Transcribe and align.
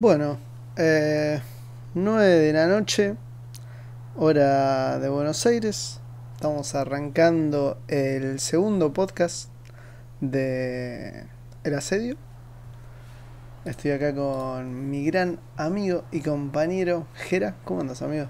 Bueno, 0.00 0.38
eh, 0.76 1.40
9 1.94 2.24
de 2.24 2.52
la 2.52 2.68
noche, 2.68 3.16
hora 4.14 5.00
de 5.00 5.08
Buenos 5.08 5.44
Aires. 5.44 5.98
Estamos 6.36 6.76
arrancando 6.76 7.78
el 7.88 8.38
segundo 8.38 8.92
podcast 8.92 9.50
de 10.20 11.26
El 11.64 11.74
Asedio. 11.74 12.16
Estoy 13.64 13.90
acá 13.90 14.14
con 14.14 14.88
mi 14.88 15.04
gran 15.04 15.40
amigo 15.56 16.04
y 16.12 16.20
compañero 16.20 17.08
Jera. 17.14 17.56
¿Cómo 17.64 17.80
andas, 17.80 18.00
amigo? 18.00 18.28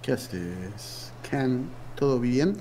¿Qué 0.00 0.12
haces, 0.12 1.12
Can? 1.28 1.70
¿Todo 1.96 2.20
bien? 2.20 2.56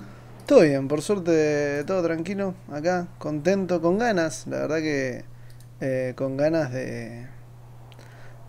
Todo 0.47 0.61
bien, 0.61 0.87
por 0.87 1.03
suerte, 1.03 1.83
todo 1.85 2.01
tranquilo. 2.01 2.55
Acá, 2.71 3.09
contento, 3.19 3.79
con 3.79 3.99
ganas. 3.99 4.47
La 4.47 4.61
verdad 4.61 4.77
que 4.77 5.23
eh, 5.81 6.13
con 6.15 6.35
ganas 6.35 6.71
de, 6.71 7.27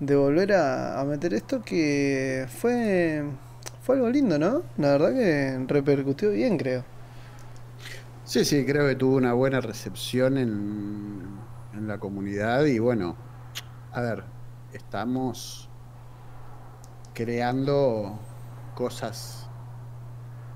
de 0.06 0.16
volver 0.16 0.52
a, 0.52 1.00
a 1.00 1.04
meter 1.04 1.32
esto 1.34 1.62
que 1.62 2.46
fue, 2.48 3.24
fue 3.82 3.96
algo 3.96 4.10
lindo, 4.10 4.38
¿no? 4.38 4.62
La 4.76 4.92
verdad 4.92 5.12
que 5.14 5.64
repercutió 5.68 6.30
bien, 6.30 6.58
creo. 6.58 6.84
Sí, 8.24 8.44
sí, 8.44 8.64
creo 8.64 8.86
que 8.88 8.94
tuvo 8.96 9.16
una 9.16 9.32
buena 9.34 9.60
recepción 9.60 10.38
en, 10.38 11.22
en 11.72 11.88
la 11.88 11.98
comunidad 11.98 12.64
y 12.64 12.78
bueno, 12.78 13.16
a 13.92 14.00
ver, 14.00 14.24
estamos 14.72 15.68
creando 17.14 18.18
cosas 18.74 19.50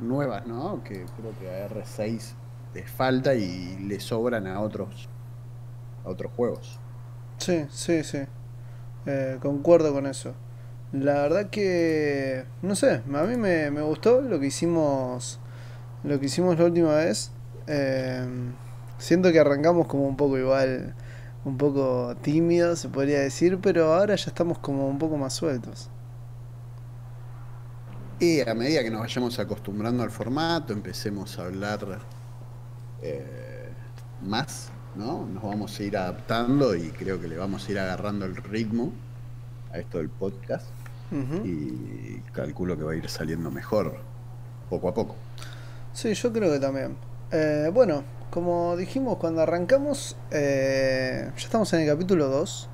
nuevas, 0.01 0.47
¿no? 0.47 0.83
Que 0.85 1.07
creo 1.17 1.37
que 1.39 1.51
a 1.51 1.67
R6 1.67 2.37
les 2.75 2.91
falta 2.91 3.35
y 3.35 3.79
le 3.79 4.01
sobran 4.01 4.47
a 4.47 4.61
otros 4.61 5.09
a 6.05 6.11
otros 6.11 6.33
juegos. 6.33 6.81
Sí, 7.39 7.67
sí, 7.71 8.03
sí. 8.05 8.19
Eh, 9.07 9.39
concuerdo 9.41 9.93
con 9.93 10.07
eso. 10.07 10.35
La 10.93 11.15
verdad 11.15 11.51
que, 11.51 12.45
no 12.63 12.75
sé, 12.75 13.03
a 13.13 13.23
mí 13.23 13.37
me, 13.37 13.69
gustó 13.83 14.21
lo 14.21 14.39
que 14.41 14.47
hicimos, 14.47 15.41
lo 16.05 16.19
que 16.21 16.27
hicimos 16.27 16.59
la 16.59 16.65
última 16.65 16.95
vez. 16.95 17.33
Eh, 17.67 18.27
siento 18.99 19.33
que 19.33 19.41
arrancamos 19.41 19.87
como 19.87 20.07
un 20.07 20.17
poco 20.17 20.39
igual, 20.39 20.95
un 21.45 21.57
poco 21.57 22.17
tímidos, 22.23 22.81
se 22.81 22.89
podría 22.89 23.21
decir, 23.21 23.59
pero 23.61 23.95
ahora 23.95 24.17
ya 24.17 24.27
estamos 24.27 24.59
como 24.59 24.89
un 24.89 24.99
poco 24.99 25.17
más 25.17 25.35
sueltos. 25.35 25.91
Y 28.19 28.41
a 28.49 28.55
medida 28.55 28.83
que 28.83 28.91
nos 28.91 29.01
vayamos 29.01 29.39
acostumbrando 29.39 30.03
al 30.03 30.11
formato, 30.11 30.73
empecemos 30.73 31.39
a 31.39 31.45
hablar 31.45 31.99
eh, 33.03 33.69
más, 34.23 34.71
¿no? 34.95 35.27
Nos 35.27 35.43
vamos 35.43 35.79
a 35.79 35.83
ir 35.83 35.97
adaptando 35.97 36.75
y 36.75 36.91
creo 36.91 37.21
que 37.21 37.29
le 37.29 37.37
vamos 37.37 37.69
a 37.69 37.73
ir 37.73 37.79
agarrando 37.79 38.25
el 38.25 38.37
ritmo 38.37 38.93
a 39.77 39.81
esto 39.81 39.99
del 39.99 40.09
podcast 40.09 40.67
y 41.45 42.19
calculo 42.33 42.77
que 42.77 42.83
va 42.83 42.93
a 42.93 42.97
ir 42.97 43.09
saliendo 43.09 43.51
mejor 43.51 43.97
poco 44.69 44.89
a 44.89 44.95
poco. 44.95 45.15
Sí, 45.93 46.13
yo 46.15 46.33
creo 46.33 46.53
que 46.53 46.59
también. 46.59 46.97
Eh, 47.31 47.71
bueno, 47.73 48.03
como 48.31 48.77
dijimos 48.77 49.17
cuando 49.19 49.43
arrancamos, 49.43 50.17
eh, 50.31 51.31
ya 51.37 51.43
estamos 51.43 51.73
en 51.73 51.81
el 51.81 51.89
capítulo 51.89 52.29
2. 52.29 52.69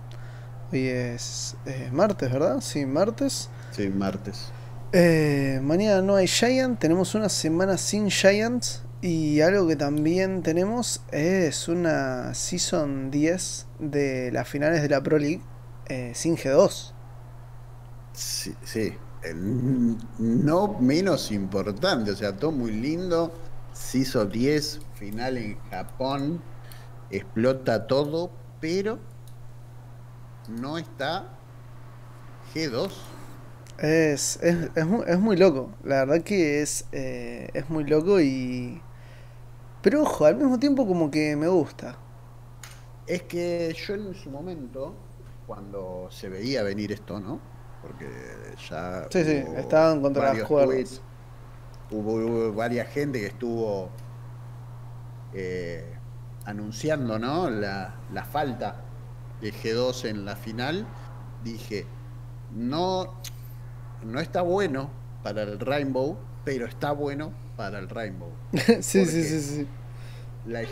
Hoy 0.72 0.88
es 0.88 1.56
eh, 1.66 1.90
martes, 1.92 2.32
¿verdad? 2.32 2.60
Sí, 2.60 2.86
martes. 2.86 3.48
Sí, 3.70 3.88
martes. 3.88 4.50
Eh, 4.92 5.60
mañana 5.62 6.02
no 6.02 6.16
hay 6.16 6.26
Giant, 6.26 6.78
tenemos 6.78 7.14
una 7.14 7.28
semana 7.28 7.76
sin 7.76 8.10
Giants. 8.10 8.82
Y 9.02 9.40
algo 9.40 9.66
que 9.66 9.74
también 9.74 10.42
tenemos 10.42 11.02
es 11.10 11.66
una 11.66 12.34
Season 12.34 13.10
10 13.10 13.66
de 13.80 14.30
las 14.32 14.48
finales 14.48 14.80
de 14.80 14.88
la 14.88 15.02
Pro 15.02 15.18
League 15.18 15.42
sin 16.14 16.36
G2. 16.36 16.91
Sí, 18.64 18.96
no 20.18 20.78
menos 20.80 21.30
importante, 21.30 22.10
o 22.10 22.16
sea, 22.16 22.36
todo 22.36 22.52
muy 22.52 22.72
lindo. 22.72 23.32
Se 23.72 23.98
hizo 23.98 24.24
10, 24.26 24.80
final 24.94 25.38
en 25.38 25.58
Japón, 25.70 26.42
explota 27.10 27.86
todo, 27.86 28.30
pero 28.60 28.98
no 30.48 30.76
está 30.76 31.28
G2. 32.54 32.90
Es, 33.78 34.38
es, 34.42 34.70
es 34.76 35.18
muy 35.18 35.36
loco, 35.36 35.70
la 35.84 36.04
verdad 36.04 36.22
que 36.22 36.60
es, 36.60 36.86
eh, 36.92 37.48
es 37.54 37.68
muy 37.70 37.84
loco 37.84 38.20
y... 38.20 38.80
Pero 39.82 40.02
ojo, 40.02 40.26
al 40.26 40.36
mismo 40.36 40.58
tiempo 40.58 40.86
como 40.86 41.10
que 41.10 41.34
me 41.34 41.48
gusta. 41.48 41.96
Es 43.06 43.22
que 43.22 43.74
yo 43.74 43.94
en 43.94 44.14
su 44.14 44.30
momento, 44.30 44.94
cuando 45.46 46.08
se 46.10 46.28
veía 46.28 46.62
venir 46.62 46.92
esto, 46.92 47.18
¿no? 47.18 47.51
Porque 47.82 48.08
ya 48.70 49.08
Sí, 49.10 49.24
sí, 49.24 49.44
estaban 49.56 50.00
contra 50.00 50.34
las 50.34 50.42
cuerdas. 50.44 51.02
hubo, 51.90 52.14
hubo 52.14 52.52
varias 52.54 52.88
gente 52.88 53.20
que 53.20 53.26
estuvo 53.26 53.90
eh, 55.32 55.98
anunciando, 56.44 57.18
¿no? 57.18 57.50
La, 57.50 57.94
la 58.12 58.24
falta 58.24 58.84
de 59.40 59.52
G2 59.52 60.04
en 60.08 60.24
la 60.24 60.36
final. 60.36 60.86
Dije, 61.44 61.86
no, 62.50 63.14
no 64.02 64.20
está 64.20 64.42
bueno 64.42 64.90
para 65.22 65.42
el 65.42 65.58
Rainbow, 65.60 66.18
pero 66.44 66.66
está 66.66 66.92
bueno 66.92 67.32
para 67.56 67.78
el 67.78 67.88
Rainbow. 67.88 68.30
sí, 68.80 69.06
sí, 69.06 69.24
sí, 69.24 69.40
sí. 69.40 69.68
la 70.44 70.62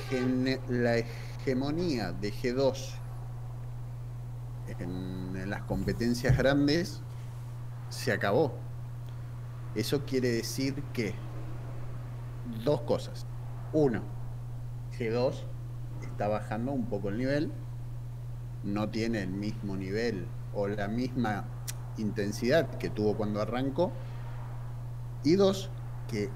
hegemonía 0.99 2.13
de 2.13 2.33
G2 2.33 3.00
en, 4.79 5.49
las 5.49 5.63
competencias 5.63 6.37
grandes 6.37 7.01
se 7.89 8.13
acabó. 8.13 8.55
Eso 9.75 10.05
quiere 10.05 10.31
decir 10.31 10.83
que 10.93 11.15
dos 12.65 12.83
cosas. 12.83 13.27
Uno, 13.73 14.03
G2 14.99 15.35
está 16.03 16.29
bajando 16.29 16.73
un 16.73 16.87
poco 16.87 17.09
el 17.09 17.19
nivel, 17.19 17.53
no 18.63 18.89
tiene 18.91 19.23
el 19.23 19.31
mismo 19.31 19.77
nivel 19.77 20.27
o 20.55 20.69
la 20.69 20.89
misma 20.89 21.45
intensidad 21.97 22.69
que 22.79 22.91
tuvo 22.91 23.17
cuando 23.17 23.41
arrancó. 23.41 23.93
Y 25.23 25.37
dos, 25.37 25.71
que 26.09 26.31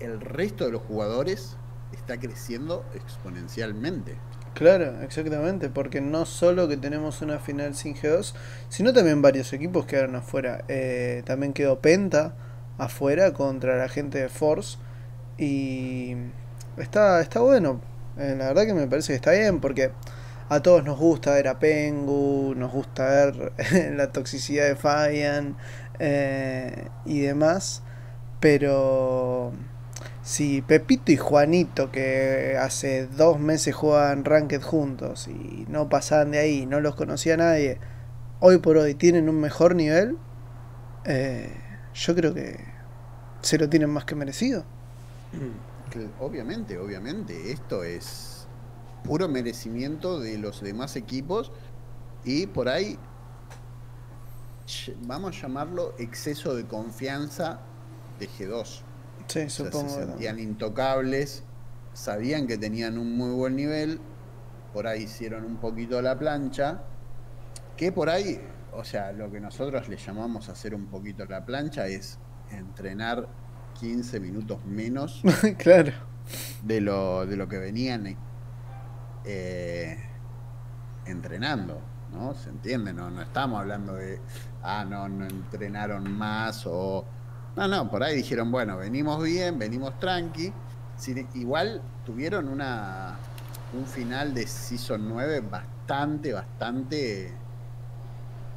el 0.00 0.20
resto 0.20 0.64
de 0.64 0.72
los 0.72 0.82
jugadores 0.82 1.56
está 1.92 2.18
creciendo 2.18 2.84
exponencialmente. 2.94 4.16
Claro, 4.58 5.02
exactamente, 5.02 5.68
porque 5.70 6.00
no 6.00 6.26
solo 6.26 6.66
que 6.66 6.76
tenemos 6.76 7.22
una 7.22 7.38
final 7.38 7.76
sin 7.76 7.94
G2, 7.94 8.34
sino 8.68 8.92
también 8.92 9.22
varios 9.22 9.52
equipos 9.52 9.86
quedaron 9.86 10.16
afuera. 10.16 10.64
Eh, 10.66 11.22
también 11.24 11.52
quedó 11.52 11.80
Penta 11.80 12.34
afuera 12.76 13.32
contra 13.32 13.76
la 13.78 13.88
gente 13.88 14.18
de 14.18 14.28
Force 14.28 14.78
y 15.38 16.16
está, 16.76 17.20
está 17.20 17.38
bueno. 17.38 17.80
Eh, 18.18 18.34
la 18.36 18.48
verdad 18.48 18.66
que 18.66 18.74
me 18.74 18.88
parece 18.88 19.12
que 19.12 19.16
está 19.16 19.30
bien 19.30 19.60
porque 19.60 19.92
a 20.48 20.60
todos 20.60 20.82
nos 20.82 20.98
gusta 20.98 21.34
ver 21.34 21.46
a 21.46 21.60
Pengu, 21.60 22.54
nos 22.56 22.72
gusta 22.72 23.04
ver 23.06 23.52
la 23.96 24.10
toxicidad 24.10 24.66
de 24.66 24.74
Fabian 24.74 25.56
eh, 26.00 26.88
y 27.06 27.20
demás, 27.20 27.84
pero 28.40 29.52
si 30.22 30.62
Pepito 30.62 31.12
y 31.12 31.16
Juanito, 31.16 31.90
que 31.90 32.56
hace 32.60 33.06
dos 33.06 33.40
meses 33.40 33.74
jugaban 33.74 34.24
Ranked 34.24 34.62
juntos 34.62 35.28
y 35.28 35.64
no 35.68 35.88
pasaban 35.88 36.32
de 36.32 36.38
ahí, 36.38 36.66
no 36.66 36.80
los 36.80 36.94
conocía 36.94 37.36
nadie, 37.36 37.78
hoy 38.40 38.58
por 38.58 38.76
hoy 38.76 38.94
tienen 38.94 39.28
un 39.28 39.40
mejor 39.40 39.74
nivel, 39.74 40.16
eh, 41.04 41.54
yo 41.94 42.14
creo 42.14 42.34
que 42.34 42.58
se 43.40 43.58
lo 43.58 43.68
tienen 43.68 43.90
más 43.90 44.04
que 44.04 44.14
merecido. 44.14 44.64
Que 45.90 46.08
obviamente, 46.20 46.78
obviamente, 46.78 47.50
esto 47.50 47.82
es 47.82 48.46
puro 49.04 49.28
merecimiento 49.28 50.20
de 50.20 50.36
los 50.38 50.60
demás 50.60 50.96
equipos 50.96 51.50
y 52.24 52.46
por 52.46 52.68
ahí 52.68 52.98
vamos 55.06 55.36
a 55.36 55.42
llamarlo 55.42 55.94
exceso 55.98 56.54
de 56.54 56.66
confianza 56.66 57.60
de 58.18 58.28
G2. 58.28 58.82
Sí, 59.28 59.40
O 59.40 59.50
sea, 59.50 59.66
supongo. 59.66 60.18
se 60.18 60.40
intocables, 60.40 61.44
sabían 61.92 62.46
que 62.46 62.58
tenían 62.58 62.98
un 62.98 63.16
muy 63.16 63.30
buen 63.30 63.56
nivel, 63.56 64.00
por 64.72 64.86
ahí 64.86 65.02
hicieron 65.02 65.44
un 65.44 65.56
poquito 65.56 66.00
la 66.02 66.18
plancha, 66.18 66.82
que 67.76 67.92
por 67.92 68.08
ahí, 68.08 68.40
o 68.72 68.84
sea, 68.84 69.12
lo 69.12 69.30
que 69.30 69.40
nosotros 69.40 69.88
le 69.88 69.96
llamamos 69.96 70.48
hacer 70.48 70.74
un 70.74 70.86
poquito 70.86 71.24
la 71.26 71.44
plancha 71.44 71.86
es 71.86 72.18
entrenar 72.50 73.28
15 73.78 74.20
minutos 74.20 74.64
menos 74.64 75.22
claro. 75.58 75.92
de 76.62 76.80
lo, 76.80 77.26
de 77.26 77.36
lo 77.36 77.48
que 77.48 77.58
venían 77.58 78.16
eh, 79.24 79.98
entrenando, 81.06 81.80
¿no? 82.12 82.34
¿Se 82.34 82.50
entiende? 82.50 82.92
No, 82.92 83.10
no 83.10 83.22
estamos 83.22 83.60
hablando 83.60 83.94
de, 83.94 84.20
ah, 84.62 84.84
no, 84.88 85.08
no 85.08 85.26
entrenaron 85.26 86.10
más 86.10 86.66
o... 86.66 87.04
No, 87.58 87.66
no, 87.66 87.90
por 87.90 88.04
ahí 88.04 88.14
dijeron, 88.14 88.52
bueno, 88.52 88.76
venimos 88.76 89.20
bien, 89.22 89.58
venimos 89.58 89.98
tranqui. 89.98 90.52
Sin- 90.96 91.28
igual 91.34 91.82
tuvieron 92.04 92.48
una, 92.48 93.18
un 93.72 93.84
final 93.84 94.32
de 94.32 94.46
Season 94.46 95.08
9 95.08 95.40
bastante, 95.40 96.32
bastante 96.32 97.32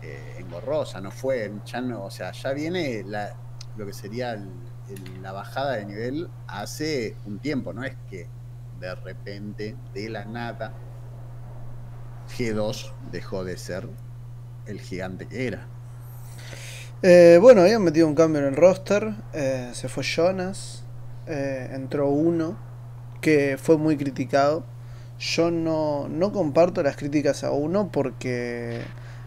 eh, 0.04 0.36
engorrosa, 0.40 1.02
no 1.02 1.10
fue, 1.10 1.52
ya 1.66 1.82
no, 1.82 2.04
o 2.06 2.12
sea, 2.12 2.32
ya 2.32 2.54
viene 2.54 3.04
la, 3.04 3.36
lo 3.76 3.86
que 3.88 3.94
sería 3.94 4.38
la 5.22 5.32
bajada 5.32 5.74
de 5.78 5.86
nivel 5.86 6.30
hace 6.48 7.16
un 7.26 7.40
tiempo, 7.40 7.74
no 7.74 7.84
es 7.84 7.96
que 8.10 8.28
de 8.80 8.96
repente, 8.96 9.76
de 9.94 10.10
la 10.10 10.26
nada, 10.26 10.74
G2 12.38 12.94
dejó 13.12 13.44
de 13.44 13.58
ser 13.58 13.90
el 14.66 14.80
gigante 14.80 15.28
que 15.28 15.48
era. 15.48 15.68
Eh, 17.04 17.40
bueno, 17.42 17.62
habían 17.62 17.84
metido 17.84 18.08
un 18.08 18.14
cambio 18.14 18.42
en 18.42 18.48
el 18.48 18.56
roster. 18.56 19.14
Eh, 19.34 19.70
se 19.74 19.90
fue 19.90 20.04
Jonas. 20.04 20.84
Eh, 21.28 21.70
entró 21.74 22.10
uno 22.10 22.58
que 23.22 23.58
fue 23.62 23.78
muy 23.78 23.98
criticado. 23.98 24.64
Yo 25.20 25.50
no, 25.52 26.08
no 26.10 26.32
comparto 26.32 26.84
las 26.84 26.96
críticas 26.96 27.44
a 27.44 27.52
uno 27.52 27.92
porque 27.92 28.82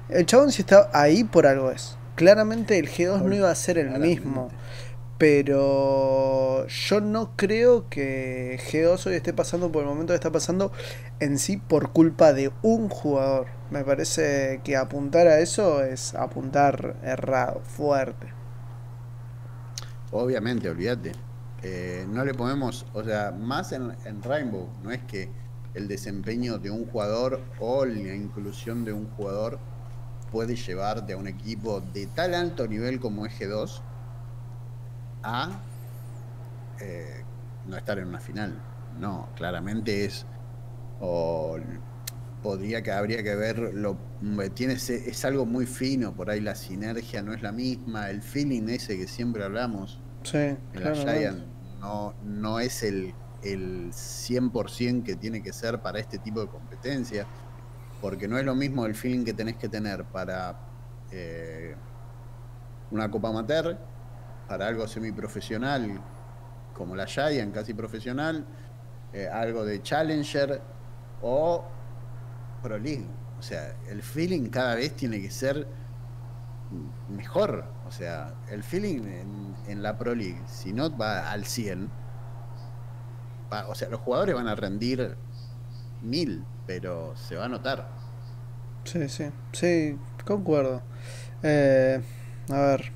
el 0.09 0.27
chabón 0.27 0.51
si 0.53 0.63
está 0.63 0.91
ahí 0.93 1.25
por 1.25 1.47
algo 1.47 1.71
es. 1.71 1.97
Claramente 2.15 2.79
el 2.79 2.89
G2 2.89 3.23
no 3.23 3.35
iba 3.35 3.51
a 3.51 3.55
ser 3.55 3.79
el 3.79 3.99
mismo. 3.99 4.51
Pero 5.17 6.67
yo 6.67 7.01
no 7.01 7.37
creo 7.37 7.89
que 7.89 8.59
G2 8.71 9.07
hoy 9.07 9.15
esté 9.15 9.33
pasando 9.33 9.71
por 9.71 9.83
el 9.83 9.89
momento 9.89 10.13
que 10.13 10.17
está 10.17 10.33
pasando 10.33 10.73
en 11.21 11.39
sí 11.39 11.57
por 11.57 11.93
culpa 11.93 12.33
de 12.33 12.51
un 12.63 12.89
jugador. 12.89 13.47
Me 13.71 13.85
parece 13.85 14.61
que 14.65 14.77
apuntar 14.77 15.29
a 15.29 15.39
eso 15.39 15.85
es 15.85 16.15
apuntar 16.15 16.97
errado, 17.05 17.61
fuerte. 17.61 18.27
Obviamente, 20.11 20.69
olvídate. 20.69 21.13
Eh, 21.63 22.07
no 22.09 22.25
le 22.25 22.35
podemos, 22.35 22.85
o 22.93 23.05
sea, 23.05 23.31
más 23.31 23.73
en, 23.73 23.93
en 24.05 24.23
Rainbow, 24.23 24.69
no 24.83 24.91
es 24.91 25.03
que 25.05 25.31
el 25.75 25.89
desempeño 25.89 26.59
de 26.59 26.71
un 26.71 26.87
jugador 26.87 27.41
o 27.59 27.85
la 27.85 28.15
inclusión 28.15 28.85
de 28.85 28.93
un 28.93 29.09
jugador 29.11 29.59
puede 30.31 30.57
llevarte 30.57 31.13
a 31.13 31.17
un 31.17 31.29
equipo 31.29 31.81
de 31.81 32.07
tal 32.07 32.35
alto 32.35 32.67
nivel 32.67 33.01
como 33.01 33.27
es 33.27 33.41
G2 33.41 33.81
a 35.25 35.51
eh, 36.81 37.25
no 37.67 37.77
estar 37.77 37.99
en 37.99 38.09
una 38.09 38.21
final. 38.21 38.55
No, 38.99 39.29
claramente 39.35 40.05
es. 40.05 40.27
O 41.01 41.59
podría 42.43 42.83
que 42.83 42.93
habría 42.93 43.23
que 43.23 43.35
ver 43.35 43.59
lo 43.59 43.97
tiene 44.55 44.75
es 44.75 45.25
algo 45.25 45.47
muy 45.47 45.65
fino 45.65 46.13
por 46.13 46.29
ahí 46.29 46.41
la 46.41 46.55
sinergia 46.55 47.23
no 47.23 47.33
es 47.33 47.41
la 47.41 47.53
misma 47.53 48.11
el 48.11 48.21
feeling 48.21 48.69
ese 48.69 48.99
que 48.99 49.09
siempre 49.09 49.43
hablamos 49.43 49.99
sí, 50.25 50.37
en 50.37 50.59
la 50.75 50.95
Giant 50.95 51.43
no 51.81 52.15
no 52.23 52.61
es 52.61 52.83
el 52.83 53.15
el 53.43 53.93
100% 53.93 55.05
que 55.05 55.17
tiene 55.17 55.43
que 55.43 55.55
ser 55.55 55.81
para 55.81 55.99
este 55.99 56.19
tipo 56.19 56.43
de 56.43 56.49
competencia 56.49 57.27
porque 58.03 58.29
no 58.29 58.37
es 58.37 58.45
lo 58.45 58.55
mismo 58.55 58.85
el 58.85 58.95
feeling 58.95 59.25
que 59.25 59.33
tenés 59.33 59.57
que 59.57 59.71
tener 59.71 60.05
para 60.05 60.59
eh, 61.11 61.75
una 62.91 63.11
Copa 63.11 63.29
Amateur 63.29 63.79
para 64.49 64.67
algo 64.67 64.87
semiprofesional 64.87 66.01
como 66.75 66.97
la 66.97 67.07
Giant, 67.07 67.55
casi 67.55 67.73
profesional, 67.73 68.45
eh, 69.13 69.29
algo 69.29 69.65
de 69.65 69.81
Challenger 69.83 70.61
o 71.23 71.65
Pro 72.63 72.79
League. 72.79 73.07
O 73.39 73.43
sea, 73.43 73.77
el 73.89 74.03
feeling 74.03 74.49
cada 74.49 74.75
vez 74.75 74.95
tiene 74.97 75.21
que 75.21 75.31
ser 75.31 75.67
mejor. 77.09 77.65
O 77.87 77.91
sea, 77.91 78.35
el 78.51 78.63
feeling 78.63 79.03
en, 79.67 79.83
la 79.83 79.97
Pro 79.97 80.15
League, 80.15 80.41
si 80.47 80.73
no 80.73 80.95
va 80.97 81.31
al 81.31 81.45
100, 81.45 81.91
o 83.69 83.75
sea, 83.75 83.89
los 83.89 84.01
jugadores 84.01 84.35
van 84.35 84.49
a 84.49 84.55
rendir 84.55 85.17
mil, 86.03 86.45
pero 86.67 87.15
se 87.17 87.37
va 87.37 87.45
a 87.45 87.49
notar. 87.49 87.89
Sí, 88.85 89.09
sí, 89.09 89.31
sí, 89.53 89.99
concuerdo. 90.25 90.83
Eh, 91.43 92.03
a 92.51 92.61
ver, 92.61 92.93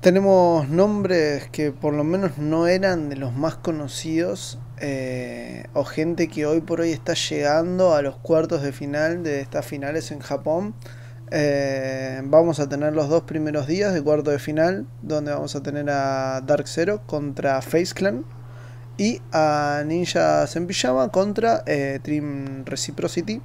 tenemos 0.00 0.68
nombres 0.68 1.48
que 1.50 1.72
por 1.72 1.92
lo 1.92 2.04
menos 2.04 2.38
no 2.38 2.66
eran 2.66 3.10
de 3.10 3.16
los 3.16 3.34
más 3.34 3.56
conocidos 3.56 4.58
eh, 4.78 5.64
o 5.74 5.84
gente 5.84 6.28
que 6.28 6.46
hoy 6.46 6.62
por 6.62 6.80
hoy 6.80 6.90
está 6.90 7.12
llegando 7.12 7.94
a 7.94 8.00
los 8.00 8.16
cuartos 8.16 8.62
de 8.62 8.72
final 8.72 9.22
de 9.22 9.40
estas 9.40 9.66
finales 9.66 10.10
en 10.10 10.20
Japón. 10.20 10.74
Eh, 11.30 12.22
vamos 12.24 12.60
a 12.60 12.68
tener 12.68 12.94
los 12.94 13.10
dos 13.10 13.22
primeros 13.24 13.66
días 13.66 13.92
de 13.92 14.02
cuarto 14.02 14.30
de 14.30 14.38
final, 14.38 14.86
donde 15.02 15.32
vamos 15.32 15.54
a 15.54 15.62
tener 15.62 15.90
a 15.90 16.40
Dark 16.40 16.66
Zero 16.66 17.02
contra 17.06 17.60
Face 17.60 17.92
Clan 17.94 18.24
y 18.96 19.20
a 19.32 19.82
Ninjas 19.86 20.56
en 20.56 20.66
Pijama 20.66 21.10
contra 21.10 21.62
eh, 21.66 22.00
Dream 22.02 22.64
Reciprocity. 22.64 23.42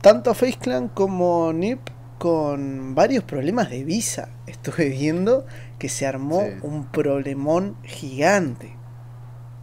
Tanto 0.00 0.32
Face 0.32 0.58
Clan 0.60 0.88
como 0.88 1.52
NIP 1.52 1.93
con 2.18 2.94
varios 2.94 3.24
problemas 3.24 3.70
de 3.70 3.84
visa. 3.84 4.28
Estuve 4.46 4.88
viendo 4.88 5.46
que 5.78 5.88
se 5.88 6.06
armó 6.06 6.42
un 6.62 6.86
problemón 6.86 7.76
gigante. 7.82 8.76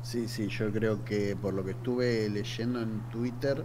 Sí, 0.03 0.27
sí, 0.27 0.47
yo 0.47 0.71
creo 0.71 1.05
que 1.05 1.35
por 1.35 1.53
lo 1.53 1.63
que 1.63 1.71
estuve 1.71 2.27
leyendo 2.29 2.81
en 2.81 3.01
Twitter, 3.09 3.63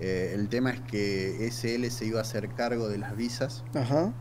eh, 0.00 0.32
el 0.34 0.48
tema 0.48 0.70
es 0.70 0.80
que 0.80 1.48
SL 1.50 1.86
se 1.90 2.06
iba 2.06 2.18
a 2.18 2.22
hacer 2.22 2.48
cargo 2.50 2.88
de 2.88 2.98
las 2.98 3.16
visas. 3.16 3.64
Ajá. 3.74 4.12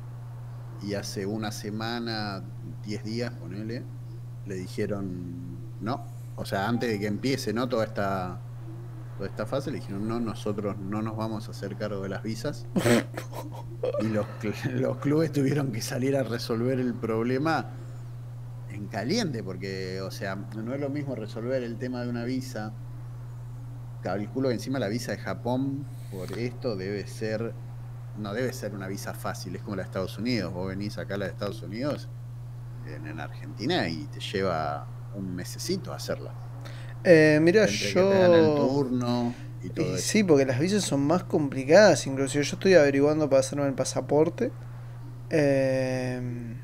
Y 0.84 0.94
hace 0.94 1.26
una 1.26 1.52
semana, 1.52 2.44
10 2.86 3.04
días, 3.04 3.32
ponele, 3.34 3.84
le 4.46 4.56
dijeron 4.56 5.52
no. 5.82 6.06
O 6.36 6.46
sea, 6.46 6.68
antes 6.68 6.90
de 6.90 7.00
que 7.00 7.08
empiece, 7.08 7.54
¿no? 7.54 7.68
Toda 7.68 7.86
esta 7.86 8.40
esta 9.28 9.46
fase, 9.46 9.72
le 9.72 9.78
dijeron, 9.78 10.08
no, 10.08 10.20
nosotros 10.20 10.78
no 10.78 11.02
nos 11.02 11.16
vamos 11.16 11.48
a 11.48 11.52
hacer 11.52 11.76
cargo 11.76 12.02
de 12.02 12.10
las 12.10 12.24
visas. 12.24 12.66
y 14.02 14.08
los, 14.08 14.26
los 14.66 14.98
clubes 14.98 15.32
tuvieron 15.32 15.72
que 15.72 15.82
salir 15.82 16.16
a 16.16 16.24
resolver 16.24 16.80
el 16.80 16.94
problema 16.94 17.72
en 18.70 18.88
caliente, 18.88 19.44
porque, 19.44 20.02
o 20.02 20.12
sea, 20.12 20.36
no 20.36 20.74
es 20.74 20.82
lo 20.82 20.90
mismo 20.90 21.16
resolver 21.16 21.64
el 21.64 21.78
tema 21.78 22.02
de 22.02 22.10
una 22.10 22.24
visa. 22.24 22.74
Calculo 24.02 24.50
que 24.50 24.56
encima 24.56 24.80
la 24.80 24.88
visa 24.88 25.12
de 25.12 25.20
Japón, 25.20 25.86
por 26.12 26.32
esto, 26.38 26.76
debe 26.76 27.06
ser, 27.08 27.54
no 28.18 28.34
debe 28.34 28.52
ser 28.54 28.74
una 28.74 28.88
visa 28.88 29.14
fácil, 29.14 29.56
es 29.56 29.62
como 29.62 29.76
la 29.76 29.84
de 29.84 29.88
Estados 29.88 30.18
Unidos. 30.18 30.54
Vos 30.54 30.68
venís 30.68 30.98
acá 30.98 31.16
a 31.16 31.18
la 31.18 31.26
de 31.26 31.32
Estados 31.32 31.62
Unidos, 31.62 32.10
en, 32.88 33.08
en 33.08 33.20
Argentina, 33.20 33.88
y 33.88 34.06
te 34.06 34.20
lleva 34.20 34.88
un 35.14 35.36
mesecito 35.36 35.94
hacerla. 35.94 36.34
Eh, 37.04 37.40
mira, 37.42 37.66
yo. 37.66 38.86
Sí, 39.98 40.24
porque 40.24 40.46
las 40.46 40.60
visas 40.60 40.84
son 40.84 41.02
más 41.02 41.24
complicadas. 41.24 42.06
Inclusive 42.08 42.44
yo 42.44 42.54
estoy 42.54 42.74
averiguando 42.74 43.30
para 43.30 43.40
hacerme 43.40 43.68
el 43.68 43.74
pasaporte. 43.74 44.52
Em, 45.30 46.58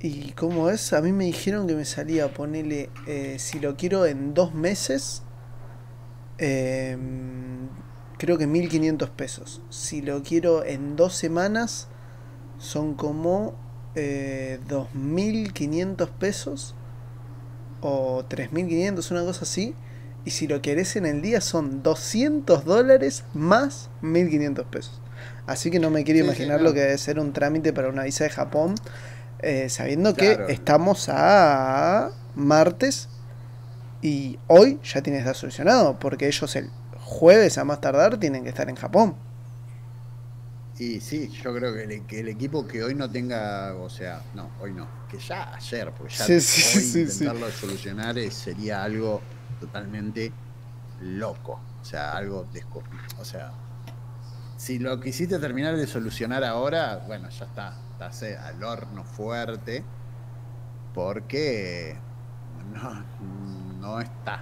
¿Y 0.00 0.32
cómo 0.32 0.68
es? 0.70 0.92
A 0.92 1.00
mí 1.00 1.12
me 1.12 1.24
dijeron 1.26 1.66
que 1.66 1.74
me 1.76 1.84
salía, 1.84 2.32
ponele, 2.32 2.90
eh, 3.06 3.36
si 3.38 3.60
lo 3.60 3.76
quiero 3.76 4.04
en 4.06 4.34
dos 4.34 4.52
meses, 4.54 5.22
em, 6.38 7.68
creo 8.18 8.38
que 8.38 8.46
1500 8.46 9.10
pesos. 9.10 9.62
Si 9.70 10.02
lo 10.02 10.22
quiero 10.22 10.64
en 10.64 10.96
dos 10.96 11.14
semanas, 11.14 11.88
son 12.58 12.94
como 12.94 13.54
eh, 13.94 14.58
2500 14.68 16.10
pesos 16.10 16.74
o 17.82 18.24
3.500, 18.28 19.10
una 19.10 19.22
cosa 19.24 19.42
así. 19.42 19.74
Y 20.24 20.30
si 20.30 20.46
lo 20.46 20.62
querés 20.62 20.96
en 20.96 21.04
el 21.04 21.20
día 21.20 21.40
son 21.40 21.82
200 21.82 22.64
dólares 22.64 23.24
más 23.34 23.90
1.500 24.02 24.64
pesos. 24.66 25.00
Así 25.46 25.70
que 25.70 25.80
no 25.80 25.90
me 25.90 26.04
quiero 26.04 26.20
imaginar 26.20 26.60
lo 26.60 26.72
que 26.72 26.80
debe 26.80 26.98
ser 26.98 27.18
un 27.18 27.32
trámite 27.32 27.72
para 27.72 27.88
una 27.88 28.04
visa 28.04 28.24
de 28.24 28.30
Japón, 28.30 28.76
eh, 29.40 29.68
sabiendo 29.68 30.14
que 30.14 30.38
estamos 30.48 31.08
a 31.08 32.10
martes 32.36 33.08
y 34.00 34.38
hoy 34.46 34.78
ya 34.84 35.02
tiene 35.02 35.18
que 35.18 35.22
estar 35.22 35.36
solucionado, 35.36 35.98
porque 35.98 36.28
ellos 36.28 36.54
el 36.54 36.70
jueves 37.00 37.58
a 37.58 37.64
más 37.64 37.80
tardar 37.80 38.18
tienen 38.18 38.44
que 38.44 38.50
estar 38.50 38.68
en 38.68 38.76
Japón. 38.76 39.16
Y 40.78 41.00
sí, 41.00 41.28
yo 41.28 41.54
creo 41.54 41.74
que 41.74 41.84
el, 41.84 42.06
que 42.06 42.20
el, 42.20 42.28
equipo 42.28 42.66
que 42.66 42.82
hoy 42.82 42.94
no 42.94 43.10
tenga, 43.10 43.74
o 43.74 43.90
sea, 43.90 44.22
no, 44.34 44.50
hoy 44.60 44.72
no, 44.72 44.88
que 45.08 45.18
ya 45.18 45.54
ayer, 45.54 45.92
porque 45.92 46.14
ya 46.14 46.24
hoy 46.24 47.00
intentarlo 47.02 47.50
solucionar 47.50 48.16
sería 48.30 48.82
algo 48.82 49.20
totalmente 49.60 50.32
loco, 51.02 51.60
o 51.80 51.84
sea, 51.84 52.16
algo 52.16 52.46
desco 52.52 52.82
o 53.20 53.24
sea, 53.24 53.52
si 54.56 54.78
lo 54.78 54.98
quisiste 55.00 55.38
terminar 55.38 55.76
de 55.76 55.86
solucionar 55.86 56.42
ahora, 56.42 57.02
bueno, 57.06 57.28
ya 57.28 57.44
está, 57.44 57.76
estás 57.92 58.22
al 58.22 58.62
horno 58.62 59.04
fuerte, 59.04 59.84
porque 60.94 61.96
no, 62.72 63.04
no 63.80 64.00
está, 64.00 64.40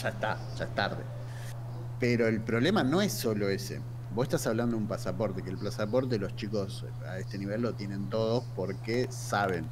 ya 0.00 0.08
está, 0.08 0.38
ya 0.56 0.64
es 0.64 0.74
tarde. 0.74 1.02
Pero 1.98 2.28
el 2.28 2.40
problema 2.40 2.84
no 2.84 3.02
es 3.02 3.12
solo 3.12 3.48
ese 3.48 3.80
Vos 4.18 4.24
estás 4.24 4.48
hablando 4.48 4.74
de 4.74 4.82
un 4.82 4.88
pasaporte, 4.88 5.44
que 5.44 5.50
el 5.50 5.58
pasaporte 5.58 6.18
los 6.18 6.34
chicos 6.34 6.84
a 7.06 7.18
este 7.18 7.38
nivel 7.38 7.62
lo 7.62 7.74
tienen 7.76 8.10
todos 8.10 8.42
porque 8.56 9.06
saben. 9.12 9.64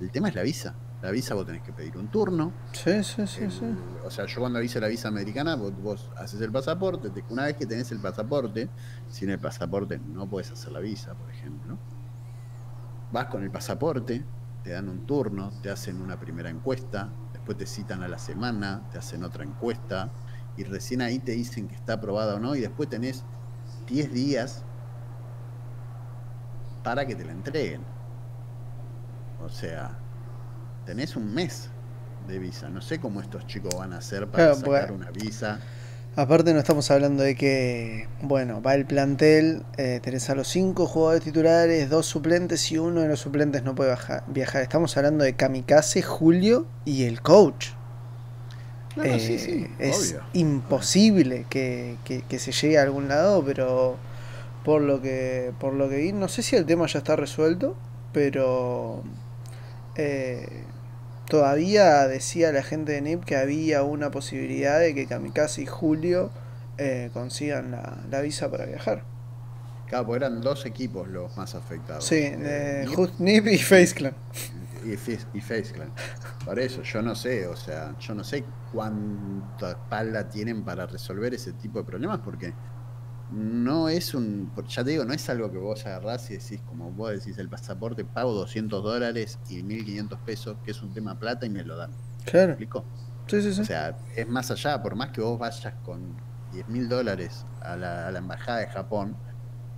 El 0.00 0.10
tema 0.10 0.30
es 0.30 0.34
la 0.34 0.40
visa. 0.42 0.74
La 1.02 1.10
visa 1.10 1.34
vos 1.34 1.44
tenés 1.44 1.60
que 1.60 1.74
pedir 1.74 1.94
un 1.98 2.08
turno. 2.08 2.50
Sí, 2.72 3.04
sí, 3.04 3.26
sí, 3.26 3.44
El- 3.44 3.52
sí. 3.52 3.66
O 4.02 4.10
sea, 4.10 4.24
yo 4.24 4.40
cuando 4.40 4.62
hice 4.62 4.80
la 4.80 4.88
visa 4.88 5.08
americana, 5.08 5.56
vos, 5.56 5.74
vos 5.82 6.10
haces 6.16 6.40
el 6.40 6.50
pasaporte. 6.50 7.10
te- 7.10 7.26
una 7.28 7.44
vez 7.44 7.56
que 7.58 7.66
tenés 7.66 7.92
el 7.92 7.98
pasaporte, 7.98 8.70
sin 9.10 9.28
el 9.28 9.38
pasaporte 9.38 9.98
no 9.98 10.26
podés 10.30 10.50
hacer 10.50 10.72
la 10.72 10.80
visa, 10.80 11.12
por 11.12 11.30
ejemplo. 11.30 11.76
Vas 13.12 13.26
con 13.26 13.42
el 13.42 13.50
pasaporte, 13.50 14.24
te 14.62 14.70
dan 14.70 14.88
un 14.88 15.04
turno, 15.04 15.50
te 15.62 15.68
hacen 15.70 16.00
una 16.00 16.18
primera 16.18 16.48
encuesta, 16.48 17.10
después 17.34 17.58
te 17.58 17.66
citan 17.66 18.02
a 18.02 18.08
la 18.08 18.16
semana, 18.16 18.88
te 18.90 18.96
hacen 18.96 19.22
otra 19.24 19.44
encuesta, 19.44 20.10
y 20.56 20.64
recién 20.64 21.02
ahí 21.02 21.18
te 21.18 21.32
dicen 21.32 21.68
que 21.68 21.74
está 21.74 21.92
aprobada 21.92 22.36
o 22.36 22.38
no, 22.38 22.56
y 22.56 22.62
después 22.62 22.88
tenés 22.88 23.26
10 23.86 24.12
días 24.12 24.62
para 26.82 27.06
que 27.06 27.14
te 27.14 27.24
la 27.24 27.32
entreguen. 27.32 27.82
O 29.44 29.48
sea, 29.48 29.98
tenés 30.86 31.16
un 31.16 31.34
mes 31.34 31.70
de 32.28 32.38
visa. 32.38 32.68
No 32.68 32.80
sé 32.80 32.98
cómo 33.00 33.20
estos 33.20 33.46
chicos 33.46 33.74
van 33.76 33.92
a 33.92 33.98
hacer 33.98 34.26
para 34.28 34.54
Claro, 34.54 34.60
sacar 34.60 34.92
una 34.92 35.10
visa. 35.10 35.60
Aparte 36.16 36.52
no 36.52 36.60
estamos 36.60 36.90
hablando 36.92 37.24
de 37.24 37.34
que, 37.34 38.08
bueno, 38.22 38.62
va 38.62 38.74
el 38.74 38.86
plantel, 38.86 39.64
eh, 39.76 39.98
tenés 40.00 40.30
a 40.30 40.36
los 40.36 40.46
cinco 40.46 40.86
jugadores 40.86 41.24
titulares, 41.24 41.90
dos 41.90 42.06
suplentes 42.06 42.70
y 42.70 42.78
uno 42.78 43.00
de 43.00 43.08
los 43.08 43.18
suplentes 43.18 43.64
no 43.64 43.74
puede 43.74 43.96
viajar. 44.28 44.62
Estamos 44.62 44.96
hablando 44.96 45.24
de 45.24 45.34
Kamikaze, 45.34 46.02
Julio 46.02 46.68
y 46.84 47.04
el 47.04 47.20
coach. 47.20 47.70
No, 48.96 49.04
no, 49.04 49.18
sí, 49.18 49.34
Eh, 49.34 49.38
sí, 49.38 49.66
es 49.78 49.96
obvio. 49.96 50.20
imposible 50.34 51.46
que, 51.50 51.96
que- 52.04 52.22
que 52.22 52.38
se 52.38 52.52
llegue 52.52 52.78
a 52.78 52.82
algún 52.82 53.08
lado, 53.08 53.44
pero 53.44 53.96
por 54.64 54.82
lo 54.82 55.02
que 55.02 55.52
por 55.60 55.74
lo 55.74 55.88
que 55.88 55.96
vi, 55.96 56.12
no 56.12 56.28
sé 56.28 56.42
si 56.42 56.56
el 56.56 56.66
tema 56.66 56.86
ya 56.86 56.98
está 57.00 57.16
resuelto, 57.16 57.76
pero 58.12 59.02
eh, 59.96 60.64
todavía 61.28 62.06
decía 62.08 62.52
la 62.52 62.62
gente 62.62 62.92
de 62.92 62.98
NIP 63.02 63.24
que 63.24 63.36
había 63.36 63.82
una 63.82 64.10
posibilidad 64.10 64.80
de 64.80 64.94
que 64.94 65.06
Kamikaze 65.06 65.62
y 65.62 65.66
Julio 65.66 66.30
eh, 66.78 67.10
consigan 67.12 67.70
la, 67.72 67.98
la 68.10 68.20
visa 68.20 68.50
para 68.50 68.66
viajar. 68.66 69.02
Claro, 69.88 70.06
porque 70.06 70.24
eran 70.24 70.40
dos 70.40 70.66
equipos 70.66 71.08
los 71.08 71.36
más 71.36 71.54
afectados. 71.54 72.04
Sí, 72.04 72.16
Eh, 72.16 72.36
eh, 72.40 72.84
Nip 72.86 72.96
Just 72.96 73.20
NIP 73.20 73.46
y 73.48 73.58
Face 73.58 73.94
Clan. 73.94 74.14
Y, 74.84 74.92
y 75.38 75.40
Face 75.40 75.72
Clan. 75.72 75.92
Por 76.44 76.58
eso, 76.58 76.82
yo 76.82 77.02
no 77.02 77.14
sé, 77.14 77.46
o 77.46 77.56
sea, 77.56 77.96
yo 77.98 78.14
no 78.14 78.22
sé 78.24 78.44
cuánta 78.72 79.70
espalda 79.70 80.28
tienen 80.28 80.62
para 80.64 80.86
resolver 80.86 81.32
ese 81.34 81.52
tipo 81.54 81.78
de 81.78 81.84
problemas, 81.84 82.20
porque 82.24 82.52
no 83.32 83.88
es 83.88 84.14
un, 84.14 84.52
ya 84.68 84.84
te 84.84 84.90
digo, 84.90 85.04
no 85.04 85.14
es 85.14 85.28
algo 85.30 85.50
que 85.50 85.58
vos 85.58 85.84
agarrás 85.86 86.30
y 86.30 86.34
decís, 86.34 86.60
como 86.66 86.90
vos 86.92 87.10
decís, 87.12 87.38
el 87.38 87.48
pasaporte 87.48 88.04
pago 88.04 88.32
200 88.34 88.82
dólares 88.82 89.38
y 89.48 89.62
1500 89.62 90.18
pesos, 90.20 90.56
que 90.64 90.70
es 90.72 90.82
un 90.82 90.92
tema 90.92 91.18
plata 91.18 91.46
y 91.46 91.50
me 91.50 91.64
lo 91.64 91.76
dan. 91.76 91.90
¿Me 91.90 92.30
Claro. 92.30 92.50
explico? 92.52 92.84
Sí, 93.26 93.40
sí, 93.42 93.54
sí. 93.54 93.60
O 93.62 93.64
sea, 93.64 93.96
es 94.14 94.28
más 94.28 94.50
allá, 94.50 94.82
por 94.82 94.94
más 94.94 95.10
que 95.10 95.20
vos 95.22 95.38
vayas 95.38 95.74
con 95.82 96.14
10 96.52 96.68
mil 96.68 96.88
dólares 96.88 97.44
a 97.62 97.76
la, 97.76 98.06
a 98.06 98.10
la 98.12 98.18
embajada 98.18 98.58
de 98.58 98.66
Japón, 98.68 99.16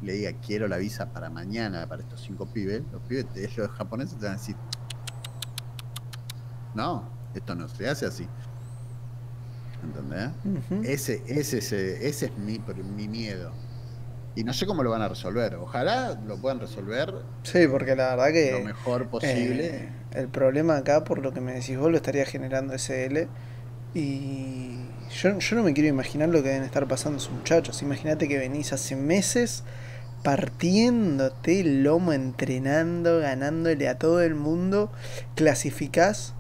le 0.03 0.13
diga 0.13 0.33
quiero 0.45 0.69
la 0.69 0.77
visa 0.77 1.11
para 1.11 1.31
mañana 1.31 1.87
para 1.89 2.03
estos 2.03 2.21
cinco 2.21 2.45
pibes, 2.53 2.83
los 2.93 3.01
pibes, 3.03 3.33
te- 3.33 3.51
los 3.57 3.71
japoneses 3.71 4.19
te 4.19 4.25
van 4.27 4.35
a 4.35 4.37
decir, 4.37 4.57
no, 6.77 7.09
esto 7.35 7.55
no 7.55 7.69
se 7.69 7.89
hace 7.89 8.07
así. 8.07 8.29
¿Entendés? 9.83 10.31
Ese, 10.85 11.23
ese, 11.27 11.59
ese, 11.59 12.09
ese 12.09 12.27
es 12.27 12.39
mi, 12.39 12.61
mi 12.97 13.09
miedo. 13.09 13.53
Y 14.35 14.45
no 14.45 14.53
sé 14.53 14.67
cómo 14.67 14.83
lo 14.83 14.91
van 14.91 15.01
a 15.03 15.09
resolver. 15.09 15.55
Ojalá 15.55 16.19
lo 16.27 16.37
puedan 16.37 16.61
resolver 16.61 17.15
Sí, 17.43 17.67
porque 17.69 17.97
la 17.97 18.15
verdad 18.15 18.33
que... 18.33 18.53
lo 18.53 18.61
mejor 18.61 19.09
posible. 19.09 19.67
Eh, 19.67 19.89
el 20.13 20.29
problema 20.29 20.77
acá, 20.77 21.05
por 21.05 21.21
lo 21.21 21.33
que 21.33 21.41
me 21.41 21.55
decís 21.55 21.79
vos, 21.79 21.91
lo 21.91 21.97
estaría 21.97 22.27
generando 22.27 22.75
SL. 22.77 23.29
Y 23.95 24.77
yo, 25.11 25.39
yo 25.39 25.57
no 25.57 25.63
me 25.63 25.73
quiero 25.73 25.89
imaginar 25.89 26.29
lo 26.29 26.43
que 26.43 26.51
deben 26.51 26.65
estar 26.65 26.87
pasando 26.87 27.19
esos 27.19 27.33
muchachos. 27.33 27.81
Imagínate 27.81 28.29
que 28.29 28.39
venís 28.39 28.75
hace 28.75 28.95
meses 28.95 29.65
partiéndote 30.23 31.61
el 31.61 31.85
lomo, 31.85 32.13
entrenando, 32.13 33.21
ganándole 33.21 33.89
a 33.89 33.97
todo 33.97 34.21
el 34.23 34.35
mundo, 34.35 34.91
clasificás 35.37 36.35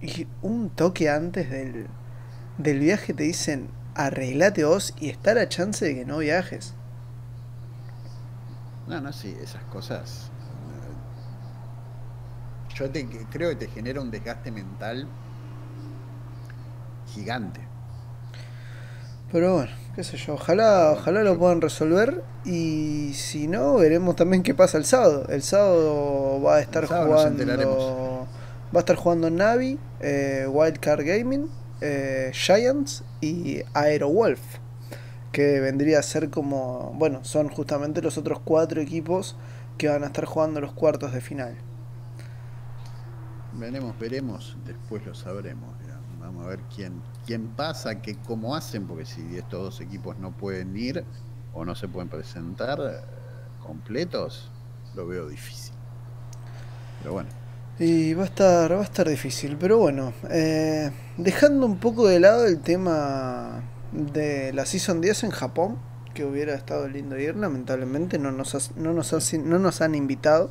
y 0.00 0.26
un 0.42 0.70
toque 0.70 1.10
antes 1.10 1.50
del, 1.50 1.88
del 2.58 2.78
viaje 2.80 3.14
te 3.14 3.24
dicen 3.24 3.70
arreglate 3.94 4.64
vos 4.64 4.94
y 5.00 5.10
está 5.10 5.34
la 5.34 5.48
chance 5.48 5.84
de 5.84 5.94
que 5.94 6.04
no 6.06 6.18
viajes. 6.18 6.74
No, 8.86 9.00
no, 9.00 9.12
sí, 9.12 9.36
esas 9.42 9.64
cosas. 9.64 10.30
eh, 12.68 12.74
Yo 12.74 12.90
te, 12.90 13.06
creo 13.30 13.50
que 13.50 13.56
te 13.56 13.68
genera 13.68 14.00
un 14.00 14.10
desgaste 14.10 14.50
mental 14.52 15.08
gigante. 17.06 17.60
Pero 19.32 19.54
bueno, 19.54 19.72
qué 19.94 20.04
sé 20.04 20.16
yo, 20.16 20.34
ojalá, 20.34 20.92
ojalá 20.92 21.22
lo 21.22 21.38
puedan 21.38 21.60
resolver 21.60 22.24
y 22.44 23.12
si 23.14 23.48
no, 23.48 23.74
veremos 23.76 24.14
también 24.16 24.42
qué 24.42 24.54
pasa 24.54 24.78
el 24.78 24.84
sábado. 24.84 25.26
El 25.28 25.42
sábado 25.42 26.40
va 26.42 26.56
a 26.56 26.60
estar 26.60 26.86
sábado 26.86 27.16
jugando. 27.16 28.05
Va 28.76 28.80
a 28.80 28.82
estar 28.82 28.96
jugando 28.96 29.30
Navi, 29.30 29.78
eh, 30.00 30.46
Wildcard 30.50 31.02
Gaming, 31.02 31.48
eh, 31.80 32.30
Giants 32.34 33.04
y 33.22 33.62
Aerowolf, 33.72 34.58
que 35.32 35.60
vendría 35.60 36.00
a 36.00 36.02
ser 36.02 36.28
como, 36.28 36.92
bueno, 36.94 37.24
son 37.24 37.48
justamente 37.48 38.02
los 38.02 38.18
otros 38.18 38.38
cuatro 38.38 38.82
equipos 38.82 39.34
que 39.78 39.88
van 39.88 40.04
a 40.04 40.08
estar 40.08 40.26
jugando 40.26 40.60
los 40.60 40.74
cuartos 40.74 41.14
de 41.14 41.22
final. 41.22 41.56
Veremos, 43.54 43.98
veremos, 43.98 44.58
después 44.66 45.06
lo 45.06 45.14
sabremos. 45.14 45.74
Vamos 46.20 46.44
a 46.44 46.48
ver 46.48 46.60
quién, 46.74 47.00
quién 47.24 47.46
pasa, 47.46 48.02
qué, 48.02 48.18
cómo 48.26 48.54
hacen, 48.56 48.86
porque 48.86 49.06
si 49.06 49.38
estos 49.38 49.62
dos 49.62 49.80
equipos 49.80 50.18
no 50.18 50.32
pueden 50.32 50.76
ir 50.76 51.02
o 51.54 51.64
no 51.64 51.74
se 51.74 51.88
pueden 51.88 52.10
presentar 52.10 52.78
eh, 52.80 53.00
completos, 53.64 54.50
lo 54.94 55.06
veo 55.06 55.28
difícil. 55.28 55.72
Pero 56.98 57.14
bueno, 57.14 57.30
Y 57.78 58.14
va 58.14 58.22
a 58.22 58.26
estar, 58.26 58.72
va 58.72 58.80
a 58.80 58.84
estar 58.84 59.06
difícil, 59.08 59.56
pero 59.60 59.76
bueno, 59.78 60.14
eh, 60.30 60.90
dejando 61.18 61.66
un 61.66 61.78
poco 61.78 62.06
de 62.08 62.20
lado 62.20 62.46
el 62.46 62.60
tema 62.60 63.64
de 63.92 64.52
la 64.54 64.64
Season 64.64 65.00
10 65.02 65.24
en 65.24 65.30
Japón, 65.30 65.76
que 66.14 66.24
hubiera 66.24 66.54
estado 66.54 66.88
lindo 66.88 67.18
ir, 67.18 67.36
lamentablemente 67.36 68.18
no 68.18 68.32
nos, 68.32 68.54
has- 68.54 68.74
no 68.76 68.94
nos, 68.94 69.12
han, 69.12 69.48
no 69.50 69.58
nos 69.58 69.82
han 69.82 69.94
invitado. 69.94 70.50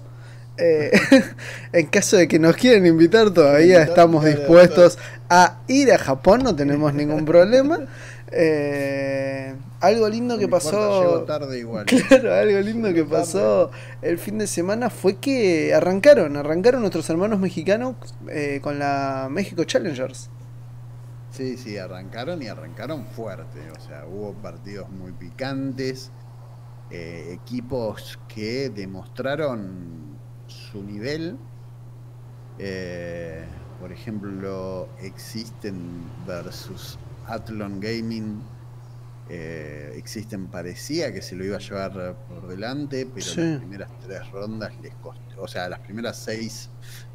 Eh, 0.58 0.91
en 1.74 1.88
caso 1.88 2.15
de 2.17 2.27
que 2.27 2.38
nos 2.38 2.55
quieran 2.58 2.86
invitar, 2.86 3.32
todavía 3.32 3.79
Invitar, 3.79 3.89
estamos 3.89 4.24
dispuestos 4.24 5.00
a 5.29 5.62
ir 5.67 5.91
a 5.94 5.98
Japón, 5.98 6.44
no 6.44 6.55
tenemos 6.55 6.94
ningún 6.94 7.25
problema. 7.25 7.79
Eh, 8.38 9.53
algo 9.86 10.10
lindo 10.10 10.38
que 10.38 10.48
pasó. 10.48 11.01
llego 11.01 11.24
tarde 11.24 11.60
igual. 11.60 11.86
Claro, 12.08 12.34
algo 12.34 12.60
lindo 12.60 12.88
que 12.89 13.04
tarde. 13.04 13.18
pasó 13.18 13.72
el 14.01 14.18
fin 14.18 14.38
de 14.38 14.48
semana 14.48 14.89
fue 14.89 15.18
que 15.18 15.74
arrancaron, 15.74 16.38
arrancaron 16.38 16.82
nuestros 16.82 17.10
hermanos 17.10 17.39
mexicanos 17.39 17.96
eh, 18.30 18.60
con 18.62 18.80
la 18.80 19.27
México 19.30 19.63
Challengers. 19.63 20.30
Sí, 21.32 21.58
sí, 21.58 21.77
arrancaron 21.77 22.42
y 22.42 22.48
arrancaron 22.48 23.06
fuerte. 23.08 23.60
O 23.77 23.82
sea, 23.82 24.06
hubo 24.08 24.34
partidos 24.34 24.89
muy 24.89 25.12
picantes, 25.12 26.12
eh, 26.92 27.32
equipos 27.34 28.18
que 28.30 28.70
demostraron 28.70 30.18
su 30.48 30.82
nivel. 30.82 31.38
Eh, 32.58 33.44
por 33.82 33.92
ejemplo, 33.92 34.88
Existen 35.01 36.04
versus 36.25 36.98
Athlon 37.27 37.82
Gaming. 37.82 38.42
Eh, 39.29 39.94
Existen 39.96 40.48
parecía 40.48 41.12
que 41.12 41.22
se 41.22 41.36
lo 41.36 41.44
iba 41.44 41.55
a 41.58 41.60
llevar 41.60 42.15
por 42.29 42.48
delante, 42.48 43.08
pero 43.12 43.25
Sí. 43.25 43.41
las 43.41 43.58
primeras 43.60 43.89
tres 44.05 44.32
rondas 44.32 44.72
les 44.82 44.94
costó, 44.96 45.41
o 45.41 45.48
sea, 45.48 45.67
las 45.67 45.79
primeras 45.79 46.17
seis 46.17 46.70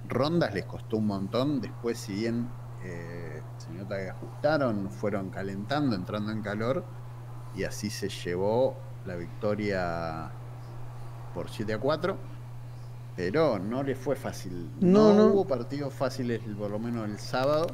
rondas 0.09 0.53
les 0.55 0.65
costó 0.65 0.97
un 0.97 1.07
montón. 1.07 1.61
Después, 1.61 1.99
si 1.99 2.15
bien 2.15 2.49
eh, 2.85 3.41
se 3.59 3.71
nota 3.73 3.97
que 3.99 4.09
ajustaron, 4.11 4.91
fueron 4.91 5.31
calentando, 5.31 5.95
entrando 5.95 6.33
en 6.33 6.43
calor, 6.43 6.85
y 7.55 7.63
así 7.65 7.91
se 7.91 8.09
llevó 8.09 8.77
la 9.07 9.15
victoria 9.17 10.31
por 11.35 11.49
7 11.51 11.75
a 11.75 11.79
4. 11.79 12.17
Pero 13.17 13.59
no 13.59 13.83
le 13.83 13.95
fue 13.95 14.17
fácil. 14.17 14.71
No, 14.81 15.11
No, 15.11 15.15
no. 15.15 15.25
hubo 15.27 15.45
partidos 15.47 15.93
fáciles, 15.93 16.41
por 16.59 16.71
lo 16.71 16.79
menos 16.79 17.09
el 17.09 17.19
sábado. 17.19 17.67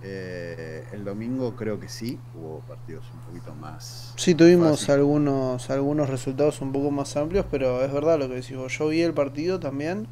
Eh, 0.00 0.84
el 0.92 1.04
domingo 1.04 1.56
creo 1.56 1.80
que 1.80 1.88
sí, 1.88 2.20
hubo 2.34 2.60
partidos 2.60 3.04
un 3.14 3.20
poquito 3.20 3.54
más. 3.54 4.16
Sí, 4.16 4.34
tuvimos 4.34 4.86
fácil. 4.86 4.94
algunos, 4.94 5.70
algunos 5.70 6.08
resultados 6.10 6.60
un 6.60 6.72
poco 6.72 6.90
más 6.90 7.16
amplios, 7.16 7.46
pero 7.50 7.84
es 7.84 7.92
verdad 7.92 8.18
lo 8.18 8.28
que 8.28 8.36
decís 8.36 8.56
vos. 8.56 8.76
Yo 8.78 8.88
vi 8.88 9.02
el 9.02 9.14
partido 9.14 9.60
también. 9.60 10.08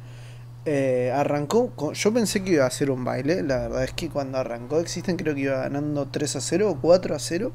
eh, 0.65 1.11
arrancó, 1.15 1.71
con- 1.75 1.93
yo 1.93 2.13
pensé 2.13 2.43
que 2.43 2.51
iba 2.53 2.65
a 2.65 2.71
ser 2.71 2.91
un 2.91 3.03
baile. 3.05 3.41
La 3.43 3.59
verdad 3.59 3.83
es 3.85 3.93
que 3.93 4.09
cuando 4.09 4.37
arrancó 4.37 4.79
Existen 4.81 5.17
creo 5.17 5.33
que 5.35 5.41
iba 5.41 5.57
ganando 5.59 6.07
3 6.07 6.35
a 6.35 6.41
0 6.41 6.69
o 6.71 6.81
4 6.81 7.15
a 7.15 7.19
0. 7.19 7.53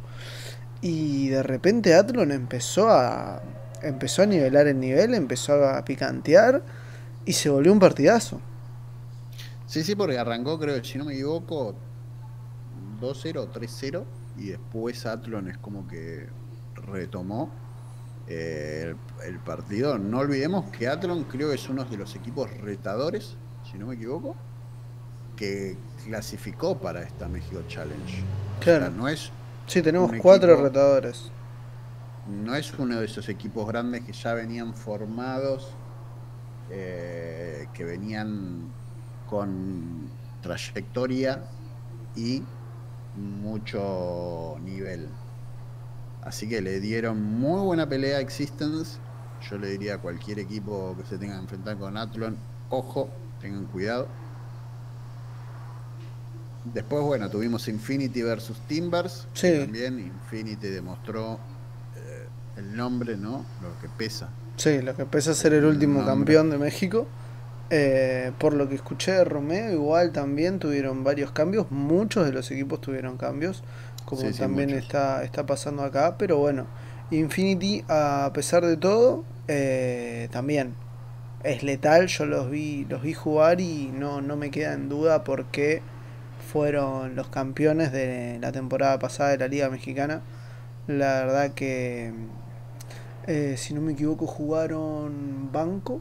Y 0.82 1.28
de 1.28 1.42
repente 1.42 1.94
Athlon 1.94 2.32
empezó 2.32 2.88
a, 2.90 3.42
empezó 3.82 4.22
a 4.22 4.26
nivelar 4.26 4.66
el 4.68 4.80
nivel, 4.80 5.14
empezó 5.14 5.64
a 5.68 5.84
picantear 5.84 6.62
y 7.26 7.34
se 7.34 7.50
volvió 7.50 7.72
un 7.72 7.80
partidazo. 7.80 8.40
Sí, 9.66 9.82
sí, 9.84 9.94
porque 9.94 10.18
arrancó, 10.18 10.58
creo, 10.58 10.82
si 10.84 10.98
no 10.98 11.04
me 11.06 11.14
equivoco, 11.14 11.74
2-0 13.02 13.38
o 13.38 13.52
3-0 13.52 14.04
y 14.36 14.48
después 14.50 15.04
Atlon 15.04 15.48
es 15.48 15.58
como 15.58 15.86
que 15.86 16.28
retomó 16.86 17.50
eh, 18.28 18.94
el, 19.24 19.38
partido. 19.40 19.98
No 19.98 20.20
olvidemos 20.20 20.70
que 20.70 20.88
Atlon 20.88 21.24
creo 21.24 21.48
que 21.48 21.56
es 21.56 21.68
uno 21.68 21.84
de 21.84 21.96
los 21.96 22.14
equipos 22.14 22.50
retadores, 22.58 23.36
si 23.70 23.78
no 23.78 23.88
me 23.88 23.96
equivoco, 23.96 24.36
que 25.36 25.76
clasificó 26.04 26.78
para 26.78 27.02
esta 27.02 27.28
México 27.28 27.62
Challenge. 27.66 28.22
Claro. 28.60 28.90
no 28.90 29.08
es. 29.08 29.30
Sí, 29.66 29.82
tenemos 29.82 30.12
cuatro 30.20 30.56
retadores. 30.56 31.30
No 32.28 32.54
es 32.54 32.72
uno 32.78 33.00
de 33.00 33.06
esos 33.06 33.28
equipos 33.28 33.66
grandes 33.66 34.04
que 34.04 34.12
ya 34.12 34.34
venían 34.34 34.74
formados, 34.74 35.74
eh, 36.70 37.66
que 37.74 37.84
venían 37.84 38.72
con 39.28 40.08
trayectoria 40.40 41.42
y 42.14 42.42
mucho 43.16 44.56
nivel. 44.62 45.08
Así 46.22 46.48
que 46.48 46.60
le 46.60 46.80
dieron 46.80 47.22
muy 47.22 47.60
buena 47.62 47.88
pelea 47.88 48.18
a 48.18 48.20
Existence. 48.20 48.98
Yo 49.50 49.58
le 49.58 49.68
diría 49.68 49.94
a 49.94 49.98
cualquier 49.98 50.38
equipo 50.38 50.96
que 50.96 51.04
se 51.08 51.18
tenga 51.18 51.34
que 51.34 51.40
enfrentar 51.40 51.76
con 51.76 51.96
Athlon, 51.96 52.36
ojo, 52.70 53.08
tengan 53.40 53.66
cuidado. 53.66 54.06
Después, 56.64 57.02
bueno, 57.02 57.28
tuvimos 57.28 57.66
Infinity 57.66 58.22
versus 58.22 58.56
Timbers. 58.68 59.26
Sí. 59.34 59.58
También 59.58 59.98
Infinity 59.98 60.68
demostró 60.68 61.40
eh, 61.96 62.28
el 62.56 62.76
nombre, 62.76 63.16
¿no? 63.16 63.44
Lo 63.60 63.80
que 63.80 63.88
pesa. 63.88 64.28
Sí, 64.56 64.80
lo 64.80 64.94
que 64.94 65.04
pesa 65.04 65.34
ser 65.34 65.54
el, 65.54 65.64
último 65.64 66.04
campeón 66.06 66.50
de 66.50 66.58
México. 66.58 67.08
Eh, 67.70 68.32
por 68.38 68.52
lo 68.52 68.68
que 68.68 68.74
escuché 68.74 69.12
de 69.12 69.24
Romeo, 69.24 69.72
igual 69.72 70.12
también 70.12 70.58
tuvieron 70.58 71.04
varios 71.04 71.32
cambios. 71.32 71.70
Muchos 71.70 72.26
de 72.26 72.32
los 72.32 72.50
equipos 72.50 72.80
tuvieron 72.80 73.16
cambios 73.16 73.62
como 74.04 74.30
también 74.32 74.70
está, 74.70 75.24
está 75.24 75.46
pasando 75.46 75.82
acá. 75.82 76.16
Pero 76.18 76.38
bueno, 76.38 76.66
Infinity, 77.10 77.84
a 77.88 78.30
pesar 78.34 78.64
de 78.64 78.76
todo, 78.76 79.24
eh, 79.48 80.28
también 80.32 80.74
es 81.44 81.62
letal. 81.62 82.06
Yo 82.06 82.26
los 82.26 82.50
vi, 82.50 82.84
los 82.86 83.02
vi 83.02 83.14
jugar 83.14 83.60
y 83.60 83.90
no, 83.92 84.20
no 84.20 84.36
me 84.36 84.50
queda 84.50 84.74
en 84.74 84.88
duda 84.88 85.24
porque 85.24 85.82
fueron 86.52 87.14
los 87.14 87.28
campeones 87.28 87.92
de 87.92 88.38
la 88.40 88.52
temporada 88.52 88.98
pasada 88.98 89.30
de 89.30 89.38
la 89.38 89.48
Liga 89.48 89.70
Mexicana. 89.70 90.22
La 90.86 91.24
verdad 91.24 91.54
que, 91.54 92.12
eh, 93.26 93.54
si 93.56 93.72
no 93.74 93.80
me 93.80 93.92
equivoco, 93.92 94.26
jugaron 94.26 95.50
banco. 95.52 96.00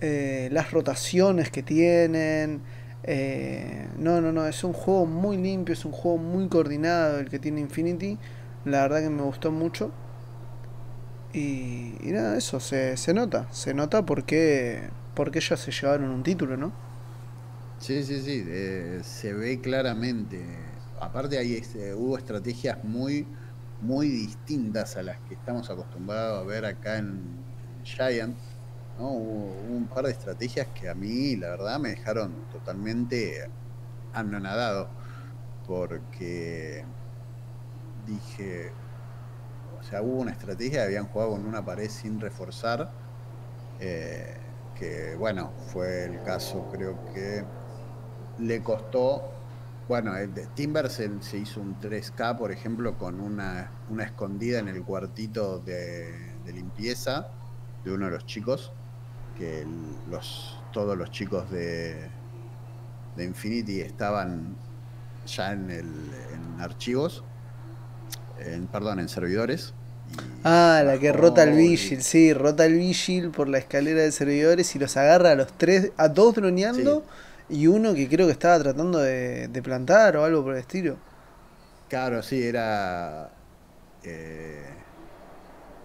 Eh, 0.00 0.48
las 0.52 0.70
rotaciones 0.70 1.50
que 1.50 1.62
tienen 1.62 2.62
eh, 3.04 3.88
no, 3.96 4.20
no, 4.20 4.32
no, 4.32 4.46
es 4.46 4.62
un 4.64 4.72
juego 4.72 5.06
muy 5.06 5.36
limpio, 5.36 5.72
es 5.72 5.84
un 5.84 5.92
juego 5.92 6.18
muy 6.18 6.48
coordinado 6.48 7.18
el 7.18 7.28
que 7.28 7.38
tiene 7.38 7.60
Infinity. 7.60 8.18
La 8.64 8.82
verdad 8.82 9.00
que 9.00 9.10
me 9.10 9.22
gustó 9.22 9.50
mucho. 9.50 9.92
Y, 11.32 11.94
nada, 12.04 12.36
eso 12.36 12.58
se, 12.60 12.96
se 12.96 13.14
nota, 13.14 13.48
se 13.52 13.74
nota 13.74 14.04
porque, 14.04 14.90
porque 15.14 15.38
ellos 15.38 15.60
se 15.60 15.70
llevaron 15.70 16.10
un 16.10 16.22
título, 16.22 16.56
¿no? 16.56 16.72
Sí, 17.78 18.02
sí, 18.02 18.20
sí, 18.20 18.44
eh, 18.46 19.00
se 19.02 19.32
ve 19.34 19.60
claramente. 19.60 20.44
Aparte 21.00 21.38
ahí 21.38 21.54
este, 21.54 21.94
hubo 21.94 22.18
estrategias 22.18 22.82
muy, 22.82 23.26
muy 23.80 24.08
distintas 24.08 24.96
a 24.96 25.02
las 25.02 25.18
que 25.20 25.34
estamos 25.34 25.70
acostumbrados 25.70 26.42
a 26.42 26.46
ver 26.46 26.64
acá 26.64 26.98
en 26.98 27.20
Giant 27.84 28.36
Hubo, 28.98 29.08
un 29.08 29.86
par 29.86 30.06
de 30.06 30.10
estrategias 30.10 30.66
que 30.68 30.88
a 30.88 30.94
mí, 30.94 31.36
la 31.36 31.50
verdad, 31.50 31.78
me 31.78 31.90
dejaron 31.90 32.32
totalmente 32.50 33.48
anonadado. 34.12 34.88
Porque 35.66 36.84
dije, 38.06 38.72
o 39.78 39.82
sea, 39.84 40.02
hubo 40.02 40.20
una 40.20 40.32
estrategia, 40.32 40.82
habían 40.82 41.06
jugado 41.06 41.32
con 41.32 41.46
una 41.46 41.64
pared 41.64 41.88
sin 41.88 42.20
reforzar. 42.20 42.90
Eh, 43.80 44.34
que 44.74 45.14
bueno, 45.16 45.52
fue 45.72 46.04
el 46.04 46.22
caso, 46.22 46.68
creo 46.72 46.98
que 47.12 47.44
le 48.38 48.62
costó. 48.62 49.30
Bueno, 49.88 50.12
Timber 50.54 50.90
se, 50.90 51.10
hizo 51.34 51.60
un 51.60 51.80
3K, 51.80 52.36
por 52.36 52.50
ejemplo, 52.52 52.98
con 52.98 53.20
una, 53.20 53.70
una 53.90 54.04
escondida 54.04 54.58
en 54.58 54.68
el 54.68 54.82
cuartito 54.82 55.60
de 55.60 56.34
limpieza 56.46 57.28
de 57.84 57.92
uno 57.92 58.06
de 58.06 58.12
los 58.12 58.26
chicos 58.26 58.72
que 59.38 59.64
los, 60.10 60.58
todos 60.72 60.98
los 60.98 61.10
chicos 61.10 61.50
de, 61.50 62.08
de 63.16 63.24
Infinity 63.24 63.80
estaban 63.80 64.56
ya 65.26 65.52
en, 65.52 65.70
el, 65.70 65.86
en 66.32 66.60
archivos, 66.60 67.22
en, 68.40 68.66
perdón, 68.66 69.00
en 69.00 69.08
servidores. 69.08 69.72
Ah, 70.44 70.82
la 70.84 70.98
que 70.98 71.12
rota 71.12 71.42
el 71.42 71.52
Vigil, 71.52 72.02
sí, 72.02 72.32
rota 72.32 72.64
el 72.64 72.74
Vigil 72.74 73.30
por 73.30 73.48
la 73.48 73.58
escalera 73.58 74.00
de 74.00 74.10
servidores 74.10 74.74
y 74.74 74.78
los 74.78 74.96
agarra 74.96 75.32
a 75.32 75.34
los 75.34 75.52
tres, 75.52 75.92
a 75.96 76.08
dos 76.08 76.34
droneando 76.34 77.04
y 77.48 77.66
uno 77.66 77.94
que 77.94 78.08
creo 78.08 78.26
que 78.26 78.32
estaba 78.32 78.58
tratando 78.58 78.98
de, 79.00 79.60
plantar 79.62 80.16
o 80.16 80.24
algo 80.24 80.42
por 80.42 80.54
el 80.54 80.60
estilo. 80.60 80.96
Claro, 81.88 82.22
sí, 82.22 82.42
era. 82.42 83.30
Eh, 84.02 84.64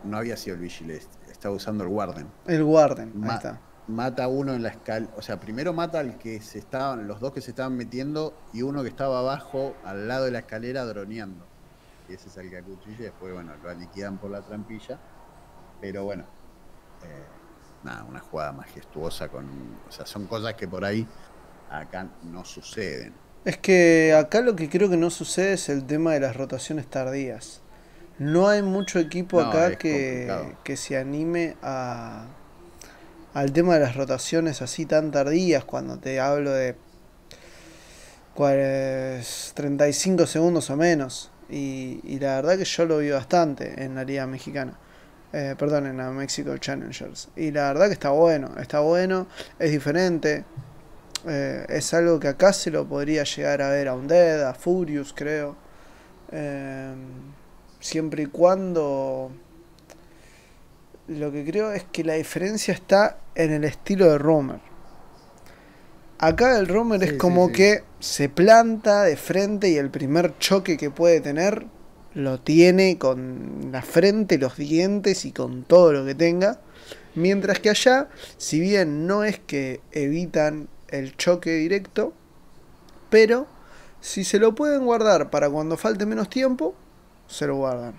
no 0.03 0.17
había 0.17 0.37
sido 0.37 0.55
el 0.55 0.61
Vigil, 0.61 0.91
estaba 1.43 1.55
usando 1.55 1.83
el 1.83 1.89
Warden. 1.89 2.27
El 2.47 2.63
Warden, 2.63 3.21
ahí 3.21 3.35
está. 3.35 3.59
Mata 3.87 4.23
a 4.23 4.27
uno 4.29 4.53
en 4.53 4.63
la 4.63 4.69
escala. 4.69 5.09
O 5.17 5.21
sea, 5.21 5.41
primero 5.41 5.73
mata 5.73 5.99
al 5.99 6.17
que 6.17 6.39
se 6.39 6.59
estaban, 6.59 7.05
los 7.05 7.19
dos 7.19 7.33
que 7.33 7.41
se 7.41 7.51
estaban 7.51 7.75
metiendo 7.75 8.33
y 8.53 8.61
uno 8.61 8.81
que 8.81 8.87
estaba 8.87 9.19
abajo, 9.19 9.75
al 9.83 10.07
lado 10.07 10.23
de 10.23 10.31
la 10.31 10.39
escalera, 10.39 10.85
droneando. 10.85 11.45
Y 12.07 12.13
ese 12.13 12.29
es 12.29 12.37
el 12.37 12.49
que 12.49 12.59
acuchilla 12.59 12.95
y 12.97 13.03
después, 13.03 13.33
bueno, 13.33 13.51
lo 13.61 13.73
liquidan 13.73 14.19
por 14.19 14.31
la 14.31 14.41
trampilla. 14.41 14.97
Pero 15.81 16.05
bueno, 16.05 16.23
eh, 17.03 17.25
nada, 17.83 18.05
una 18.05 18.21
jugada 18.21 18.53
majestuosa 18.53 19.27
con. 19.27 19.45
O 19.89 19.91
sea, 19.91 20.05
son 20.05 20.27
cosas 20.27 20.53
que 20.53 20.69
por 20.69 20.85
ahí 20.85 21.05
acá 21.69 22.07
no 22.23 22.45
suceden. 22.45 23.13
Es 23.43 23.57
que 23.57 24.13
acá 24.17 24.39
lo 24.39 24.55
que 24.55 24.69
creo 24.69 24.89
que 24.89 24.95
no 24.95 25.09
sucede 25.09 25.53
es 25.53 25.67
el 25.67 25.85
tema 25.85 26.13
de 26.13 26.21
las 26.21 26.37
rotaciones 26.37 26.87
tardías. 26.87 27.62
No 28.19 28.47
hay 28.47 28.61
mucho 28.61 28.99
equipo 28.99 29.39
acá 29.41 29.75
que, 29.77 30.55
que, 30.63 30.77
se 30.77 30.97
anime 30.97 31.55
a 31.61 32.27
al 33.33 33.51
tema 33.51 33.73
de 33.73 33.79
las 33.79 33.95
rotaciones 33.95 34.61
así 34.61 34.85
tan 34.85 35.11
tardías, 35.11 35.65
cuando 35.65 35.97
te 35.97 36.19
hablo 36.19 36.51
de 36.51 36.75
35 38.35 40.27
segundos 40.27 40.69
o 40.69 40.77
menos. 40.77 41.31
Y, 41.49 41.99
y, 42.03 42.19
la 42.19 42.35
verdad 42.35 42.57
que 42.57 42.65
yo 42.65 42.85
lo 42.85 42.99
vi 42.99 43.09
bastante 43.09 43.83
en 43.83 43.95
la 43.95 44.03
Liga 44.03 44.25
Mexicana. 44.27 44.77
Eh, 45.33 45.55
perdón, 45.57 45.87
en 45.87 45.97
la 45.97 46.11
Mexico 46.11 46.55
Challengers. 46.57 47.29
Y 47.35 47.51
la 47.51 47.73
verdad 47.73 47.87
que 47.87 47.93
está 47.93 48.11
bueno, 48.11 48.51
está 48.59 48.81
bueno, 48.81 49.27
es 49.57 49.71
diferente. 49.71 50.45
Eh, 51.27 51.65
es 51.69 51.93
algo 51.93 52.19
que 52.19 52.27
acá 52.27 52.53
se 52.53 52.69
lo 52.69 52.87
podría 52.87 53.23
llegar 53.23 53.61
a 53.61 53.69
ver 53.69 53.87
a 53.87 53.95
Undead, 53.95 54.47
a 54.47 54.53
Furious, 54.53 55.11
creo. 55.13 55.55
Eh, 56.31 56.93
siempre 57.83 58.23
y 58.23 58.25
cuando 58.27 59.29
lo 61.07 61.31
que 61.33 61.43
creo 61.43 61.73
es 61.73 61.83
que 61.83 62.05
la 62.05 62.13
diferencia 62.13 62.73
está 62.73 63.17
en 63.35 63.51
el 63.51 63.65
estilo 63.65 64.09
de 64.09 64.17
Romer. 64.17 64.61
Acá 66.17 66.57
el 66.57 66.69
Romer 66.69 67.03
es 67.03 67.13
como 67.13 67.51
que 67.51 67.83
se 67.99 68.29
planta 68.29 69.03
de 69.03 69.17
frente 69.17 69.69
y 69.69 69.75
el 69.75 69.89
primer 69.89 70.37
choque 70.39 70.77
que 70.77 70.89
puede 70.89 71.19
tener 71.19 71.65
lo 72.13 72.39
tiene 72.39 72.97
con 72.97 73.69
la 73.73 73.81
frente, 73.81 74.37
los 74.37 74.55
dientes 74.55 75.25
y 75.25 75.33
con 75.33 75.63
todo 75.63 75.91
lo 75.91 76.05
que 76.05 76.15
tenga. 76.15 76.61
Mientras 77.15 77.59
que 77.59 77.69
allá, 77.69 78.07
si 78.37 78.61
bien 78.61 79.07
no 79.07 79.25
es 79.25 79.39
que 79.39 79.81
evitan 79.91 80.69
el 80.87 81.17
choque 81.17 81.51
directo, 81.55 82.13
pero 83.09 83.45
si 83.99 84.23
se 84.23 84.39
lo 84.39 84.55
pueden 84.55 84.85
guardar 84.85 85.29
para 85.29 85.49
cuando 85.49 85.75
falte 85.75 86.05
menos 86.05 86.29
tiempo, 86.29 86.75
se 87.33 87.47
lo 87.47 87.55
guardan. 87.55 87.93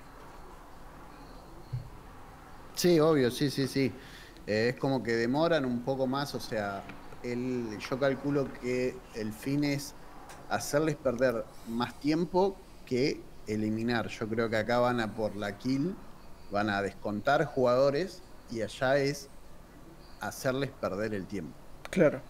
Sí, 2.75 3.01
obvio, 3.01 3.31
sí, 3.31 3.51
sí, 3.51 3.66
sí. 3.66 3.92
Eh, 4.47 4.70
es 4.75 4.81
como 4.81 5.03
que 5.03 5.12
demoran 5.16 5.64
un 5.64 5.81
poco 5.81 6.07
más, 6.07 6.35
o 6.35 6.40
sea, 6.40 6.83
el, 7.23 7.79
yo 7.79 7.99
calculo 7.99 8.53
que 8.61 8.97
el 9.14 9.33
fin 9.33 9.64
es 9.64 9.94
hacerles 10.49 10.97
perder 10.97 11.44
más 11.68 11.99
tiempo 11.99 12.57
que 12.87 13.20
eliminar. 13.47 14.09
Yo 14.09 14.29
creo 14.29 14.49
que 14.49 14.57
acá 14.57 14.79
van 14.79 15.01
a 15.01 15.14
por 15.14 15.35
la 15.35 15.59
kill, 15.59 15.97
van 16.51 16.70
a 16.70 16.83
descontar 16.83 17.44
jugadores 17.44 18.23
y 18.51 18.62
allá 18.62 18.99
es 18.99 19.29
hacerles 20.20 20.70
perder 20.70 21.14
el 21.14 21.27
tiempo. 21.27 21.57
Claro. 21.90 22.20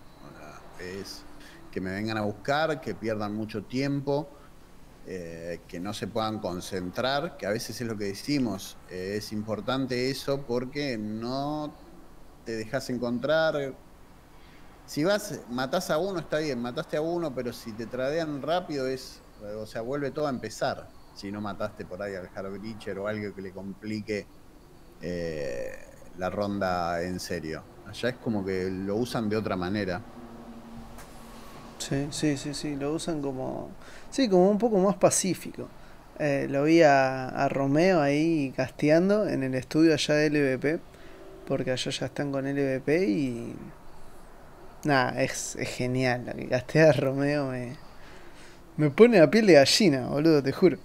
Es 0.81 1.23
que 1.71 1.81
me 1.81 1.91
vengan 1.91 2.17
a 2.17 2.23
buscar, 2.23 2.81
que 2.81 2.95
pierdan 2.95 3.35
mucho 3.35 3.65
tiempo 3.65 4.29
eh, 5.07 5.61
que 5.69 5.81
no 5.81 5.93
se 5.95 6.07
puedan 6.07 6.39
concentrar, 6.39 7.37
que 7.37 7.47
a 7.47 7.51
veces 7.51 7.81
es 7.81 7.87
lo 7.87 7.97
que 7.97 8.05
decimos, 8.05 8.77
eh, 8.91 9.17
es 9.19 9.33
importante 9.33 10.11
eso 10.11 10.43
porque 10.43 10.97
no 10.99 11.75
te 12.45 12.57
dejas 12.57 12.91
encontrar 12.91 13.75
si 14.87 15.03
vas, 15.03 15.41
matás 15.49 15.91
a 15.91 15.99
uno, 15.99 16.21
está 16.21 16.39
bien, 16.39 16.61
mataste 16.61 16.99
a 16.99 17.01
uno, 17.01 17.35
pero 17.35 17.53
si 17.53 17.73
te 17.73 17.87
tradean 17.87 18.43
rápido 18.43 18.87
es, 18.87 19.23
o 19.59 19.67
sea, 19.67 19.81
vuelve 19.81 20.11
todo 20.11 20.27
a 20.27 20.31
empezar. 20.31 20.89
Si 21.15 21.33
no 21.33 21.41
mataste 21.41 21.85
por 21.85 22.03
ahí 22.03 22.15
al 22.15 22.29
Harbreacher 22.35 22.99
o 22.99 23.07
algo 23.07 23.35
que 23.35 23.41
le 23.41 23.53
complique 23.53 24.27
eh, 25.01 25.73
la 26.19 26.29
ronda 26.29 27.03
en 27.03 27.19
serio. 27.19 27.63
Allá 27.87 28.11
es 28.11 28.17
como 28.17 28.45
que 28.45 28.71
lo 28.71 28.97
usan 28.97 29.29
de 29.29 29.37
otra 29.37 29.57
manera. 29.57 30.03
Sí, 31.79 32.09
sí, 32.11 32.37
sí, 32.37 32.53
sí, 32.53 32.77
lo 32.77 32.93
usan 32.93 33.23
como, 33.23 33.71
sí, 34.15 34.29
como 34.29 34.49
un 34.49 34.59
poco 34.59 34.79
más 34.79 34.95
pacífico. 34.95 35.69
Eh, 36.21 36.47
lo 36.49 36.63
vi 36.63 36.83
a, 36.83 37.49
Romeo 37.49 38.01
ahí 38.01 38.53
casteando 38.57 39.27
en 39.27 39.43
el 39.43 39.55
estudio 39.57 39.93
allá 39.93 40.15
de 40.15 40.31
LVP, 40.31 40.81
porque 41.49 41.73
allá 41.73 41.91
ya 41.91 42.07
están 42.07 42.31
con 42.31 42.45
LVP 42.47 43.09
y... 43.09 43.55
Nada, 44.85 45.21
es, 45.21 45.57
genial, 45.61 46.27
lo 46.27 46.35
que 46.35 46.47
castea 46.47 46.91
a 46.91 46.93
Romeo 46.93 47.47
me, 47.47 47.77
me 48.77 48.91
pone 48.91 49.19
a 49.21 49.31
piel 49.31 49.47
de 49.47 49.55
gallina, 49.55 50.07
boludo, 50.09 50.43
te 50.43 50.53
juro. 50.53 50.79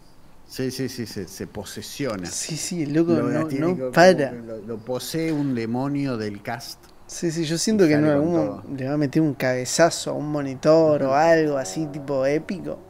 Sí, 0.48 0.72
sí, 0.72 0.90
sí, 0.90 1.06
se, 1.06 1.28
se 1.28 1.46
posesiona. 1.46 2.26
Sí, 2.26 2.58
sí, 2.58 2.82
el 2.84 2.94
loco 2.94 3.12
no, 3.12 3.92
para. 3.92 4.32
Lo, 4.32 4.78
posee 4.78 5.32
un 5.32 5.54
demonio 5.54 6.18
del 6.18 6.42
cast. 6.42 6.80
Sí, 7.06 7.30
sí, 7.30 7.44
yo 7.44 7.58
siento 7.58 7.88
que 7.88 7.94
en 7.94 8.06
algún 8.06 8.64
le 8.76 8.88
va 8.88 8.94
a 8.94 8.98
meter 8.98 9.22
un 9.22 9.34
cabezazo 9.34 10.12
a 10.12 10.14
un 10.14 10.32
monitor 10.32 11.04
o 11.04 11.14
algo 11.14 11.58
así, 11.58 11.86
tipo 11.88 12.26
épico. 12.26 12.89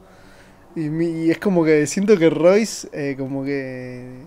Y, 0.75 1.32
es 1.32 1.39
como 1.39 1.63
que 1.63 1.88
siento 1.88 2.17
que 2.17 2.29
Royce, 2.29 2.89
eh, 2.91 3.15
como 3.17 3.43
que. 3.43 4.25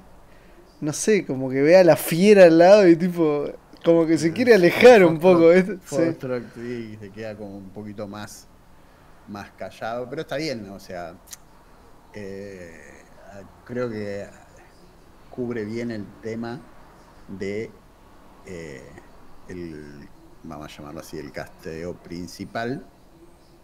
No 0.81 0.93
sé, 0.93 1.25
como 1.25 1.49
que 1.49 1.63
ve 1.63 1.77
a 1.77 1.85
la 1.85 1.97
fiera 1.97 2.45
al 2.45 2.59
lado 2.59 2.89
y 2.89 2.97
tipo. 2.97 3.47
Como 3.85 4.07
que 4.07 4.17
se 4.17 4.33
quiere 4.33 4.55
alejar 4.55 5.05
un 5.05 5.19
poco. 5.19 5.53
sí. 5.53 6.97
se 7.01 7.11
queda 7.13 7.37
como 7.37 7.57
un 7.59 7.71
poquito 7.71 8.07
más, 8.07 8.47
más 9.29 9.51
callado, 9.53 10.09
pero 10.09 10.23
está 10.23 10.37
bien, 10.37 10.69
o 10.71 10.79
sea. 10.79 11.15
Eh, 12.15 12.93
creo 13.65 13.89
que 13.89 14.27
cubre 15.31 15.65
bien 15.65 15.91
el 15.91 16.07
tema 16.21 16.61
de 17.29 17.71
eh, 18.47 18.83
el, 19.49 20.09
vamos 20.43 20.67
a 20.67 20.77
llamarlo 20.77 21.01
así, 21.01 21.19
el 21.19 21.33
casteo 21.33 21.95
principal 21.95 22.85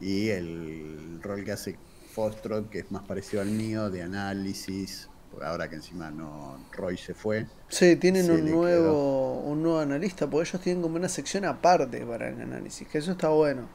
y 0.01 0.29
el 0.29 1.21
rol 1.23 1.45
que 1.45 1.53
hace 1.53 1.79
Fostrot, 2.19 2.69
que 2.69 2.81
es 2.81 2.91
más 2.91 3.05
parecido 3.05 3.43
al 3.43 3.51
mío, 3.51 3.91
de 3.91 4.03
análisis, 4.03 5.09
ahora 5.41 5.71
que 5.71 5.77
encima 5.77 6.11
no 6.11 6.59
Roy 6.73 6.97
se 6.97 7.15
fue. 7.15 7.47
Sí, 7.69 7.95
tienen 7.95 8.29
un 8.29 8.51
nuevo, 8.51 9.39
un 9.43 9.63
nuevo 9.63 9.79
analista, 9.79 10.29
porque 10.29 10.49
ellos 10.49 10.61
tienen 10.61 10.83
como 10.83 10.97
una 10.97 11.09
sección 11.09 11.45
aparte 11.45 12.05
para 12.05 12.29
el 12.29 12.41
análisis, 12.41 12.89
que 12.89 12.99
eso 12.99 13.13
está 13.13 13.29
bueno. 13.29 13.69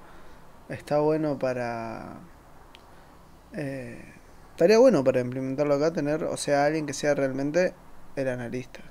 Está 0.68 1.00
bueno 1.00 1.40
para... 1.40 2.20
Eh, 3.54 4.14
Estaría 4.52 4.78
bueno 4.78 5.06
para 5.06 5.22
implementarlo 5.22 5.76
acá 5.76 5.94
tener, 5.94 6.26
o 6.26 6.36
sea, 6.36 6.66
alguien 6.66 6.86
que 6.86 6.94
sea 6.94 7.16
realmente 7.16 7.74
el 8.18 8.28
analista. 8.28 8.82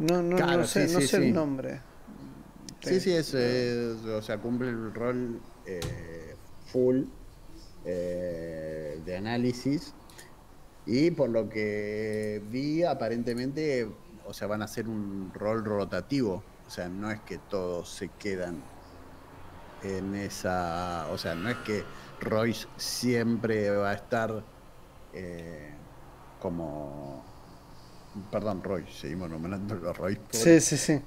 No, 0.00 0.22
no, 0.22 0.36
no 0.36 0.66
sé, 0.66 0.88
no 0.88 1.00
sé 1.00 1.16
el 1.18 1.32
nombre. 1.32 1.82
Sí, 2.80 2.98
sí, 2.98 3.12
es, 3.12 3.32
o 3.32 4.22
sea, 4.22 4.38
cumple 4.38 4.70
el 4.70 4.92
rol 4.92 5.40
eh, 5.66 6.34
full 6.66 7.04
eh, 7.84 9.00
de 9.04 9.16
análisis. 9.16 9.94
Y 10.86 11.10
por 11.10 11.30
lo 11.30 11.48
que 11.48 12.42
vi, 12.50 12.82
aparentemente, 12.82 13.88
o 14.26 14.32
sea, 14.32 14.48
van 14.48 14.62
a 14.62 14.64
hacer 14.64 14.88
un 14.88 15.30
rol 15.34 15.64
rotativo. 15.64 16.42
O 16.66 16.70
sea, 16.70 16.88
no 16.88 17.10
es 17.10 17.20
que 17.20 17.38
todos 17.38 17.90
se 17.90 18.08
quedan 18.08 18.62
en 19.82 20.14
esa. 20.14 21.06
O 21.10 21.18
sea, 21.18 21.34
no 21.34 21.50
es 21.50 21.56
que 21.58 21.84
Royce 22.20 22.66
siempre 22.76 23.70
va 23.70 23.90
a 23.90 23.94
estar 23.94 24.42
eh, 25.12 25.70
como. 26.40 27.24
Perdón, 28.30 28.62
Royce, 28.62 28.92
seguimos 28.92 29.30
nombrando 29.30 29.88
a 29.88 29.92
Royce. 29.92 30.20
Sí, 30.30 30.60
sí, 30.60 30.76
sí. 30.76 31.00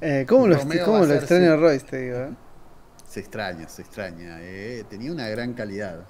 Eh, 0.00 0.26
¿Cómo, 0.28 0.48
lo, 0.48 0.58
¿cómo 0.84 1.04
lo 1.04 1.14
extraña 1.14 1.54
Royce, 1.56 1.86
te 1.86 1.98
digo? 1.98 2.18
Eh? 2.18 2.30
Se 3.06 3.20
extraña, 3.20 3.68
se 3.68 3.82
extraña. 3.82 4.38
tenía 4.88 5.12
una 5.12 5.28
gran 5.28 5.54
calidad. 5.54 6.04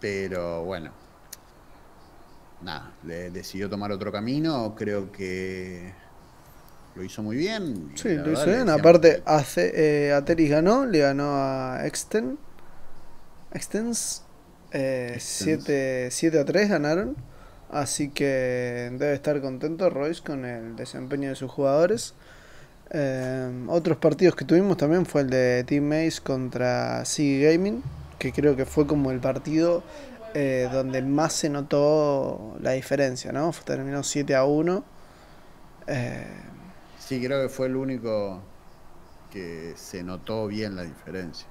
Pero 0.00 0.64
bueno, 0.64 0.92
nada, 2.62 2.92
le 3.04 3.30
decidió 3.30 3.68
tomar 3.68 3.92
otro 3.92 4.10
camino. 4.12 4.74
Creo 4.76 5.12
que 5.12 5.92
lo 6.94 7.04
hizo 7.04 7.22
muy 7.22 7.36
bien. 7.36 7.92
Sí, 7.94 8.14
lo 8.14 8.32
hizo 8.32 8.46
bien. 8.46 8.68
Aparte, 8.68 9.22
eh, 9.56 10.12
Ateris 10.12 10.50
ganó, 10.50 10.86
le 10.86 11.00
ganó 11.00 11.34
a 11.34 11.86
Exten. 11.86 12.38
Extens. 13.52 14.24
7 14.72 16.08
eh, 16.08 16.38
a 16.40 16.44
3 16.44 16.68
ganaron. 16.68 17.16
Así 17.70 18.10
que 18.10 18.90
debe 18.92 19.12
estar 19.12 19.40
contento 19.40 19.90
Royce 19.90 20.22
con 20.22 20.44
el 20.44 20.76
desempeño 20.76 21.28
de 21.28 21.36
sus 21.36 21.50
jugadores. 21.50 22.14
Eh, 22.92 23.66
otros 23.68 23.98
partidos 23.98 24.34
que 24.34 24.44
tuvimos 24.44 24.76
también 24.76 25.06
fue 25.06 25.22
el 25.22 25.30
de 25.30 25.64
Team 25.64 25.84
Mace 25.84 26.20
contra 26.22 27.04
Sig 27.04 27.42
Gaming, 27.44 27.82
que 28.18 28.32
creo 28.32 28.56
que 28.56 28.66
fue 28.66 28.86
como 28.86 29.10
el 29.10 29.20
partido 29.20 29.82
donde 30.32 31.02
más 31.02 31.32
se 31.32 31.50
notó 31.50 32.56
la 32.60 32.70
diferencia, 32.72 33.32
¿no? 33.32 33.52
Terminó 33.64 34.02
7 34.04 34.36
a 34.36 34.44
1. 34.44 34.84
Eh, 35.88 36.26
Sí, 36.98 37.20
creo 37.20 37.42
que 37.42 37.48
fue 37.48 37.66
el 37.66 37.76
único 37.76 38.40
que 39.30 39.74
se 39.76 40.04
notó 40.04 40.46
bien 40.46 40.76
la 40.76 40.82
diferencia. 40.84 41.48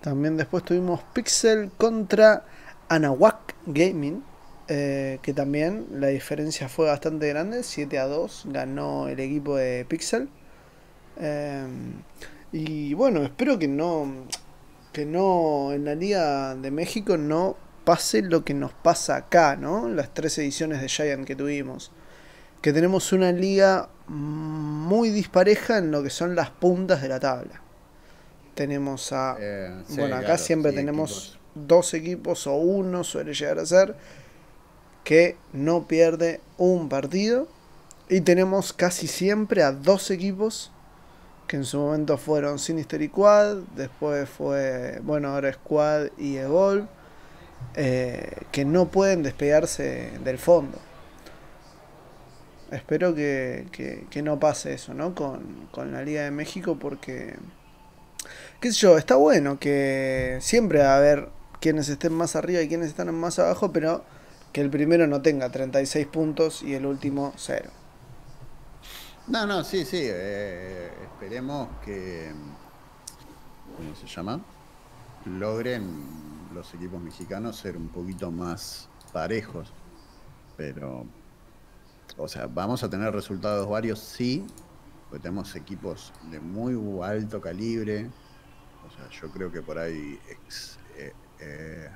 También 0.00 0.36
después 0.36 0.64
tuvimos 0.64 1.02
Pixel 1.14 1.70
contra 1.76 2.44
Anahuac 2.88 3.54
Gaming, 3.66 4.22
eh, 4.68 5.18
que 5.22 5.32
también 5.34 5.86
la 5.90 6.08
diferencia 6.08 6.68
fue 6.68 6.86
bastante 6.86 7.28
grande, 7.28 7.62
7 7.62 7.98
a 7.98 8.06
2 8.06 8.44
ganó 8.48 9.08
el 9.08 9.20
equipo 9.20 9.56
de 9.56 9.86
Pixel. 9.88 10.28
Eh, 11.18 11.66
y 12.52 12.94
bueno, 12.94 13.22
espero 13.22 13.58
que 13.58 13.68
no, 13.68 14.26
que 14.92 15.04
no 15.04 15.72
en 15.72 15.84
la 15.84 15.94
Liga 15.94 16.54
de 16.54 16.70
México 16.70 17.16
no 17.16 17.56
pase 17.84 18.22
lo 18.22 18.44
que 18.44 18.54
nos 18.54 18.72
pasa 18.72 19.16
acá, 19.16 19.56
¿no? 19.56 19.88
Las 19.88 20.12
tres 20.12 20.36
ediciones 20.38 20.80
de 20.80 20.88
Giant 20.88 21.26
que 21.26 21.36
tuvimos. 21.36 21.90
Que 22.60 22.72
tenemos 22.72 23.12
una 23.12 23.32
liga 23.32 23.88
muy 24.08 25.10
dispareja 25.10 25.78
en 25.78 25.90
lo 25.90 26.02
que 26.02 26.10
son 26.10 26.34
las 26.34 26.50
puntas 26.50 27.02
de 27.02 27.08
la 27.08 27.20
tabla. 27.20 27.62
Tenemos 28.54 29.12
a... 29.12 29.36
Eh, 29.38 29.82
bueno, 29.90 30.16
acá 30.16 30.36
siempre 30.38 30.72
tenemos 30.72 31.38
dos 31.54 31.94
equipos 31.94 32.46
o 32.46 32.56
uno 32.56 33.04
suele 33.04 33.32
llegar 33.32 33.58
a 33.58 33.66
ser 33.66 33.94
que 35.04 35.36
no 35.52 35.86
pierde 35.86 36.40
un 36.56 36.88
partido. 36.88 37.48
Y 38.10 38.22
tenemos 38.22 38.72
casi 38.72 39.06
siempre 39.06 39.62
a 39.62 39.72
dos 39.72 40.10
equipos 40.10 40.72
que 41.48 41.56
en 41.56 41.64
su 41.64 41.78
momento 41.78 42.18
fueron 42.18 42.58
Sinister 42.58 43.02
y 43.02 43.08
Quad, 43.08 43.56
después 43.74 44.28
fue, 44.28 45.00
bueno, 45.02 45.28
ahora 45.28 45.52
Squad 45.52 46.10
y 46.18 46.36
Evolve, 46.36 46.86
eh, 47.74 48.32
que 48.52 48.64
no 48.64 48.88
pueden 48.88 49.22
despegarse 49.22 50.12
del 50.22 50.38
fondo. 50.38 50.78
Espero 52.70 53.14
que, 53.14 53.66
no 54.22 54.38
pase 54.38 54.74
eso, 54.74 54.92
¿no? 54.92 55.14
Con, 55.14 55.92
la 55.92 56.02
Liga 56.02 56.22
de 56.22 56.30
México 56.30 56.76
porque, 56.78 57.34
qué 58.60 58.70
sé 58.70 58.78
yo, 58.80 58.98
está 58.98 59.16
bueno 59.16 59.58
que 59.58 60.36
siempre 60.40 60.80
va 60.80 60.94
a 60.94 60.96
haber 60.98 61.30
quienes 61.60 61.88
estén 61.88 62.12
más 62.12 62.36
arriba 62.36 62.60
y 62.60 62.68
quienes 62.68 62.88
están 62.88 63.12
más 63.14 63.38
abajo, 63.38 63.72
pero 63.72 64.04
que 64.52 64.60
el 64.60 64.70
primero 64.70 65.06
no 65.06 65.22
tenga 65.22 65.50
36 65.50 66.06
puntos 66.08 66.62
y 66.62 66.74
el 66.74 66.84
último 66.84 67.32
cero. 67.36 67.70
No, 69.28 69.46
no, 69.46 69.62
sí, 69.64 69.84
sí. 69.84 70.00
Eh, 70.02 70.90
esperemos 71.02 71.68
que, 71.84 72.32
¿cómo 73.76 73.94
se 73.94 74.06
llama? 74.06 74.40
Logren 75.26 76.48
los 76.54 76.72
equipos 76.74 77.00
mexicanos 77.00 77.56
ser 77.56 77.76
un 77.76 77.88
poquito 77.88 78.30
más 78.30 78.88
parejos. 79.12 79.72
Pero 80.56 81.06
o 82.16 82.26
sea, 82.26 82.46
vamos 82.46 82.82
a 82.82 82.88
tener 82.88 83.12
resultados 83.12 83.68
varios, 83.68 83.98
sí, 83.98 84.44
porque 85.08 85.22
tenemos 85.22 85.54
equipos 85.54 86.12
de 86.30 86.40
muy 86.40 86.74
alto 87.04 87.40
calibre. 87.40 88.10
O 88.86 88.90
sea, 88.90 89.08
yo 89.20 89.30
creo 89.30 89.52
que 89.52 89.62
por 89.62 89.78
ahí 89.78 90.18
eh, 90.96 91.12
eh, 91.40 91.90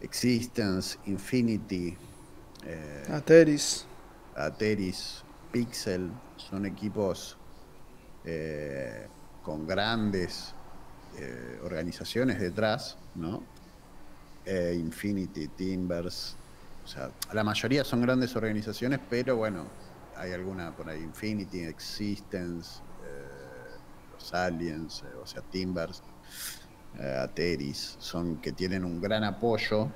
Existence, 0.00 0.98
Infinity, 1.06 1.96
eh, 2.64 3.04
Ateris. 3.10 3.87
Ateris, 4.38 5.22
Pixel, 5.52 6.10
son 6.36 6.66
equipos 6.66 7.36
con 9.42 9.66
grandes 9.66 10.54
organizaciones 11.62 12.38
detrás, 12.38 12.98
¿no? 13.14 13.42
Infinity, 14.46 15.48
Timbers, 15.48 16.36
o 16.88 16.90
sea, 16.90 17.10
la 17.34 17.44
mayoría 17.44 17.84
son 17.84 18.00
grandes 18.00 18.34
organizaciones, 18.34 18.98
pero 19.10 19.36
bueno, 19.36 19.66
hay 20.16 20.32
alguna 20.32 20.74
por 20.74 20.88
ahí, 20.88 21.02
Infinity, 21.02 21.64
Existence, 21.64 22.80
eh, 23.04 23.76
los 24.14 24.32
Aliens, 24.32 25.02
eh, 25.02 25.16
o 25.22 25.26
sea, 25.26 25.42
Timbers, 25.42 26.02
Ateris, 27.22 27.96
son 27.98 28.38
que 28.38 28.52
tienen 28.52 28.86
un 28.86 29.02
gran 29.02 29.22
apoyo 29.22 29.90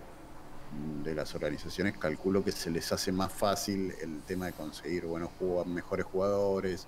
de 1.02 1.14
las 1.14 1.34
organizaciones, 1.34 1.96
calculo 1.98 2.44
que 2.44 2.52
se 2.52 2.70
les 2.70 2.92
hace 2.92 3.12
más 3.12 3.32
fácil 3.32 3.94
el 4.00 4.22
tema 4.22 4.46
de 4.46 4.52
conseguir 4.52 5.06
buenos 5.06 5.30
mejores 5.66 6.06
jugadores, 6.06 6.86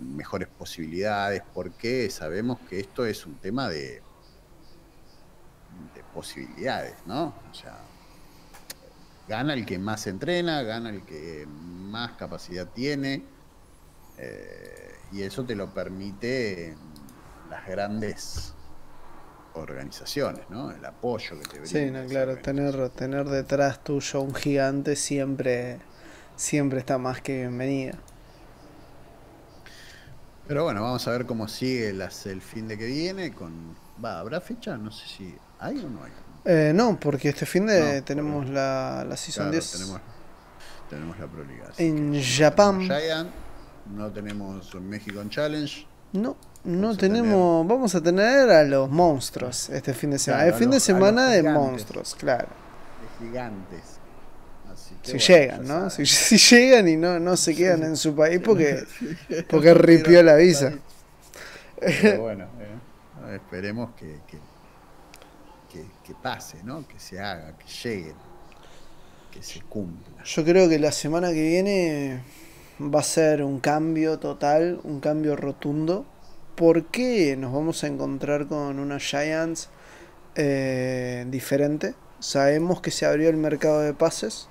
mejores 0.00 0.48
posibilidades, 0.48 1.42
porque 1.54 2.10
sabemos 2.10 2.58
que 2.68 2.80
esto 2.80 3.06
es 3.06 3.24
un 3.26 3.36
tema 3.36 3.68
de, 3.68 4.02
de 5.94 6.04
posibilidades, 6.12 6.96
¿no? 7.06 7.34
O 7.50 7.54
sea, 7.54 7.78
gana 9.28 9.52
el 9.54 9.66
que 9.66 9.78
más 9.78 10.06
entrena, 10.06 10.62
gana 10.62 10.90
el 10.90 11.02
que 11.02 11.46
más 11.46 12.12
capacidad 12.12 12.66
tiene, 12.68 13.24
eh, 14.16 14.96
y 15.12 15.22
eso 15.22 15.44
te 15.44 15.54
lo 15.54 15.72
permite 15.72 16.76
las 17.50 17.66
grandes 17.66 18.54
organizaciones, 19.58 20.48
¿no? 20.50 20.70
El 20.70 20.84
apoyo 20.84 21.38
que 21.40 21.48
te 21.48 21.60
brinda. 21.60 22.02
Sí, 22.02 22.08
claro, 22.08 22.36
tener, 22.38 22.88
tener 22.90 23.26
detrás 23.28 23.82
tuyo 23.82 24.20
un 24.20 24.34
gigante 24.34 24.96
siempre, 24.96 25.78
siempre 26.36 26.78
está 26.78 26.98
más 26.98 27.20
que 27.20 27.38
bienvenida. 27.38 27.98
Pero 30.46 30.64
bueno, 30.64 30.82
vamos 30.82 31.06
a 31.06 31.10
ver 31.10 31.26
cómo 31.26 31.46
sigue 31.46 31.92
las, 31.92 32.24
el 32.24 32.40
fin 32.40 32.68
de 32.68 32.78
que 32.78 32.86
viene. 32.86 33.32
Con, 33.32 33.76
va, 34.02 34.20
¿Habrá 34.20 34.40
fecha? 34.40 34.78
No 34.78 34.90
sé 34.90 35.06
si 35.06 35.34
hay 35.60 35.78
o 35.78 35.90
no 35.90 36.02
hay. 36.02 36.12
Eh, 36.44 36.72
no, 36.74 36.98
porque 36.98 37.28
este 37.28 37.44
fin 37.44 37.66
de 37.66 38.00
tenemos 38.00 38.48
la, 38.48 39.04
la 39.06 39.16
Season 39.16 39.50
10. 39.50 39.72
Tenemos, 39.72 40.00
tenemos 40.88 41.18
la 41.18 41.26
Pro 41.26 41.44
En 41.76 42.22
Japón. 42.22 42.88
No 43.94 44.10
tenemos 44.10 44.74
México 44.76 45.22
Challenge. 45.28 45.86
No, 46.12 46.36
no 46.64 46.96
tenemos. 46.96 47.66
Vamos 47.66 47.94
a 47.94 48.02
tener 48.02 48.50
a 48.50 48.64
los 48.64 48.90
monstruos 48.90 49.70
este 49.70 49.94
fin 49.94 50.10
de 50.10 50.18
semana. 50.18 50.46
el 50.46 50.54
fin 50.54 50.70
de 50.70 50.80
semana 50.80 51.28
de 51.28 51.42
monstruos, 51.42 52.14
claro. 52.14 52.48
De 53.20 53.26
gigantes. 53.26 53.98
si 55.02 55.18
llegan, 55.18 55.66
¿no? 55.66 55.90
Si, 55.90 56.36
llegan 56.36 56.88
y 56.88 56.96
no, 56.96 57.18
no 57.18 57.36
se 57.36 57.54
quedan 57.54 57.82
en 57.82 57.96
su 57.96 58.14
país 58.14 58.40
porque, 58.44 58.84
porque 59.50 59.74
ripió 59.74 60.22
la 60.22 60.36
visa. 60.36 60.74
Pero 61.80 62.22
bueno, 62.22 62.44
eh, 62.60 63.36
esperemos 63.36 63.90
que 63.96 64.18
que, 66.04 66.14
pase, 66.14 66.58
¿no? 66.64 66.86
Que 66.86 66.98
se 66.98 67.20
haga, 67.20 67.56
que 67.58 67.66
llegue, 67.66 68.14
que 69.30 69.42
se 69.42 69.60
cumpla. 69.62 70.24
Yo 70.24 70.44
creo 70.44 70.68
que 70.68 70.78
la 70.78 70.92
semana 70.92 71.28
que 71.28 71.42
viene 71.42 72.22
va 72.80 73.00
a 73.00 73.04
ser 73.04 73.42
un 73.42 73.60
cambio 73.60 74.18
total, 74.18 74.80
un 74.84 75.00
cambio 75.00 75.36
rotundo. 75.36 76.06
Porque 76.58 77.36
nos 77.38 77.52
vamos 77.52 77.84
a 77.84 77.86
encontrar 77.86 78.48
con 78.48 78.78
una 78.78 78.98
Giants 78.98 79.70
eh, 80.34 81.24
diferente. 81.28 81.94
Sabemos 82.18 82.80
que 82.80 82.90
se 82.90 83.06
abrió 83.06 83.28
el 83.30 83.36
mercado 83.36 83.80
de 83.80 83.94
pases 83.94 84.48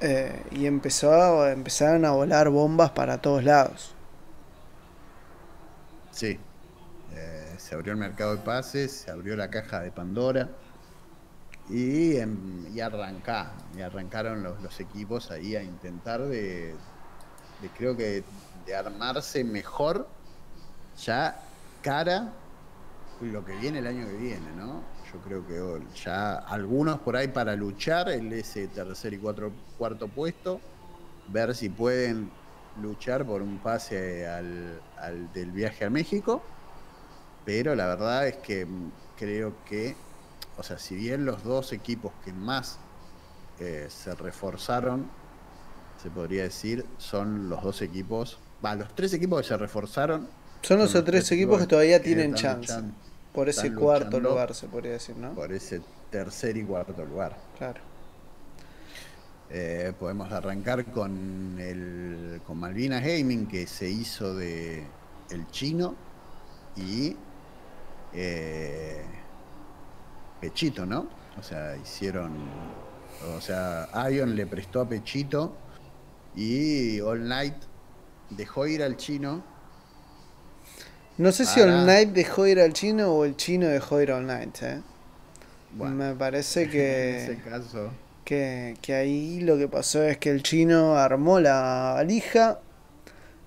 eh, 0.00 0.42
y 0.50 0.66
empezó 0.66 1.12
a, 1.12 1.52
empezaron 1.52 2.04
a 2.04 2.10
volar 2.10 2.50
bombas 2.50 2.90
para 2.90 3.18
todos 3.22 3.44
lados. 3.44 3.94
Sí, 6.10 6.38
se 7.64 7.74
abrió 7.74 7.92
el 7.94 7.98
mercado 7.98 8.36
de 8.36 8.42
pases, 8.42 8.92
se 8.92 9.10
abrió 9.10 9.36
la 9.36 9.48
caja 9.48 9.80
de 9.80 9.90
Pandora 9.90 10.50
y, 11.70 12.16
em, 12.16 12.66
y, 12.74 12.80
arrancaron 12.80 14.42
los, 14.42 14.80
equipos 14.80 15.30
ahí 15.30 15.56
a 15.56 15.62
intentar 15.62 16.20
de, 16.22 16.74
creo 17.78 17.96
que 17.96 18.22
de 18.66 18.76
armarse 18.76 19.44
mejor 19.44 20.06
ya 21.02 21.40
cara 21.82 22.32
lo 23.20 23.44
que 23.44 23.56
viene 23.56 23.78
el 23.78 23.86
año 23.86 24.06
que 24.06 24.16
viene, 24.16 24.52
¿no? 24.56 24.82
Yo 25.12 25.20
creo 25.20 25.46
que 25.46 25.82
ya 25.94 26.34
algunos 26.34 26.98
por 26.98 27.16
ahí 27.16 27.28
para 27.28 27.54
luchar 27.54 28.08
en 28.10 28.32
ese 28.32 28.68
tercer 28.68 29.14
y 29.14 29.18
cuatro, 29.18 29.52
cuarto 29.78 30.08
puesto, 30.08 30.60
ver 31.28 31.54
si 31.54 31.68
pueden 31.68 32.30
luchar 32.82 33.24
por 33.24 33.40
un 33.40 33.58
pase 33.58 34.26
al, 34.26 34.80
del 35.32 35.52
viaje 35.52 35.84
a 35.84 35.90
México 35.90 36.42
pero 37.44 37.74
la 37.74 37.86
verdad 37.86 38.26
es 38.26 38.36
que 38.36 38.66
creo 39.18 39.54
que, 39.66 39.96
o 40.56 40.62
sea, 40.62 40.78
si 40.78 40.94
bien 40.94 41.24
los 41.24 41.44
dos 41.44 41.72
equipos 41.72 42.12
que 42.24 42.32
más 42.32 42.78
eh, 43.60 43.86
se 43.90 44.14
reforzaron, 44.14 45.08
se 46.02 46.10
podría 46.10 46.44
decir, 46.44 46.86
son 46.98 47.48
los 47.48 47.62
dos 47.62 47.82
equipos, 47.82 48.38
va, 48.64 48.74
los 48.74 48.94
tres 48.94 49.12
equipos 49.12 49.42
que 49.42 49.48
se 49.48 49.56
reforzaron. 49.56 50.28
Son 50.64 50.78
los, 50.78 51.04
tres, 51.04 51.30
equipos 51.30 51.60
que 51.60 51.66
todavía 51.66 52.00
tienen 52.00 52.34
chance. 52.34 52.72
por 53.32 53.48
ese 53.48 53.74
cuarto 53.74 54.18
lugar, 54.18 54.54
se 54.54 54.66
podría 54.66 54.92
decir, 54.92 55.16
¿no? 55.16 55.34
Por 55.34 55.52
ese 55.52 55.82
tercer 56.10 56.56
y 56.56 56.64
cuarto 56.64 57.04
lugar. 57.04 57.36
Claro. 57.58 57.80
Eh, 59.50 59.92
podemos 59.98 60.32
arrancar 60.32 60.86
con 60.86 61.58
el 61.60 62.40
con 62.46 62.58
Malvinas 62.58 63.02
Gaming 63.02 63.46
que 63.46 63.66
se 63.66 63.88
hizo 63.88 64.34
de 64.34 64.84
el 65.30 65.46
chino 65.50 65.94
y 66.76 67.14
eh, 68.14 69.04
Pechito, 70.40 70.86
¿no? 70.86 71.06
O 71.38 71.42
sea, 71.42 71.76
hicieron. 71.76 72.32
O 73.36 73.40
sea, 73.40 73.88
Ion 74.10 74.34
le 74.34 74.46
prestó 74.46 74.80
a 74.80 74.88
Pechito 74.88 75.56
y 76.34 77.00
All 77.00 77.28
Night 77.28 77.54
dejó 78.30 78.66
ir 78.66 78.82
al 78.82 78.96
chino. 78.96 79.44
No 81.16 81.32
sé 81.32 81.44
si 81.46 81.60
All 81.60 81.86
Night 81.86 82.10
dejó 82.10 82.46
ir 82.46 82.60
al 82.60 82.72
chino 82.72 83.12
o 83.12 83.24
el 83.24 83.36
chino 83.36 83.68
dejó 83.68 84.00
ir 84.00 84.10
a 84.10 84.16
All 84.16 84.26
Night, 84.26 84.62
¿eh? 84.62 84.80
Me 85.76 86.14
parece 86.14 86.68
que. 86.70 87.24
En 87.24 87.32
ese 87.32 87.42
caso. 87.42 87.90
Que, 88.24 88.76
que 88.80 88.94
ahí 88.94 89.40
lo 89.40 89.58
que 89.58 89.68
pasó 89.68 90.02
es 90.02 90.16
que 90.16 90.30
el 90.30 90.42
chino 90.42 90.96
armó 90.96 91.40
la 91.40 91.92
valija 91.96 92.58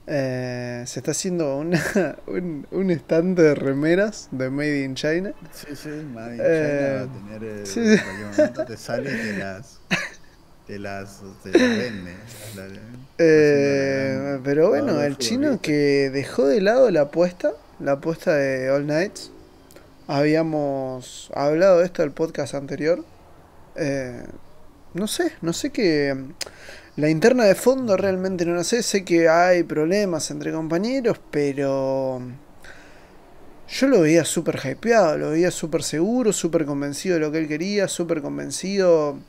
eh, 0.10 0.86
se 0.88 1.02
está 1.02 1.12
haciendo 1.12 1.58
una, 1.58 1.84
un, 2.28 2.66
un 2.72 2.92
estante 2.92 3.42
de 3.42 3.56
remeras 3.56 4.30
de 4.32 4.50
Made 4.50 4.86
in 4.86 4.96
China. 4.96 5.34
Sí, 5.52 5.76
sí, 5.76 5.90
Made 5.90 6.36
in 6.36 6.38
China 6.38 6.48
va 6.48 7.02
a 7.02 7.04
eh, 7.04 7.08
tener. 7.08 7.44
Eh, 7.44 7.66
sí. 7.66 7.80
En 7.82 7.98
cualquier 7.98 8.28
momento 8.28 8.66
te 8.66 8.78
sale 8.78 9.10
te 9.12 9.38
las. 9.38 9.80
Te 10.66 10.80
las, 10.80 11.22
te 11.44 11.52
las 11.52 11.78
vende. 11.78 12.14
Eh, 13.18 14.40
pero 14.44 14.70
bueno, 14.70 15.02
el 15.02 15.18
chino 15.18 15.60
que 15.62 16.10
dejó 16.12 16.46
de 16.48 16.62
lado 16.62 16.92
la 16.92 17.02
apuesta, 17.02 17.54
la 17.80 17.94
apuesta 17.94 18.36
de 18.36 18.70
All 18.70 18.86
Nights. 18.86 19.32
Habíamos 20.08 21.32
hablado 21.34 21.80
de 21.80 21.86
esto 21.86 22.02
en 22.02 22.10
el 22.10 22.14
podcast 22.14 22.54
anterior. 22.54 23.04
Eh, 23.76 24.24
no 24.94 25.08
sé, 25.08 25.34
no 25.42 25.54
sé 25.54 25.72
qué. 25.72 26.16
La 26.96 27.10
interna 27.10 27.46
de 27.46 27.56
fondo 27.56 27.96
realmente 27.98 28.46
no 28.46 28.56
la 28.56 28.64
sé, 28.64 28.82
sé 28.82 29.06
que 29.06 29.30
hay 29.30 29.64
problemas 29.64 30.32
entre 30.32 30.52
compañeros, 30.52 31.20
pero 31.30 32.22
yo 33.70 33.88
lo 33.88 34.02
veía 34.02 34.26
súper 34.26 34.60
hypeado, 34.64 35.18
lo 35.18 35.30
veía 35.32 35.52
súper 35.52 35.84
seguro, 35.84 36.34
súper 36.34 36.66
convencido 36.66 37.16
de 37.16 37.22
lo 37.22 37.32
que 37.32 37.40
él 37.40 37.48
quería, 37.48 37.88
súper 37.88 38.22
convencido 38.22 39.20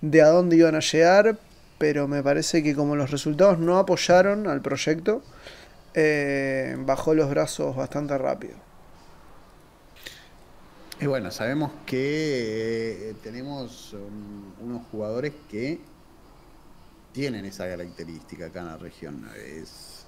de 0.00 0.22
a 0.22 0.28
dónde 0.28 0.56
iban 0.56 0.74
a 0.76 0.80
llegar, 0.80 1.38
pero 1.78 2.08
me 2.08 2.22
parece 2.22 2.62
que 2.62 2.74
como 2.74 2.96
los 2.96 3.10
resultados 3.10 3.58
no 3.58 3.78
apoyaron 3.78 4.48
al 4.48 4.60
proyecto, 4.60 5.22
eh, 5.94 6.76
bajó 6.80 7.14
los 7.14 7.30
brazos 7.30 7.74
bastante 7.74 8.18
rápido. 8.18 8.54
Y 11.00 11.06
bueno, 11.06 11.30
sabemos 11.30 11.70
que 11.86 13.10
eh, 13.10 13.14
tenemos 13.22 13.92
um, 13.94 14.66
unos 14.66 14.82
jugadores 14.90 15.32
que 15.48 15.80
tienen 17.12 17.44
esa 17.44 17.68
característica 17.68 18.46
acá 18.46 18.60
en 18.60 18.66
la 18.66 18.76
región. 18.76 19.30
Es 19.36 20.06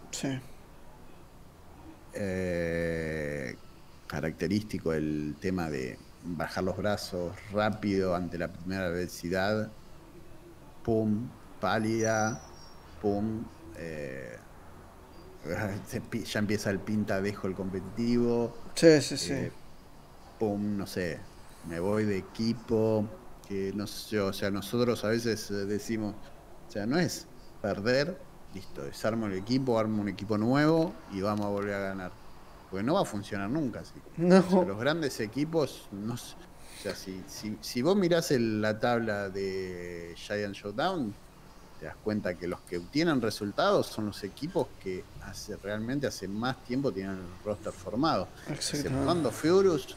eh, 2.13 3.57
característico 4.09 4.93
el 4.93 5.37
tema 5.41 5.71
de 5.71 5.97
bajar 6.25 6.65
los 6.65 6.77
brazos 6.77 7.37
rápido 7.53 8.17
ante 8.17 8.37
la 8.37 8.49
primera 8.49 8.87
adversidad, 8.87 9.71
pum, 10.85 11.29
pálida, 11.61 12.41
pum, 13.01 13.45
eh, 13.77 14.37
ya 16.25 16.39
empieza 16.39 16.71
el 16.71 16.81
pinta 16.81 17.21
dejo 17.21 17.47
el 17.47 17.55
competitivo. 17.55 18.55
Sí, 18.75 19.01
sí, 19.01 19.17
sí. 19.17 19.33
Eh, 19.33 19.53
pum, 20.39 20.77
no 20.77 20.87
sé, 20.87 21.21
me 21.69 21.81
voy 21.81 22.05
de 22.05 22.19
equipo, 22.19 23.07
que 23.49 23.73
no 23.75 23.87
sé, 23.87 24.21
o 24.21 24.33
sea, 24.33 24.51
nosotros 24.51 25.05
a 25.05 25.09
veces 25.09 25.49
decimos, 25.69 26.15
o 26.69 26.71
sea, 26.71 26.87
no 26.87 26.99
es 26.99 27.27
perder, 27.61 28.19
listo, 28.55 28.85
desarmo 28.85 29.27
el 29.27 29.35
equipo, 29.35 29.79
armo 29.79 30.01
un 30.01 30.09
equipo 30.09 30.39
nuevo 30.39 30.95
y 31.13 31.21
vamos 31.21 31.47
a 31.47 31.49
volver 31.49 31.75
a 31.75 31.81
ganar. 31.81 32.13
Porque 32.71 32.85
no 32.85 32.95
va 32.95 33.03
a 33.03 33.05
funcionar 33.05 33.51
nunca 33.51 33.81
así. 33.81 34.01
los 34.19 34.79
grandes 34.79 35.21
equipos, 35.21 35.89
no, 35.93 36.15
o 36.15 36.83
sea, 36.83 36.95
si, 36.95 37.23
si, 37.61 37.83
vos 37.83 37.95
mirás 37.95 38.31
la 38.31 38.79
tabla 38.79 39.29
de 39.29 40.15
Giant 40.17 40.55
Showdown, 40.55 41.15
te 41.81 41.87
das 41.87 41.97
cuenta 42.05 42.35
que 42.35 42.47
los 42.47 42.61
que 42.61 42.77
obtienen 42.77 43.23
resultados 43.23 43.87
son 43.87 44.07
los 44.07 44.23
equipos 44.23 44.67
que 44.83 45.03
hace 45.23 45.57
realmente 45.57 46.07
hace 46.07 46.29
más 46.29 46.63
tiempo 46.65 46.93
tienen 46.93 47.17
el 47.17 47.45
roster 47.45 47.73
formado. 47.73 48.29
Cuando 49.05 49.31
Furious 49.31 49.97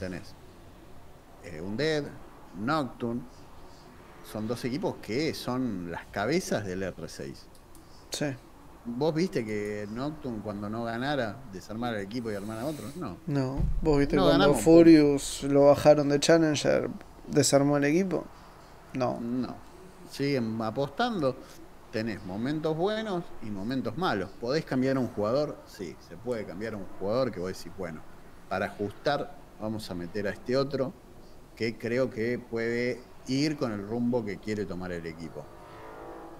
tenés 0.00 0.34
eh, 1.44 1.60
un 1.60 1.76
Dead, 1.76 2.02
Nocturne, 2.58 3.22
son 4.30 4.48
dos 4.48 4.64
equipos 4.64 4.96
que 5.00 5.32
son 5.32 5.92
las 5.92 6.06
cabezas 6.06 6.66
del 6.66 6.82
R6. 6.82 7.34
Sí. 8.10 8.26
¿Vos 8.84 9.14
viste 9.14 9.44
que 9.44 9.86
Nocturne 9.92 10.40
cuando 10.42 10.68
no 10.68 10.82
ganara 10.82 11.36
desarmar 11.52 11.94
el 11.94 12.00
equipo 12.00 12.32
y 12.32 12.34
armar 12.34 12.58
a 12.58 12.66
otro? 12.66 12.86
No. 12.96 13.16
No. 13.28 13.62
¿Vos 13.80 14.00
viste 14.00 14.16
cuando 14.16 14.54
Furious 14.54 15.44
lo 15.44 15.66
bajaron 15.66 16.08
de 16.08 16.18
Challenger, 16.18 16.90
desarmó 17.28 17.76
el 17.76 17.84
equipo? 17.84 18.24
No. 18.94 19.20
No. 19.20 19.69
Siguen 20.10 20.60
apostando. 20.60 21.36
Tenés 21.92 22.24
momentos 22.24 22.76
buenos 22.76 23.24
y 23.42 23.46
momentos 23.46 23.96
malos. 23.96 24.30
¿Podés 24.40 24.64
cambiar 24.64 24.96
a 24.96 25.00
un 25.00 25.08
jugador? 25.08 25.56
Sí, 25.66 25.96
se 26.08 26.16
puede 26.16 26.44
cambiar 26.44 26.74
a 26.74 26.76
un 26.76 26.86
jugador 26.98 27.32
que 27.32 27.40
vos 27.40 27.48
decís, 27.48 27.72
bueno, 27.76 28.00
para 28.48 28.66
ajustar 28.66 29.36
vamos 29.60 29.90
a 29.90 29.94
meter 29.94 30.26
a 30.26 30.30
este 30.30 30.56
otro 30.56 30.92
que 31.56 31.76
creo 31.76 32.10
que 32.10 32.38
puede 32.38 33.00
ir 33.26 33.56
con 33.56 33.72
el 33.72 33.86
rumbo 33.86 34.24
que 34.24 34.38
quiere 34.38 34.64
tomar 34.64 34.92
el 34.92 35.06
equipo. 35.06 35.44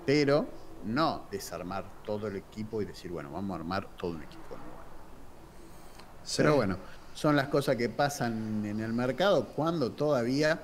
Pero 0.07 0.47
no 0.85 1.27
desarmar 1.31 1.85
todo 2.05 2.29
el 2.29 2.37
equipo 2.37 2.81
y 2.81 2.87
decir, 2.87 3.11
bueno, 3.11 3.31
vamos 3.31 3.55
a 3.55 3.61
armar 3.61 3.89
todo 3.97 4.13
un 4.13 4.23
equipo 4.23 4.57
nuevo. 4.57 4.71
Pero 6.37 6.57
bueno, 6.57 6.77
son 7.15 7.37
las 7.37 7.49
cosas 7.49 7.77
que 7.77 7.89
pasan 7.89 8.65
en 8.65 8.81
el 8.81 8.93
mercado 8.93 9.49
cuando 9.49 9.93
todavía 9.93 10.61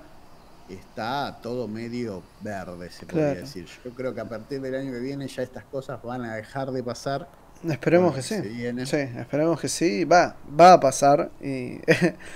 está 0.69 1.39
todo 1.43 1.69
medio 1.69 2.23
verde, 2.41 2.91
se 2.91 3.07
podría 3.07 3.35
decir. 3.35 3.67
Yo 3.85 3.91
creo 3.93 4.15
que 4.15 4.21
a 4.21 4.29
partir 4.29 4.61
del 4.61 4.75
año 4.75 4.93
que 4.93 5.01
viene 5.01 5.29
ya 5.29 5.43
estas 5.43 5.65
cosas 5.65 6.03
van 6.03 6.25
a 6.25 6.35
dejar 6.35 6.71
de 6.71 6.83
pasar. 6.83 7.29
Esperemos 7.69 8.15
que 8.15 8.23
sí. 8.23 8.37
Sí, 8.85 8.97
esperemos 8.97 9.61
que 9.61 9.69
sí. 9.69 10.05
Va, 10.05 10.37
va 10.59 10.75
a 10.75 10.81
pasar. 10.81 11.31
Y 11.41 11.81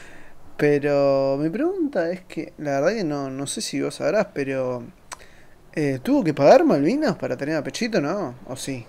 pero 0.57 1.37
mi 1.39 1.51
pregunta 1.51 2.11
es 2.11 2.23
que, 2.23 2.53
la 2.59 2.81
verdad 2.81 2.95
que 2.95 3.05
no, 3.05 3.31
no 3.31 3.47
sé 3.47 3.61
si 3.61 3.81
vos 3.81 3.95
sabrás, 3.95 4.29
pero 4.33 4.85
eh, 5.73 6.01
¿Tuvo 6.03 6.25
que 6.25 6.35
pagar 6.35 6.65
Malvinas 6.65 7.17
para 7.17 7.37
tener 7.37 7.55
a 7.57 7.63
Pechito, 7.63 8.01
no? 8.01 8.35
¿O 8.49 8.57
sí? 8.57 8.85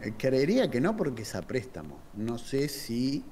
Eh, 0.00 0.12
creería 0.16 0.70
que 0.70 0.80
no 0.80 0.96
porque 0.96 1.22
es 1.22 1.34
a 1.34 1.42
préstamo. 1.42 1.98
No 2.14 2.38
sé 2.38 2.68
si 2.68 3.24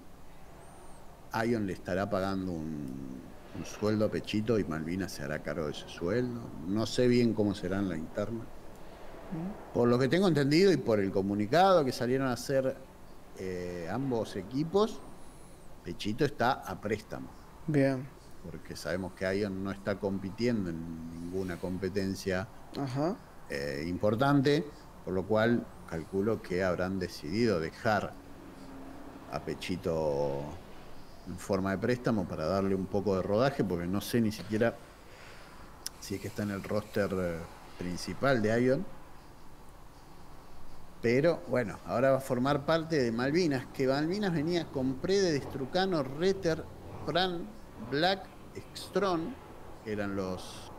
Ion 1.46 1.68
le 1.68 1.72
estará 1.72 2.10
pagando 2.10 2.50
un, 2.50 3.20
sueldo 3.64 4.06
a 4.06 4.10
Pechito 4.10 4.58
y 4.58 4.64
Malvinas 4.64 5.12
se 5.12 5.22
hará 5.22 5.40
cargo 5.40 5.66
de 5.66 5.72
ese 5.72 5.88
sueldo. 5.88 6.40
No 6.66 6.86
sé 6.86 7.08
bien 7.08 7.34
cómo 7.34 7.54
será 7.54 7.78
en 7.78 7.88
la 7.88 7.96
interna. 7.96 8.40
Mm. 8.40 9.74
Por 9.74 9.88
lo 9.88 9.98
que 9.98 10.08
tengo 10.08 10.28
entendido 10.28 10.72
y 10.72 10.76
por 10.76 11.00
el 11.00 11.10
comunicado 11.10 11.84
que 11.84 11.92
salieron 11.92 12.28
a 12.28 12.32
hacer 12.32 12.76
eh, 13.38 13.88
ambos 13.90 14.36
equipos, 14.36 15.00
Pechito 15.84 16.24
está 16.24 16.52
a 16.52 16.80
préstamo. 16.80 17.28
Bien 17.66 18.20
porque 18.44 18.76
sabemos 18.76 19.12
que 19.12 19.38
Ion 19.38 19.62
no 19.62 19.70
está 19.70 19.98
compitiendo 19.98 20.70
en 20.70 21.10
ninguna 21.12 21.58
competencia 21.58 22.46
eh, 23.48 23.84
importante, 23.86 24.64
por 25.04 25.14
lo 25.14 25.24
cual 25.24 25.66
calculo 25.88 26.40
que 26.40 26.62
habrán 26.62 26.98
decidido 26.98 27.60
dejar 27.60 28.12
a 29.32 29.40
Pechito 29.40 30.42
en 31.28 31.38
forma 31.38 31.70
de 31.72 31.78
préstamo 31.78 32.24
para 32.24 32.46
darle 32.46 32.74
un 32.74 32.86
poco 32.86 33.16
de 33.16 33.22
rodaje, 33.22 33.64
porque 33.64 33.86
no 33.86 34.00
sé 34.00 34.20
ni 34.20 34.32
siquiera 34.32 34.74
si 36.00 36.14
es 36.14 36.20
que 36.20 36.28
está 36.28 36.42
en 36.42 36.50
el 36.50 36.62
roster 36.62 37.10
eh, 37.12 37.38
principal 37.78 38.42
de 38.42 38.62
Ion. 38.62 38.84
Pero 41.02 41.40
bueno, 41.48 41.78
ahora 41.86 42.10
va 42.10 42.18
a 42.18 42.20
formar 42.20 42.66
parte 42.66 43.02
de 43.02 43.10
Malvinas, 43.10 43.66
que 43.72 43.86
Malvinas 43.86 44.34
venía 44.34 44.66
con 44.66 44.94
Prede, 44.96 45.32
Destrucano, 45.32 46.02
Retter, 46.02 46.62
Fran, 47.06 47.46
Black, 47.90 48.24
que 49.84 49.92
eran 49.92 50.14
los, 50.14 50.70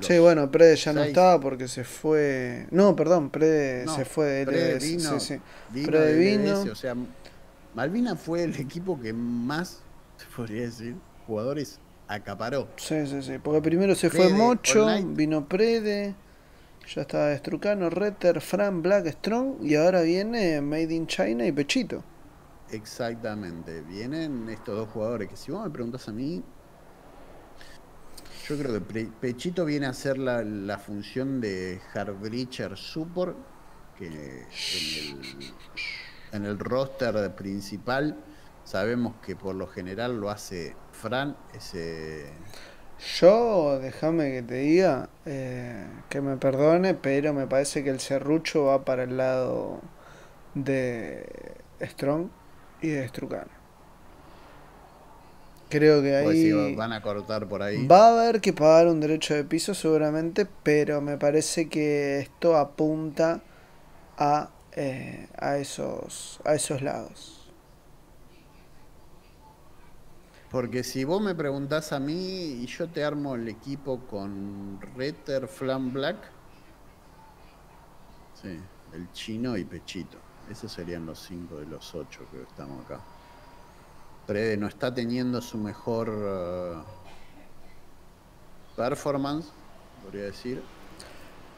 Sí, 0.00 0.18
bueno, 0.18 0.50
Prede 0.50 0.76
ya 0.76 0.92
no 0.92 1.02
estaba 1.02 1.40
porque 1.40 1.68
se 1.68 1.84
fue. 1.84 2.66
No, 2.70 2.96
perdón, 2.96 3.30
Prede 3.30 3.86
se 3.88 4.04
fue 4.04 4.26
de 4.26 4.76
LS. 4.76 4.84
Vino, 4.84 5.20
sí, 5.20 5.40
vino, 5.72 6.60
o 6.60 6.74
sea, 6.74 6.96
Malvina 7.74 8.16
fue 8.16 8.44
el 8.44 8.54
equipo 8.56 9.00
que 9.00 9.12
más, 9.12 9.80
se 10.16 10.26
podría 10.36 10.62
decir, 10.62 10.96
jugadores 11.26 11.80
acaparó. 12.06 12.68
Sí, 12.76 13.06
sí, 13.06 13.22
sí. 13.22 13.38
Porque 13.42 13.62
primero 13.62 13.94
se 13.94 14.10
fue 14.10 14.28
Mocho, 14.28 14.86
vino 15.06 15.48
Prede, 15.48 16.14
ya 16.94 17.02
estaba 17.02 17.34
Strucano, 17.36 17.88
Retter, 17.88 18.40
Fran, 18.40 18.82
Black, 18.82 19.06
Strong 19.08 19.62
y 19.62 19.76
ahora 19.76 20.02
viene 20.02 20.60
Made 20.60 20.94
in 20.94 21.06
China 21.06 21.46
y 21.46 21.52
Pechito. 21.52 22.04
Exactamente, 22.70 23.82
vienen 23.82 24.48
estos 24.48 24.76
dos 24.76 24.88
jugadores 24.88 25.28
que 25.28 25.36
si 25.36 25.52
vos 25.52 25.64
me 25.64 25.70
preguntas 25.70 26.08
a 26.08 26.12
mí, 26.12 26.42
yo 28.48 28.58
creo 28.58 28.72
que 28.86 29.08
Pechito 29.20 29.64
viene 29.64 29.86
a 29.86 29.90
hacer 29.90 30.18
la, 30.18 30.78
función 30.78 31.40
de 31.40 31.80
Hardbreacher 31.92 32.76
Support, 32.76 33.36
que 33.98 34.06
en 34.06 34.12
el, 34.14 35.54
en 36.32 36.44
el 36.44 36.58
roster 36.58 37.30
principal 37.34 38.16
sabemos 38.64 39.14
que 39.24 39.36
por 39.36 39.54
lo 39.54 39.66
general 39.66 40.20
lo 40.20 40.30
hace 40.30 40.74
Fran, 40.92 41.36
ese... 41.54 42.26
Yo, 43.18 43.80
déjame 43.80 44.30
que 44.30 44.42
te 44.42 44.54
diga, 44.54 45.08
eh, 45.26 45.84
que 46.08 46.20
me 46.20 46.36
perdone, 46.36 46.94
pero 46.94 47.32
me 47.32 47.48
parece 47.48 47.82
que 47.82 47.90
el 47.90 47.98
serrucho 47.98 48.66
va 48.66 48.84
para 48.84 49.02
el 49.02 49.16
lado 49.16 49.80
de 50.54 51.26
Strong 51.80 52.28
y 52.80 52.88
de 52.88 53.08
Strucano. 53.08 53.50
Creo 55.68 56.02
que 56.02 56.14
ahí. 56.14 56.74
van 56.76 56.92
a 56.92 57.00
cortar 57.00 57.48
por 57.48 57.62
ahí. 57.62 57.86
Va 57.86 58.08
a 58.08 58.20
haber 58.20 58.40
que 58.40 58.52
pagar 58.52 58.86
un 58.86 59.00
derecho 59.00 59.34
de 59.34 59.42
piso 59.42 59.74
seguramente, 59.74 60.46
pero 60.62 61.00
me 61.00 61.16
parece 61.16 61.68
que 61.68 62.20
esto 62.20 62.56
apunta 62.56 63.40
a, 64.16 64.50
eh, 64.74 65.28
a, 65.38 65.56
esos, 65.56 66.40
a 66.44 66.54
esos 66.54 66.82
lados. 66.82 67.38
Porque 70.50 70.84
si 70.84 71.04
vos 71.04 71.22
me 71.22 71.34
preguntás 71.34 71.92
a 71.92 71.98
mí 71.98 72.60
y 72.62 72.66
yo 72.66 72.88
te 72.88 73.02
armo 73.02 73.34
el 73.34 73.48
equipo 73.48 74.00
con 74.00 74.78
Retter, 74.94 75.48
Flam 75.48 75.92
Black, 75.92 76.18
sí, 78.40 78.60
el 78.92 79.10
chino 79.12 79.56
y 79.56 79.64
Pechito. 79.64 80.18
Esos 80.50 80.70
serían 80.70 81.06
los 81.06 81.20
cinco 81.20 81.56
de 81.56 81.66
los 81.66 81.94
ocho 81.94 82.26
que 82.30 82.42
estamos 82.42 82.84
acá. 82.84 83.00
Prede 84.26 84.56
no 84.56 84.66
está 84.66 84.92
teniendo 84.92 85.40
su 85.40 85.56
mejor 85.56 86.10
uh, 86.10 86.82
performance, 88.76 89.48
podría 90.02 90.24
decir. 90.24 90.62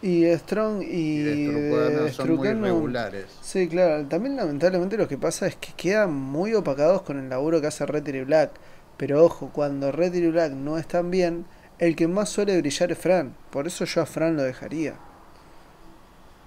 Y 0.05 0.27
Strong 0.37 0.83
y, 0.83 2.11
son 2.13 2.37
muy 2.37 2.53
regulares. 2.53 3.25
Sí, 3.41 3.67
claro. 3.69 4.05
También 4.07 4.37
lamentablemente 4.37 4.99
lo 4.99 5.09
que 5.09 5.17
pasa 5.17 5.47
es 5.47 5.57
que 5.57 5.73
quedan 5.73 6.13
muy 6.13 6.53
opacados 6.53 7.01
con 7.01 7.19
el 7.19 7.31
laburo 7.31 7.63
que 7.63 7.69
hace 7.69 7.87
Red 7.87 8.07
y 8.09 8.21
Black. 8.21 8.51
Pero 8.99 9.25
ojo, 9.25 9.49
cuando 9.51 9.93
Red 9.93 10.13
y 10.13 10.27
Black 10.29 10.53
no 10.53 10.77
están 10.77 11.11
bien, 11.11 11.47
el 11.79 11.97
que 11.97 12.07
más 12.07 12.29
suele 12.29 12.61
brillar 12.61 12.93
es 12.93 12.99
Fran. 12.99 13.35
Por 13.51 13.67
eso 13.67 13.87
yo 13.87 14.03
a 14.03 14.05
Fran 14.05 14.37
lo 14.37 14.43
dejaría. 14.43 14.95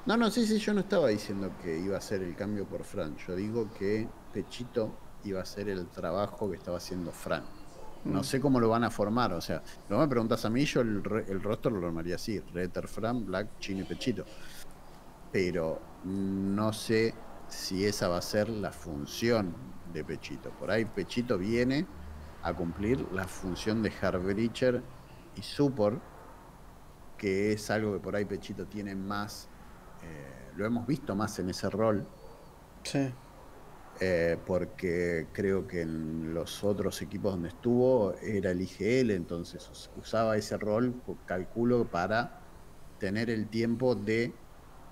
No, 0.06 0.18
no, 0.18 0.30
sí, 0.30 0.46
sí, 0.46 0.60
yo 0.60 0.76
no 0.76 0.82
estaba 0.82 1.08
diciendo 1.08 1.50
que 1.64 1.80
iba 1.80 1.98
a 1.98 2.02
ser 2.02 2.22
el 2.22 2.36
cambio 2.36 2.66
por 2.66 2.84
Fran. 2.84 3.18
Yo 3.28 3.36
digo 3.36 3.72
que 3.80 4.08
Pechito 4.34 4.92
iba 5.24 5.42
a 5.42 5.46
ser 5.46 5.68
el 5.68 5.88
trabajo 5.88 6.48
que 6.52 6.58
estaba 6.58 6.78
haciendo 6.78 7.12
Fran. 7.12 7.44
No 8.08 8.24
sé 8.24 8.40
cómo 8.40 8.60
lo 8.60 8.70
van 8.70 8.84
a 8.84 8.90
formar, 8.90 9.34
o 9.34 9.42
sea, 9.42 9.62
no 9.90 10.00
me 10.00 10.08
preguntas 10.08 10.44
a 10.46 10.50
mí, 10.50 10.66
yo 10.66 10.82
el, 10.82 11.04
el 11.28 11.42
rostro 11.42 11.72
lo 11.72 11.88
armaría 11.88 12.16
así, 12.16 12.40
Retter, 12.40 12.88
Fran, 12.88 13.26
Black, 13.26 13.60
Chino 13.60 13.82
y 13.82 13.84
Pechito. 13.84 14.26
Pero 15.32 15.80
no 16.06 16.74
sé 16.74 17.14
si 17.48 17.86
esa 17.86 18.08
va 18.08 18.18
a 18.18 18.22
ser 18.22 18.50
la 18.50 18.72
función 18.72 19.54
de 19.94 20.04
Pechito. 20.04 20.50
Por 20.52 20.72
ahí 20.72 20.86
Pechito 20.86 21.38
viene 21.38 21.86
a 22.44 22.54
cumplir 22.54 23.06
la 23.12 23.28
función 23.28 23.82
de 23.82 23.92
Harbreacher 24.02 24.82
y 25.36 25.42
Support, 25.42 26.02
que 27.18 27.54
es 27.54 27.70
algo 27.72 27.94
que 27.94 28.00
por 28.00 28.16
ahí 28.16 28.26
Pechito 28.26 28.66
tiene 28.68 28.96
más, 28.96 29.50
eh, 30.04 30.52
lo 30.56 30.66
hemos 30.66 30.86
visto 30.88 31.16
más 31.16 31.38
en 31.40 31.50
ese 31.50 31.70
rol. 31.70 32.08
Sí. 32.84 33.12
Eh, 34.00 34.38
porque 34.46 35.26
creo 35.34 35.68
que 35.68 35.82
en 35.82 36.36
los 36.36 36.64
otros 36.64 37.02
equipos 37.02 37.32
donde 37.32 37.50
estuvo 37.50 38.14
era 38.22 38.52
el 38.52 38.62
IGL, 38.62 39.10
entonces 39.12 39.90
usaba 39.98 40.38
ese 40.38 40.56
rol, 40.58 41.02
calculo, 41.26 41.86
para 41.86 42.42
tener 43.00 43.32
el 43.32 43.48
tiempo 43.48 43.96
de 43.96 44.34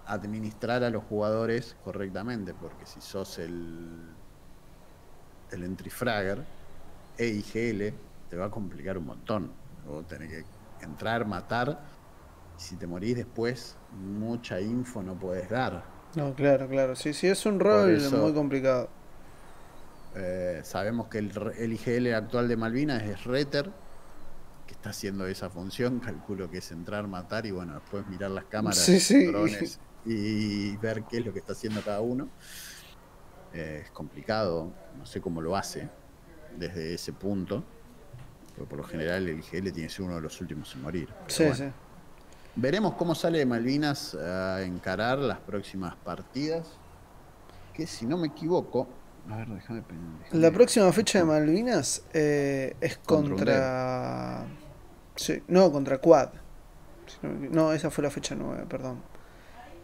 administrar 0.08 0.84
a 0.84 0.90
los 0.90 1.04
jugadores 1.04 1.78
correctamente, 1.84 2.56
porque 2.56 2.88
si 2.88 3.00
sos 3.00 3.38
el, 3.38 4.10
el 5.52 5.64
entry 5.64 5.92
fragger 5.92 6.44
e 7.18 7.28
IGL, 7.28 7.94
te 8.30 8.38
va 8.38 8.46
a 8.46 8.52
complicar 8.52 8.98
un 8.98 9.06
montón. 9.06 9.52
Vos 9.88 10.08
tenés 10.08 10.30
que 10.30 10.46
entrar, 10.84 11.26
matar 11.28 11.80
Si 12.58 12.76
te 12.78 12.88
morís 12.88 13.16
después, 13.18 13.78
mucha 13.92 14.60
info 14.62 15.04
no 15.04 15.14
puedes 15.14 15.50
dar. 15.50 15.95
No, 16.16 16.34
claro, 16.34 16.68
claro. 16.68 16.96
Sí, 16.96 17.14
sí, 17.14 17.28
es 17.28 17.46
un 17.46 17.60
rol 17.60 17.96
eso- 17.96 18.18
muy 18.18 18.34
complicado. 18.34 18.90
Eh, 20.16 20.62
sabemos 20.64 21.08
que 21.08 21.18
el, 21.18 21.32
el 21.58 21.74
IGL 21.74 22.14
actual 22.16 22.48
de 22.48 22.56
Malvinas 22.56 23.04
es 23.04 23.26
Retter, 23.26 23.70
que 24.66 24.74
está 24.74 24.92
haciendo 24.92 25.28
esa 25.28 25.50
función. 25.50 26.00
Calculo 26.06 26.50
que 26.50 26.60
es 26.60 26.72
entrar, 26.72 27.08
matar 27.08 27.46
y 27.46 27.52
bueno, 27.52 27.74
después 27.74 28.08
mirar 28.08 28.32
las 28.32 28.46
cámaras, 28.46 28.80
Sí, 28.80 29.00
sí. 29.00 29.26
drones 29.26 29.80
y 30.06 30.78
ver 30.78 31.04
qué 31.10 31.18
es 31.18 31.26
lo 31.26 31.34
que 31.34 31.40
está 31.40 31.52
haciendo 31.54 31.82
cada 31.82 32.00
uno. 32.02 32.30
Eh, 33.54 33.82
es 33.86 33.92
complicado, 33.92 34.72
no 34.98 35.06
sé 35.06 35.20
cómo 35.20 35.42
lo 35.42 35.56
hace 35.56 35.90
desde 36.58 36.94
ese 36.94 37.12
punto. 37.12 37.64
Porque 38.56 38.70
por 38.70 38.78
lo 38.80 38.84
general 38.86 39.28
el 39.28 39.40
IGL 39.40 39.72
tiene 39.74 39.88
que 39.88 39.90
ser 39.90 40.06
uno 40.06 40.16
de 40.16 40.22
los 40.22 40.40
últimos 40.40 40.74
en 40.76 40.82
morir. 40.82 41.10
Pero 41.28 41.30
Sí, 41.30 41.44
bueno. 41.44 41.58
sí. 41.58 41.66
Veremos 42.56 42.94
cómo 42.96 43.16
sale 43.16 43.40
de 43.40 43.46
Malvinas 43.46 44.16
a 44.16 44.62
encarar 44.64 45.18
las 45.20 45.40
próximas 45.40 45.96
partidas. 45.98 46.68
Que 47.74 47.86
si 47.86 48.06
no 48.06 48.18
me 48.18 48.28
equivoco. 48.28 48.88
A 49.30 49.38
ver, 49.38 49.48
déjame 49.50 49.82
pen- 49.82 50.20
déjame- 50.20 50.40
La 50.42 50.52
próxima 50.52 50.92
fecha 50.94 51.20
de 51.20 51.26
Malvinas 51.26 52.04
eh, 52.14 52.76
es 52.80 52.98
Contra 53.00 53.36
contra. 53.36 54.46
Sí, 55.16 55.44
no, 55.48 55.72
contra 55.72 55.98
Quad. 55.98 56.30
No, 57.24 57.74
esa 57.74 57.90
fue 57.90 58.04
la 58.04 58.10
fecha 58.10 58.36
9, 58.36 58.66
perdón. 58.70 59.02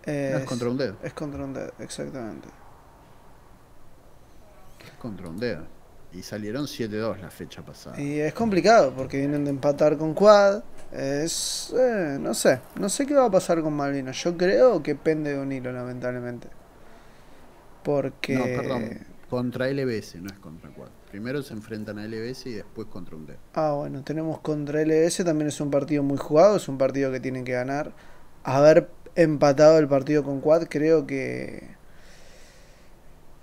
No, 0.06 0.12
es 0.12 0.46
contra 0.46 0.70
un 0.70 0.78
dedo. 0.78 0.96
Es 1.04 1.14
contra 1.14 1.44
un 1.44 1.54
dedo, 1.54 1.74
exactamente. 1.80 2.48
Es 4.86 4.92
contra 5.00 5.28
un 5.30 5.38
dedo. 5.38 5.64
Y 6.14 6.24
salieron 6.24 6.66
7-2 6.66 7.20
la 7.20 7.30
fecha 7.30 7.62
pasada. 7.62 8.00
Y 8.00 8.20
es 8.20 8.34
complicado 8.34 8.94
porque 8.96 9.18
vienen 9.18 9.46
de 9.46 9.52
empatar 9.52 9.98
con 9.98 10.14
Quad. 10.14 10.62
Es. 10.92 11.74
eh, 11.78 12.18
no 12.20 12.34
sé. 12.34 12.60
No 12.76 12.90
sé 12.90 13.06
qué 13.06 13.14
va 13.14 13.26
a 13.26 13.32
pasar 13.32 13.62
con 13.62 13.74
Malvinas. 13.74 14.22
Yo 14.24 14.36
creo 14.36 14.84
que 14.84 14.96
pende 14.96 15.34
de 15.34 15.40
un 15.40 15.52
hilo, 15.52 15.72
lamentablemente. 15.72 16.50
Porque. 17.84 18.36
No, 18.36 18.44
perdón. 18.44 19.00
Contra 19.30 19.70
LBS, 19.70 20.16
no 20.16 20.28
es 20.28 20.40
contra 20.40 20.70
4. 20.70 21.02
Primero 21.12 21.42
se 21.44 21.54
enfrentan 21.54 22.00
a 22.00 22.06
LBS 22.06 22.48
y 22.48 22.54
después 22.54 22.88
contra 22.88 23.18
un 23.18 23.26
dedo. 23.26 23.38
Ah, 23.54 23.74
bueno, 23.74 24.02
tenemos 24.02 24.40
contra 24.40 24.82
LS, 24.82 25.26
también 25.26 25.50
es 25.50 25.60
un 25.60 25.70
partido 25.70 26.04
muy 26.04 26.18
jugado, 26.18 26.56
es 26.56 26.70
un 26.70 26.78
partido 26.78 27.12
que 27.12 27.20
tienen 27.20 27.44
que 27.44 27.52
ganar. 27.52 27.94
Haber 28.44 28.90
empatado 29.16 29.78
el 29.78 29.90
partido 29.90 30.24
con 30.24 30.40
Quad 30.40 30.68
creo 30.70 31.06
que 31.06 31.76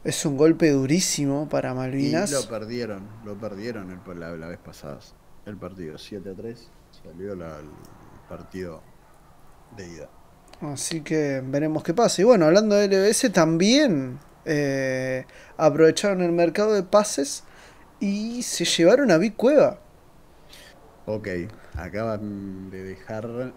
es 0.04 0.24
un 0.24 0.36
golpe 0.36 0.70
durísimo 0.70 1.48
para 1.48 1.72
Y 1.72 1.74
Malvinas. 1.74 2.30
lo 2.30 2.48
perdieron, 2.48 3.06
lo 3.24 3.36
perdieron 3.38 3.90
el- 3.90 4.20
la, 4.20 4.30
la 4.36 4.48
vez 4.48 4.58
pasada. 4.58 4.98
El 5.46 5.56
partido 5.56 5.98
7 5.98 6.30
a 6.30 6.34
3 6.34 6.70
salió 7.04 7.34
la- 7.34 7.58
el 7.58 7.68
partido 8.28 8.82
de 9.76 9.86
ida. 9.88 10.08
Así 10.60 11.02
que 11.02 11.42
veremos 11.44 11.82
qué 11.82 11.94
pasa. 11.94 12.20
Y 12.20 12.24
bueno, 12.24 12.46
hablando 12.46 12.74
de 12.76 12.86
LBS, 12.88 13.30
también 13.30 14.18
eh, 14.44 15.26
aprovecharon 15.56 16.22
el 16.22 16.32
mercado 16.32 16.72
de 16.74 16.82
pases 16.82 17.44
y 18.00 18.42
se 18.42 18.64
llevaron 18.64 19.10
a 19.10 19.18
Big 19.18 19.36
Cueva. 19.36 19.78
Ok, 21.06 21.28
acaban 21.76 22.70
de 22.70 22.82
dejar. 22.82 23.52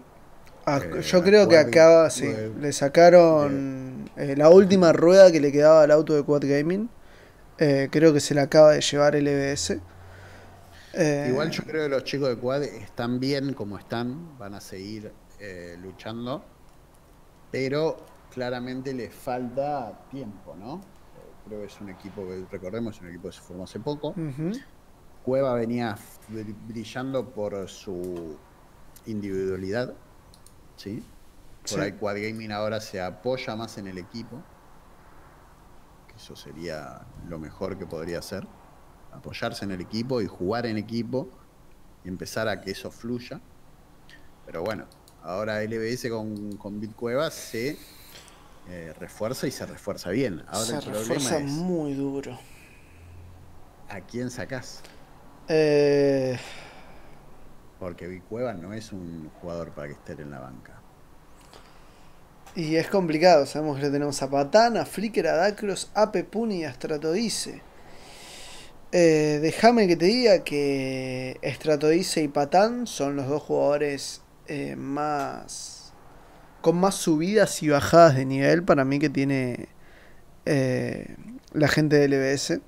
Ah, 0.64 0.80
Eh, 0.82 1.00
yo 1.02 1.22
creo 1.22 1.48
que 1.48 1.58
acaba, 1.58 2.08
sí, 2.10 2.30
le 2.60 2.72
sacaron 2.72 3.91
eh, 4.16 4.34
la 4.36 4.50
última 4.50 4.92
rueda 4.92 5.30
que 5.32 5.40
le 5.40 5.52
quedaba 5.52 5.82
al 5.82 5.90
auto 5.90 6.14
de 6.14 6.22
Quad 6.22 6.42
Gaming. 6.44 6.88
Eh, 7.58 7.88
creo 7.90 8.12
que 8.12 8.20
se 8.20 8.34
la 8.34 8.42
acaba 8.42 8.72
de 8.72 8.80
llevar 8.80 9.14
LBS. 9.14 9.80
Eh, 10.94 11.26
Igual 11.30 11.50
yo 11.50 11.62
creo 11.64 11.84
que 11.84 11.88
los 11.88 12.04
chicos 12.04 12.28
de 12.28 12.36
Quad 12.36 12.62
están 12.64 13.18
bien 13.20 13.54
como 13.54 13.78
están, 13.78 14.36
van 14.38 14.54
a 14.54 14.60
seguir 14.60 15.12
eh, 15.40 15.76
luchando, 15.80 16.44
pero 17.50 17.96
claramente 18.32 18.92
les 18.94 19.14
falta 19.14 20.06
tiempo, 20.10 20.54
¿no? 20.58 20.80
Creo 21.46 21.60
que 21.60 21.66
es 21.66 21.80
un 21.80 21.88
equipo 21.88 22.26
que, 22.26 22.44
recordemos, 22.50 22.96
es 22.96 23.02
un 23.02 23.08
equipo 23.08 23.28
que 23.28 23.34
se 23.34 23.40
formó 23.40 23.64
hace 23.64 23.80
poco. 23.80 24.14
Cueva 25.24 25.54
venía 25.54 25.96
br- 26.30 26.54
brillando 26.68 27.28
por 27.30 27.68
su 27.68 28.36
individualidad, 29.06 29.94
¿sí? 30.76 31.02
Por 31.62 31.68
Sí. 31.70 31.80
ahí 31.80 31.92
Quad 31.92 32.16
Gaming 32.16 32.52
ahora 32.52 32.80
se 32.80 33.00
apoya 33.00 33.54
más 33.56 33.78
en 33.78 33.86
el 33.86 33.98
equipo, 33.98 34.42
que 36.08 36.16
eso 36.16 36.34
sería 36.36 37.02
lo 37.28 37.38
mejor 37.38 37.78
que 37.78 37.86
podría 37.86 38.18
hacer, 38.18 38.46
apoyarse 39.12 39.64
en 39.64 39.70
el 39.70 39.80
equipo 39.80 40.20
y 40.20 40.26
jugar 40.26 40.66
en 40.66 40.76
equipo 40.76 41.28
y 42.04 42.08
empezar 42.08 42.48
a 42.48 42.60
que 42.60 42.72
eso 42.72 42.90
fluya. 42.90 43.40
Pero 44.44 44.62
bueno, 44.64 44.86
ahora 45.22 45.62
LBS 45.62 46.08
con, 46.10 46.56
con 46.56 46.80
Bitcueva 46.80 47.30
se 47.30 47.78
eh, 48.68 48.92
refuerza 48.98 49.46
y 49.46 49.52
se 49.52 49.64
refuerza 49.66 50.10
bien. 50.10 50.42
Ahora 50.48 50.64
se 50.66 50.74
el 50.74 50.80
problema 50.82 51.00
refuerza 51.14 51.38
es 51.38 51.44
muy 51.50 51.94
duro. 51.94 52.36
a 53.88 54.00
quién 54.00 54.30
sacás. 54.30 54.82
Eh, 55.48 56.36
Porque 57.78 58.08
Bitcueva 58.08 58.52
no 58.54 58.72
es 58.72 58.92
un 58.92 59.30
jugador 59.40 59.70
para 59.72 59.86
que 59.88 59.94
esté 59.94 60.12
en 60.20 60.30
la 60.32 60.40
banca. 60.40 60.81
Y 62.54 62.76
es 62.76 62.88
complicado, 62.88 63.46
sabemos 63.46 63.76
que 63.78 63.84
le 63.84 63.90
tenemos 63.90 64.22
a 64.22 64.30
Patán, 64.30 64.76
a 64.76 64.84
Flicker, 64.84 65.26
a 65.26 65.36
Dacros, 65.36 65.90
a 65.94 66.12
Pepuni 66.12 66.60
y 66.60 66.64
a 66.64 66.72
Stratodice. 66.74 67.62
Eh, 68.92 69.38
Déjame 69.40 69.86
que 69.88 69.96
te 69.96 70.04
diga 70.06 70.44
que 70.44 71.38
Stratodice 71.42 72.22
y 72.22 72.28
Patán 72.28 72.86
son 72.86 73.16
los 73.16 73.26
dos 73.28 73.42
jugadores 73.42 74.22
eh, 74.48 74.76
más. 74.76 75.94
con 76.60 76.76
más 76.76 76.94
subidas 76.96 77.62
y 77.62 77.68
bajadas 77.70 78.16
de 78.16 78.26
nivel 78.26 78.62
para 78.64 78.84
mí 78.84 78.98
que 78.98 79.08
tiene 79.10 79.68
eh, 80.46 81.16
la 81.52 81.68
gente 81.68 81.96
de 81.96 82.08
LBS. 82.08 82.60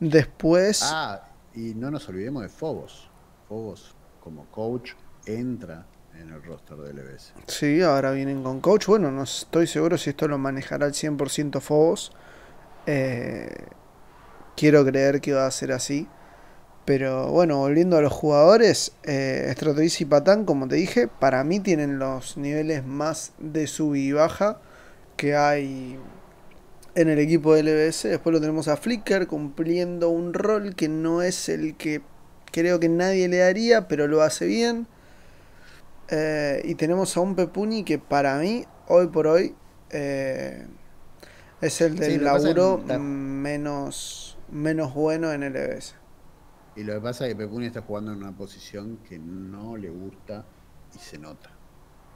Después. 0.00 0.80
Ah, 0.84 1.28
y 1.54 1.74
no 1.74 1.90
nos 1.90 2.08
olvidemos 2.08 2.42
de 2.42 2.48
Fobos. 2.48 3.10
Fobos, 3.48 3.94
como 4.20 4.46
coach, 4.50 4.92
entra 5.26 5.86
en 6.22 6.32
el 6.32 6.42
roster 6.42 6.76
de 6.76 6.92
LBS. 6.92 7.32
Sí, 7.46 7.82
ahora 7.82 8.12
vienen 8.12 8.42
con 8.42 8.60
coach. 8.60 8.86
Bueno, 8.86 9.10
no 9.10 9.22
estoy 9.24 9.66
seguro 9.66 9.98
si 9.98 10.10
esto 10.10 10.28
lo 10.28 10.38
manejará 10.38 10.86
al 10.86 10.92
100% 10.92 11.60
Fobos. 11.60 12.12
Eh, 12.86 13.66
quiero 14.56 14.84
creer 14.84 15.20
que 15.20 15.32
va 15.32 15.46
a 15.46 15.50
ser 15.50 15.72
así. 15.72 16.08
Pero 16.84 17.28
bueno, 17.28 17.58
volviendo 17.58 17.96
a 17.96 18.00
los 18.00 18.12
jugadores, 18.12 18.92
eh, 19.04 19.54
y 19.98 20.04
Patán, 20.04 20.44
como 20.44 20.66
te 20.66 20.76
dije, 20.76 21.06
para 21.06 21.44
mí 21.44 21.60
tienen 21.60 22.00
los 22.00 22.36
niveles 22.36 22.84
más 22.84 23.32
de 23.38 23.68
sub 23.68 23.94
y 23.94 24.10
baja 24.10 24.60
que 25.16 25.36
hay 25.36 25.96
en 26.96 27.08
el 27.08 27.20
equipo 27.20 27.54
de 27.54 27.62
LBS. 27.62 28.08
Después 28.08 28.34
lo 28.34 28.40
tenemos 28.40 28.66
a 28.66 28.76
Flickr 28.76 29.28
cumpliendo 29.28 30.08
un 30.08 30.34
rol 30.34 30.74
que 30.74 30.88
no 30.88 31.22
es 31.22 31.48
el 31.48 31.76
que 31.76 32.02
creo 32.50 32.80
que 32.80 32.88
nadie 32.88 33.28
le 33.28 33.38
daría, 33.38 33.86
pero 33.86 34.08
lo 34.08 34.22
hace 34.22 34.46
bien. 34.46 34.88
Eh, 36.08 36.62
y 36.64 36.74
tenemos 36.74 37.16
a 37.16 37.20
un 37.20 37.34
Pepuni 37.34 37.84
que 37.84 37.98
para 37.98 38.36
mí, 38.38 38.64
hoy 38.88 39.06
por 39.08 39.26
hoy, 39.26 39.54
eh, 39.90 40.66
es 41.60 41.80
el 41.80 41.96
del 41.96 42.12
Sí, 42.12 42.18
laburo 42.18 42.78
menos, 42.98 44.36
menos 44.50 44.92
bueno 44.94 45.32
en 45.32 45.42
LBS. 45.44 45.94
Y 46.76 46.84
lo 46.84 46.94
que 46.94 47.00
pasa 47.00 47.26
es 47.26 47.32
que 47.34 47.36
Pepuni 47.36 47.66
está 47.66 47.82
jugando 47.82 48.12
en 48.12 48.18
una 48.18 48.32
posición 48.36 48.98
que 49.08 49.18
no 49.18 49.76
le 49.76 49.90
gusta 49.90 50.44
y 50.94 50.98
se 50.98 51.18
nota. 51.18 51.50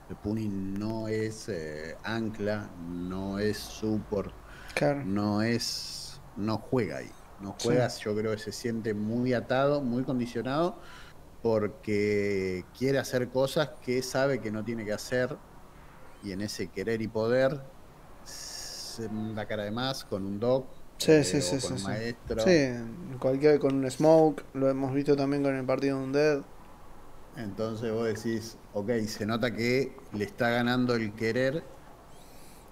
Pepuni 0.09 0.49
no 0.49 1.09
es 1.09 1.49
eh, 1.49 1.97
ancla, 2.05 2.70
no 2.89 3.39
es 3.39 3.57
support, 3.59 4.32
Claro. 4.74 5.05
no 5.05 5.43
es. 5.43 6.20
no 6.37 6.59
juega 6.59 6.99
ahí. 6.99 7.11
No 7.41 7.55
juega, 7.62 7.89
yo 7.89 8.16
creo 8.16 8.32
que 8.32 8.39
se 8.39 8.53
siente 8.53 8.95
muy 8.95 9.34
atado, 9.34 9.82
muy 9.82 10.05
condicionado, 10.05 10.78
porque 11.47 12.65
quiere 12.77 12.99
hacer 12.99 13.29
cosas 13.29 13.71
que 13.85 14.03
sabe 14.03 14.41
que 14.41 14.51
no 14.51 14.65
tiene 14.65 14.85
que 14.85 14.93
hacer, 14.93 15.37
y 16.25 16.33
en 16.33 16.41
ese 16.41 16.67
querer 16.67 17.01
y 17.03 17.07
poder 17.07 17.61
da 19.35 19.47
cara 19.47 19.65
de 19.65 19.71
más 19.71 20.05
con 20.05 20.25
un 20.25 20.41
doc, 20.41 20.67
Sí, 20.99 21.13
eh, 21.13 21.25
sí, 21.25 21.37
o 21.37 21.43
sí, 21.43 21.59
con 21.61 21.75
un 21.75 21.83
maestro. 21.85 22.43
Sí, 22.43 22.73
cualquier 23.21 23.61
con 23.61 23.77
un 23.77 23.91
smoke, 23.91 24.43
lo 24.55 24.69
hemos 24.69 24.93
visto 24.93 25.15
también 25.15 25.43
con 25.45 25.55
el 25.55 25.65
partido 25.65 25.99
de 25.99 26.05
Undead. 26.05 26.43
Entonces 27.37 27.93
vos 27.93 28.07
decís, 28.07 28.57
ok, 28.73 28.91
se 29.07 29.25
nota 29.27 29.55
que 29.55 29.93
le 30.15 30.25
está 30.25 30.49
ganando 30.51 30.95
el 30.95 31.13
querer 31.13 31.63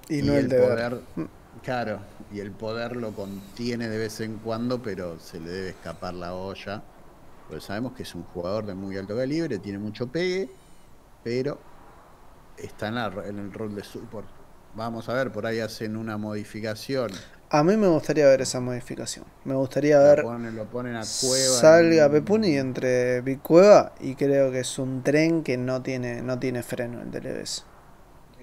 Y, 0.08 0.22
no 0.22 0.34
el, 0.34 0.48
deber. 0.48 1.00
poder. 1.00 1.28
Claro, 1.62 2.00
y 2.32 2.40
el 2.40 2.50
poder 2.50 2.96
lo 2.96 3.12
contiene 3.12 3.88
de 3.88 3.98
vez 3.98 4.20
en 4.20 4.38
cuando, 4.38 4.82
pero 4.82 5.20
se 5.20 5.38
le 5.38 5.50
debe 5.50 5.68
escapar 5.70 6.14
la 6.14 6.34
olla. 6.34 6.82
Porque 7.48 7.60
sabemos 7.60 7.92
que 7.92 8.02
es 8.04 8.14
un 8.14 8.22
jugador 8.24 8.66
de 8.66 8.74
muy 8.74 8.96
alto 8.96 9.16
calibre, 9.16 9.58
tiene 9.58 9.78
mucho 9.78 10.06
pegue, 10.08 10.48
pero 11.22 11.58
está 12.56 12.88
en, 12.88 12.94
la- 12.96 13.24
en 13.26 13.38
el 13.38 13.52
rol 13.52 13.74
de 13.74 13.84
support. 13.84 14.26
Vamos 14.74 15.08
a 15.08 15.14
ver, 15.14 15.30
por 15.30 15.46
ahí 15.46 15.60
hacen 15.60 15.96
una 15.96 16.16
modificación. 16.16 17.10
A 17.50 17.62
mí 17.62 17.76
me 17.76 17.86
gustaría 17.86 18.26
ver 18.26 18.40
esa 18.40 18.58
modificación. 18.58 19.24
Me 19.44 19.54
gustaría 19.54 19.98
Lo 19.98 20.04
ver 20.04 20.22
ponen, 20.22 20.56
lo 20.56 20.64
ponen 20.64 20.96
a 20.96 21.00
Cueva. 21.00 21.06
salga 21.60 22.06
en- 22.06 22.12
Pepuni 22.12 22.56
entre 22.56 23.20
Big 23.20 23.40
Cueva 23.40 23.92
y 24.00 24.16
creo 24.16 24.50
que 24.50 24.60
es 24.60 24.78
un 24.78 25.02
tren 25.04 25.44
que 25.44 25.56
no 25.56 25.80
tiene 25.82 26.22
no 26.22 26.38
tiene 26.40 26.62
freno 26.64 27.00
el 27.02 27.10
DLBS. 27.12 27.62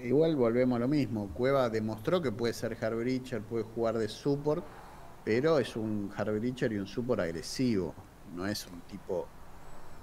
Igual 0.02 0.36
volvemos 0.36 0.76
a 0.76 0.80
lo 0.80 0.88
mismo. 0.88 1.28
Cueva 1.34 1.68
demostró 1.68 2.22
que 2.22 2.32
puede 2.32 2.54
ser 2.54 2.76
hardbreacher, 2.76 3.42
puede 3.42 3.64
jugar 3.64 3.98
de 3.98 4.08
support, 4.08 4.64
pero 5.24 5.58
es 5.58 5.76
un 5.76 6.08
hardbreacher 6.10 6.72
y 6.72 6.78
un 6.78 6.86
support 6.86 7.20
agresivo. 7.20 7.94
No 8.34 8.46
es 8.46 8.66
un 8.66 8.80
tipo. 8.82 9.26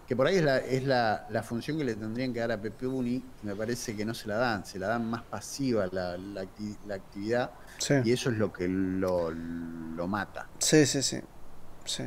Que 0.08 0.16
por 0.16 0.26
ahí 0.26 0.38
es 0.38 0.44
la, 0.44 0.58
es 0.58 0.84
la, 0.86 1.28
la 1.30 1.44
función 1.44 1.78
que 1.78 1.84
le 1.84 1.94
tendrían 1.96 2.34
que 2.34 2.40
dar 2.40 2.52
a 2.52 2.60
Pepe 2.60 2.88
Uni. 2.88 3.24
Me 3.44 3.56
parece 3.56 3.96
que 3.96 4.04
no 4.06 4.14
se 4.16 4.28
la 4.28 4.38
dan. 4.38 4.66
Se 4.66 4.80
la 4.80 4.88
dan 4.88 5.08
más 5.10 5.22
pasiva 5.22 5.88
la, 5.92 6.18
la 6.18 6.44
acti- 6.44 6.78
la 6.88 6.96
actividad. 6.96 7.52
Sí. 7.78 7.94
Y 8.04 8.12
eso 8.12 8.30
es 8.32 8.38
lo 8.38 8.52
que 8.52 8.68
lo, 8.68 9.30
lo 9.32 10.08
mata. 10.08 10.48
Sí, 10.58 10.86
sí, 10.88 11.04
sí. 11.04 11.22
Sí. 11.86 12.04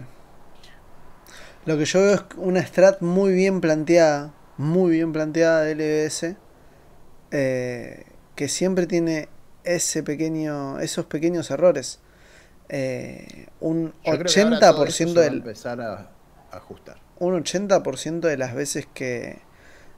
Lo 1.65 1.79
que 1.79 1.85
yo 1.85 2.01
veo 2.01 2.15
es 2.15 2.23
una 2.39 2.61
strat 2.67 3.03
muy 3.03 3.33
bien 3.35 3.61
planteada, 3.61 4.33
muy 4.57 4.91
bien 4.91 5.13
planteada 5.13 5.61
de 5.63 5.75
LBS, 5.77 6.37
eh, 7.31 8.07
que 8.35 8.49
siempre 8.49 8.87
tiene 8.89 9.29
ese 9.63 10.03
pequeño, 10.03 10.81
esos 10.81 11.07
pequeños 11.07 11.53
errores. 11.53 12.01
Eh, 12.69 13.49
un 13.61 13.93
Yo 14.05 14.19
creo 14.19 14.25
que 14.25 14.41
ahora 14.41 14.61
todo 14.61 14.85
eso 14.87 15.05
80% 15.05 15.07
se 15.07 15.15
va 15.15 15.21
a 15.21 15.25
del, 15.25 15.35
empezar 15.35 15.81
a, 15.81 16.11
ajustar. 16.51 16.97
un 17.19 17.43
80% 17.43 18.21
de 18.21 18.37
las 18.37 18.55
veces 18.55 18.89
que, 18.93 19.41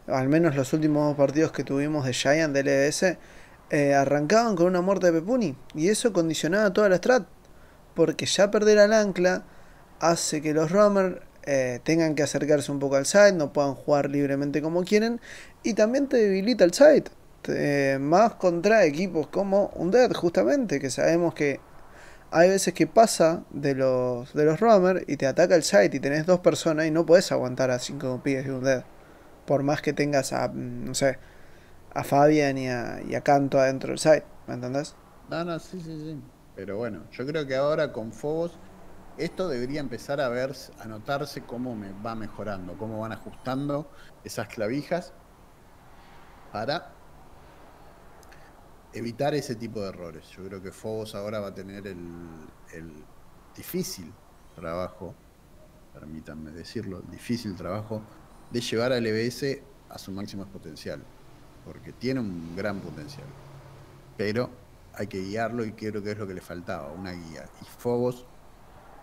al 0.06 0.28
menos 0.28 0.56
los 0.56 0.72
últimos 0.72 1.06
dos 1.08 1.16
partidos 1.16 1.52
que 1.52 1.64
tuvimos 1.64 2.04
de 2.04 2.12
Giant 2.12 2.54
de 2.54 2.62
LBS, 2.64 3.18
eh, 3.70 3.94
arrancaban 3.94 4.56
con 4.56 4.66
una 4.66 4.80
muerte 4.80 5.06
de 5.06 5.20
Pepuni. 5.20 5.56
Y 5.74 5.88
eso 5.88 6.12
condicionaba 6.12 6.72
toda 6.72 6.88
la 6.88 6.96
strat. 6.96 7.26
Porque 7.94 8.26
ya 8.26 8.50
perder 8.50 8.80
al 8.80 8.92
ancla 8.92 9.44
hace 10.00 10.42
que 10.42 10.52
los 10.52 10.72
roamers 10.72 11.18
eh, 11.44 11.80
tengan 11.84 12.14
que 12.14 12.24
acercarse 12.24 12.72
un 12.72 12.80
poco 12.80 12.96
al 12.96 13.06
side, 13.06 13.34
no 13.34 13.52
puedan 13.52 13.74
jugar 13.74 14.10
libremente 14.10 14.60
como 14.60 14.82
quieren. 14.82 15.20
Y 15.62 15.74
también 15.74 16.08
te 16.08 16.16
debilita 16.16 16.64
el 16.64 16.74
side. 16.74 17.04
Más 18.00 18.34
contra 18.34 18.84
equipos 18.84 19.28
como 19.28 19.70
Undead, 19.74 20.12
justamente, 20.12 20.80
que 20.80 20.90
sabemos 20.90 21.34
que 21.34 21.60
hay 22.30 22.48
veces 22.50 22.74
que 22.74 22.86
pasa 22.86 23.44
de 23.50 23.74
los 23.74 24.32
de 24.34 24.44
los 24.44 24.60
roamers 24.60 25.04
y 25.08 25.16
te 25.16 25.26
ataca 25.26 25.54
el 25.56 25.62
site 25.62 25.96
y 25.96 26.00
tenés 26.00 26.26
dos 26.26 26.40
personas 26.40 26.86
y 26.86 26.90
no 26.90 27.06
puedes 27.06 27.32
aguantar 27.32 27.70
a 27.70 27.78
cinco 27.78 28.22
pibes 28.22 28.46
de 28.46 28.52
Undead. 28.52 28.84
Por 29.46 29.62
más 29.62 29.82
que 29.82 29.92
tengas 29.92 30.32
a, 30.32 30.48
mm, 30.48 30.84
no 30.86 30.94
sé, 30.94 31.20
a 31.90 32.04
Fabian 32.04 32.58
y 32.58 32.68
a, 32.70 33.00
y 33.02 33.14
a 33.16 33.22
Canto 33.22 33.60
adentro 33.60 33.90
del 33.90 33.98
site, 34.00 34.26
¿me 34.46 34.54
entendés? 34.54 34.96
No, 35.28 35.44
no, 35.44 35.58
sí, 35.58 35.80
sí, 35.80 35.98
sí. 36.00 36.22
Pero 36.54 36.76
bueno, 36.78 37.08
yo 37.10 37.26
creo 37.26 37.46
que 37.46 37.56
ahora 37.56 37.92
con 37.92 38.12
Fobos 38.12 38.58
esto 39.16 39.48
debería 39.48 39.80
empezar 39.80 40.20
a 40.20 40.28
ver, 40.28 40.54
a 40.78 40.86
notarse 40.88 41.46
cómo 41.46 41.76
me 41.76 41.92
va 41.92 42.14
mejorando, 42.16 42.76
cómo 42.78 43.00
van 43.00 43.12
ajustando 43.12 43.90
esas 44.24 44.48
clavijas 44.48 45.14
para 46.50 46.93
evitar 48.94 49.34
ese 49.34 49.54
tipo 49.56 49.80
de 49.80 49.88
errores. 49.88 50.28
Yo 50.30 50.44
creo 50.44 50.62
que 50.62 50.72
Fobos 50.72 51.14
ahora 51.14 51.40
va 51.40 51.48
a 51.48 51.54
tener 51.54 51.86
el, 51.86 51.96
difícil 53.56 54.12
trabajo, 54.54 55.14
permítanme 55.92 56.50
decirlo, 56.52 56.98
el 57.00 57.10
difícil 57.10 57.54
trabajo 57.56 58.02
de 58.50 58.60
llevar 58.60 58.92
al 58.92 59.04
LBS 59.04 59.60
a 59.90 59.98
su 59.98 60.10
máximo 60.12 60.46
potencial, 60.46 61.02
porque 61.64 61.92
tiene 61.92 62.20
un 62.20 62.54
gran 62.56 62.80
potencial. 62.80 63.26
Pero 64.16 64.50
hay 64.94 65.06
que 65.08 65.20
guiarlo 65.20 65.64
y 65.64 65.72
creo 65.72 66.02
que 66.02 66.12
es 66.12 66.18
lo 66.18 66.26
que 66.26 66.34
le 66.34 66.40
faltaba, 66.40 66.90
una 66.92 67.12
guía. 67.12 67.48
Y 67.62 67.64
Fobos 67.64 68.26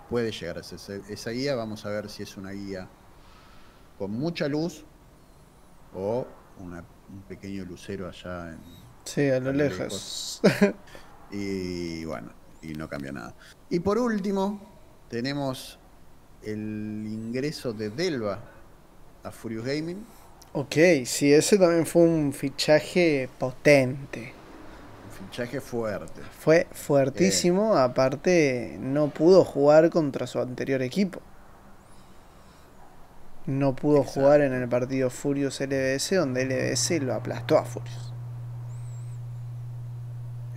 puede 0.10 0.32
llegar 0.32 0.58
a 0.58 0.64
ser 0.64 1.02
esa 1.10 1.32
guía. 1.32 1.56
Vamos 1.56 1.86
a 1.86 1.90
ver 1.90 2.10
si 2.10 2.24
es 2.24 2.36
una 2.38 2.52
guía 2.52 2.88
con 3.98 4.12
mucha 4.12 4.48
luz 4.48 4.84
o 5.94 6.26
una- 6.60 6.84
un 7.10 7.22
pequeño 7.24 7.66
lucero 7.66 8.08
allá 8.08 8.52
en, 8.54 8.60
Sí, 9.06 9.30
a 9.30 9.40
lo 9.40 9.52
lejos. 9.54 10.42
y 11.32 12.06
bueno, 12.06 12.30
y 12.62 12.74
no 12.74 12.88
cambia 12.90 13.12
nada. 13.12 13.34
Y 13.70 13.80
por 13.80 13.98
último, 13.98 14.62
tenemos 15.10 15.80
el 16.44 17.06
ingreso 17.08 17.74
de 17.74 17.90
Delva 17.90 18.40
a 19.24 19.32
Furious 19.32 19.66
Gaming. 19.66 20.04
ok, 20.54 20.76
sí, 21.06 21.32
ese 21.32 21.58
también 21.58 21.86
fue 21.86 22.04
un 22.04 22.34
fichaje 22.34 23.30
potente. 23.40 24.34
Un 25.22 25.28
fichaje 25.30 25.62
fuerte. 25.62 26.22
Fue 26.40 26.68
fuertísimo, 26.72 27.76
aparte 27.78 28.78
no 28.80 29.10
pudo 29.10 29.44
jugar 29.46 29.90
contra 29.92 30.26
su 30.28 30.40
anterior 30.40 30.82
equipo. 30.82 31.22
No 33.46 33.76
pudo 33.76 34.00
Exacto. 34.00 34.22
jugar 34.22 34.42
en 34.42 34.54
el 34.54 34.68
partido 34.70 35.10
Furious 35.10 35.60
LBS, 35.62 36.16
donde 36.16 36.46
LBS 36.46 37.00
lo 37.02 37.14
aplastó 37.16 37.58
a 37.58 37.66
Furious. 37.66 38.11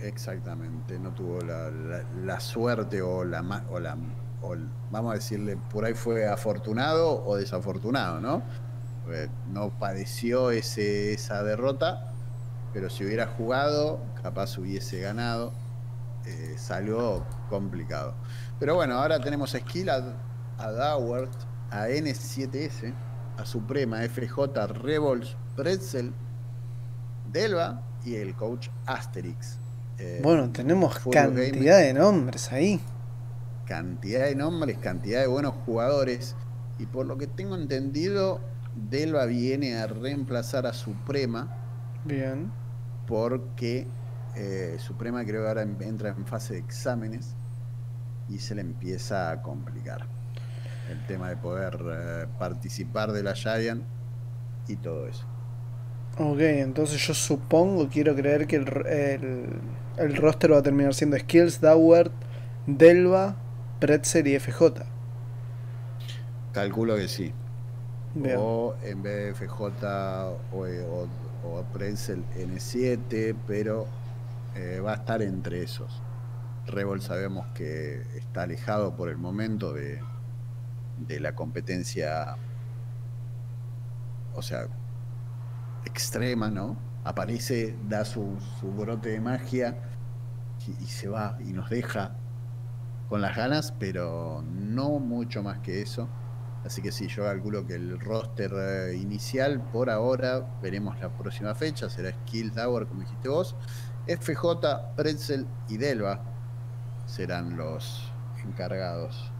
Exactamente, 0.05 0.99
no 0.99 1.11
tuvo 1.13 1.39
la, 1.41 2.39
suerte 2.39 3.01
o 3.01 3.23
la, 3.23 3.41
o 3.71 3.79
la 3.79 3.97
o 4.41 4.55
vamos 4.91 5.11
a 5.11 5.15
decirle, 5.15 5.57
por 5.71 5.85
ahí 5.85 5.95
fue 5.95 6.27
afortunado 6.27 7.25
o 7.25 7.35
desafortunado, 7.35 8.21
¿no? 8.21 8.43
Porque 9.03 9.29
no 9.51 9.71
padeció 9.79 10.51
esa 10.51 11.41
derrota, 11.43 12.13
pero 12.71 12.89
si 12.91 13.03
hubiera 13.03 13.25
jugado, 13.25 13.99
capaz 14.21 14.57
hubiese 14.57 14.99
ganado. 14.99 15.53
Eh, 16.25 16.55
salió 16.57 17.23
complicado. 17.49 18.15
Pero 18.59 18.75
bueno, 18.75 18.95
ahora 18.95 19.19
tenemos 19.19 19.53
a 19.55 19.59
Skill, 19.59 19.89
a, 19.89 20.15
a 20.57 20.69
a 21.71 21.89
N7S, 21.89 22.93
a 23.37 23.45
Suprema, 23.45 24.01
FJ, 24.01 24.67
Revolts, 24.67 25.35
Pretzel, 25.55 26.13
Delva 27.31 27.83
y 28.03 28.15
el 28.15 28.35
coach 28.35 28.69
Asterix. 28.85 29.59
Eh, 29.99 30.19
Bueno, 30.23 30.51
tenemos 30.51 30.97
cantidad 31.09 31.29
Gaming, 31.51 31.63
de 31.63 31.93
nombres 31.93 32.51
ahí. 32.51 32.81
cantidad 33.65 34.25
de 34.25 34.35
nombres, 34.35 34.77
cantidad 34.77 35.21
de 35.21 35.27
buenos 35.27 35.53
jugadores. 35.65 36.35
Y 36.79 36.85
por 36.85 37.05
lo 37.05 37.17
que 37.17 37.27
tengo 37.27 37.55
entendido, 37.55 38.39
Delva 38.75 39.25
viene 39.25 39.77
a 39.77 39.87
reemplazar 39.87 40.65
a 40.67 40.73
Suprema 40.73 41.47
Bien. 42.03 42.51
porque 43.07 43.87
eh, 44.35 44.75
Suprema 44.79 45.23
creo 45.23 45.43
que 45.43 45.47
ahora 45.47 45.61
en- 45.61 45.81
entra 45.81 46.09
en 46.09 46.25
fase 46.25 46.55
de 46.55 46.59
exámenes 46.59 47.35
y 48.27 48.39
se 48.39 48.55
le 48.55 48.61
empieza 48.61 49.31
a 49.31 49.41
complicar 49.41 50.05
el 50.91 51.05
tema 51.07 51.29
de 51.29 51.37
poder 51.37 51.79
eh, 51.91 52.25
participar 52.37 53.11
de 53.13 53.23
la 53.23 53.33
Giant 53.33 53.83
y 54.67 54.75
todo 54.75 55.07
eso. 55.07 55.25
Ok, 56.17 56.39
entonces 56.39 57.05
yo 57.07 57.13
supongo, 57.13 57.89
quiero 57.89 58.15
creer 58.15 58.47
que 58.47 58.55
el, 58.57 58.67
el, 58.87 59.49
el 59.97 60.15
roster 60.15 60.51
va 60.51 60.57
a 60.57 60.63
terminar 60.63 60.93
siendo 60.93 61.17
Skills, 61.17 61.61
Dowert, 61.61 62.11
Delva, 62.67 63.35
Pretzel 63.79 64.27
y 64.27 64.39
FJ. 64.39 64.83
Calculo 66.53 66.95
que 66.95 67.07
sí. 67.07 67.33
Bien. 68.13 68.37
O 68.39 68.75
en 68.83 69.03
vez 69.03 69.39
de 69.39 69.47
FJ 69.47 69.61
o, 70.53 70.57
o, 70.57 71.07
o 71.43 71.63
Pretzel 71.73 72.23
N7, 72.37 73.35
pero 73.45 73.87
eh, 74.55 74.79
va 74.79 74.93
a 74.93 74.95
estar 74.95 75.21
entre 75.21 75.63
esos. 75.63 76.01
Revol 76.65 77.01
sabemos 77.01 77.45
que 77.53 78.01
está 78.15 78.43
alejado 78.43 78.95
por 78.95 79.09
el 79.09 79.17
momento 79.17 79.73
de, 79.73 79.99
de 81.07 81.19
la 81.19 81.35
competencia, 81.35 82.37
o 84.33 84.41
sea, 84.41 84.67
extrema, 85.85 86.49
¿no? 86.49 86.77
Aparece, 87.05 87.77
da 87.87 88.03
su, 88.03 88.35
su 88.59 88.71
brote 88.71 89.09
de 89.09 89.21
magia 89.21 89.77
y, 90.81 90.85
se 90.85 91.07
va 91.07 91.37
y 91.39 91.53
nos 91.53 91.69
deja 91.69 92.15
con 93.09 93.21
las 93.21 93.35
ganas, 93.35 93.73
pero 93.79 94.43
no 94.43 94.99
mucho 94.99 95.43
más 95.43 95.59
que 95.59 95.81
eso. 95.81 96.09
Así 96.65 96.81
que 96.81 96.91
sí, 96.91 97.07
yo 97.07 97.23
calculo 97.23 97.67
que 97.67 97.75
el 97.75 97.99
roster 97.99 98.51
eh, 98.55 98.97
inicial 98.97 99.61
por 99.71 99.91
ahora, 99.91 100.43
veremos 100.63 100.99
la 100.99 101.09
próxima 101.09 101.53
fecha, 101.53 101.89
será 101.89 102.11
Skill 102.11 102.51
Tower, 102.51 102.87
como 102.87 103.01
dijiste 103.01 103.29
vos. 103.29 103.55
FJ, 104.07 104.95
Pretzel 104.95 105.45
y 105.69 105.77
Delva 105.77 106.23
serán 107.05 107.55
los 107.55 108.11
encargados. 108.43 109.31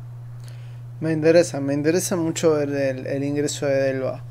Me 1.00 1.12
interesa, 1.12 1.60
me 1.60 1.74
interesa 1.74 2.16
mucho 2.16 2.54
ver 2.54 2.70
el, 2.70 3.08
el 3.08 3.24
ingreso 3.24 3.66
de 3.66 3.74
Delva. 3.74 4.24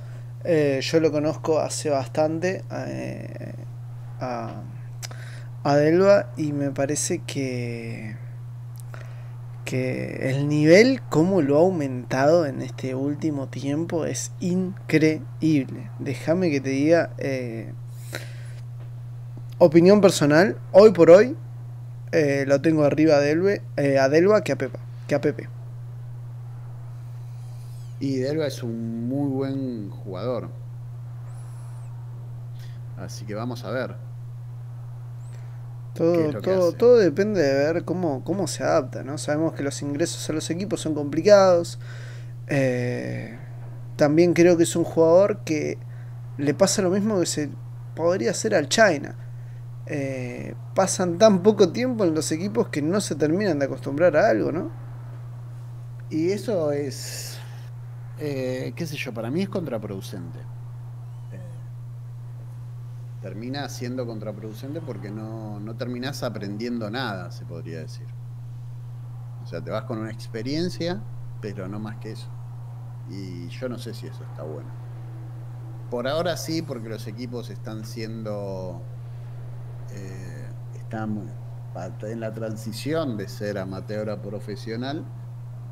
Eh, 0.47 0.81
yo 0.83 1.01
lo 1.01 1.11
conozco 1.11 1.59
hace 1.59 1.89
bastante 1.89 2.63
eh, 2.71 3.55
a, 4.21 4.63
a 5.63 5.77
Delva 5.77 6.31
y 6.37 6.53
me 6.53 6.71
parece 6.71 7.21
que, 7.27 8.15
que 9.65 10.29
el 10.29 10.47
nivel, 10.49 11.01
como 11.09 11.41
lo 11.41 11.57
ha 11.57 11.61
aumentado 11.61 12.45
en 12.45 12.61
este 12.61 12.95
último 12.95 13.49
tiempo, 13.49 14.05
es 14.05 14.33
increíble. 14.41 15.91
Déjame 15.99 16.51
que 16.51 16.61
te 16.61 16.71
diga, 16.71 17.15
eh, 17.17 17.73
opinión 19.57 20.03
personal, 20.03 20.59
hoy 20.73 20.93
por 20.93 21.11
hoy, 21.11 21.37
lo 22.47 22.61
tengo 22.61 22.85
arriba 22.85 23.19
de 23.19 23.31
Elbe, 23.31 23.63
eh, 23.77 23.99
a 23.99 24.09
Delva 24.11 24.45
que 24.45 24.53
a 24.53 24.57
Pepa, 24.57 24.79
que 25.09 25.15
a 25.15 25.21
Pepe. 25.21 25.49
Y 28.01 28.17
Delva 28.17 28.47
es 28.47 28.63
un 28.63 29.09
muy 29.09 29.31
buen 29.31 29.91
jugador. 29.91 30.51
Así 32.97 33.25
que 33.25 33.35
vamos 33.35 33.65
a 33.65 33.71
ver. 33.71 33.97
Todo, 35.95 36.41
todo, 36.41 36.73
todo 36.73 36.97
depende 36.97 37.41
de 37.41 37.73
ver 37.73 37.85
cómo, 37.85 38.25
cómo 38.25 38.49
se 38.49 38.65
adapta, 38.65 39.05
¿no? 39.05 39.17
Sabemos 39.17 39.53
que 39.53 39.63
los 39.63 39.81
ingresos 39.81 40.29
a 40.29 40.33
los 40.33 40.51
equipos 40.51 40.81
son 40.81 40.95
complicados. 40.95 41.79
Eh, 42.49 43.39
también 43.97 44.35
creo 44.35 44.57
que 44.57 44.65
es 44.65 44.75
un 44.75 44.83
jugador 44.85 45.45
que 45.45 45.79
le 46.37 46.53
pasa 46.53 46.83
lo 46.83 46.91
mismo 46.91 47.21
que 47.21 47.27
se 47.27 47.51
podría 47.95 48.33
hacer 48.33 48.57
al 48.57 48.69
China. 48.69 49.15
Eh, 49.87 50.55
pasan 50.75 51.19
tan 51.19 51.43
poco 51.43 51.71
tiempo 51.71 52.05
en 52.05 52.15
los 52.15 52.33
equipos 52.33 52.69
que 52.69 52.83
no 52.83 53.01
se 53.01 53.15
terminan 53.15 53.59
de 53.59 53.67
acostumbrar 53.67 54.17
a 54.17 54.31
algo, 54.31 54.51
¿no? 54.51 54.71
Y 56.11 56.31
eso 56.31 56.73
es, 56.73 57.34
eh, 58.25 58.72
qué 58.75 58.87
sé 58.87 58.97
yo, 58.97 59.12
para 59.12 59.31
mí 59.31 59.43
es 59.43 59.49
contraproducente. 59.49 60.39
Eh, 61.33 61.41
termina 63.20 63.68
siendo 63.68 64.07
contraproducente 64.07 64.81
porque 64.81 65.11
no, 65.11 65.61
no 65.61 65.77
terminás 65.77 66.22
aprendiendo 66.22 66.91
nada, 66.91 67.31
se 67.31 67.45
podría 67.45 67.81
decir. 67.81 68.07
O 69.43 69.47
sea, 69.47 69.62
te 69.62 69.70
vas 69.70 69.85
con 69.85 69.99
una 69.99 70.11
experiencia, 70.11 71.03
pero 71.41 71.68
no 71.68 71.79
más 71.79 71.97
que 71.97 72.12
eso. 72.12 72.29
Y 73.11 73.49
yo 73.49 73.68
no 73.68 73.79
sé 73.79 73.93
si 73.93 74.07
eso 74.07 74.25
está 74.25 74.43
bueno. 74.43 74.70
Por 75.91 76.09
ahora 76.09 76.37
sí, 76.37 76.62
porque 76.62 76.89
los 76.89 77.07
equipos 77.07 77.51
están 77.51 77.85
siendo. 77.85 78.81
Eh, 79.91 80.49
están 80.77 81.31
en 82.03 82.20
la 82.20 82.33
transición 82.33 83.16
de 83.16 83.29
ser 83.29 83.59
amateur 83.59 84.09
a 84.09 84.22
profesional, 84.22 85.05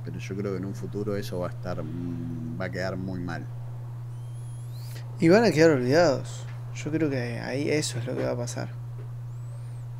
pero 0.04 0.18
yo 0.18 0.36
creo 0.36 0.52
que 0.52 0.58
en 0.58 0.64
un 0.64 0.74
futuro 0.74 1.16
eso 1.16 1.40
va 1.40 1.48
a 1.48 1.50
estar. 1.50 1.82
Mm, 1.82 2.60
va 2.60 2.66
a 2.66 2.70
quedar 2.70 2.96
muy 2.96 3.20
mal. 3.20 3.46
Y 5.20 5.28
van 5.28 5.44
a 5.44 5.50
quedar 5.50 5.70
olvidados. 5.70 6.44
Yo 6.74 6.90
creo 6.90 7.10
que 7.10 7.40
ahí 7.40 7.70
eso 7.70 7.98
es 7.98 8.06
lo 8.06 8.16
que 8.16 8.24
va 8.24 8.32
a 8.32 8.36
pasar. 8.36 8.68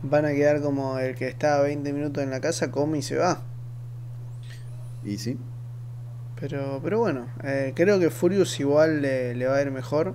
Van 0.03 0.25
a 0.25 0.33
quedar 0.33 0.61
como 0.61 0.99
el 0.99 1.15
que 1.15 1.29
está 1.29 1.61
20 1.61 1.93
minutos 1.93 2.25
en 2.25 2.31
la 2.31 2.41
casa, 2.41 2.71
come 2.71 2.99
y 2.99 3.03
se 3.03 3.17
va. 3.17 3.43
Y 5.05 5.19
sí. 5.19 5.39
Pero, 6.41 6.81
pero 6.83 6.99
bueno, 6.99 7.29
eh, 7.45 7.73
creo 7.77 8.01
que 8.01 8.11
Furious 8.11 8.59
igual 8.59 9.03
le, 9.03 9.47
va 9.47 9.57
a 9.57 9.63
ir 9.63 9.71
mejor. 9.71 10.15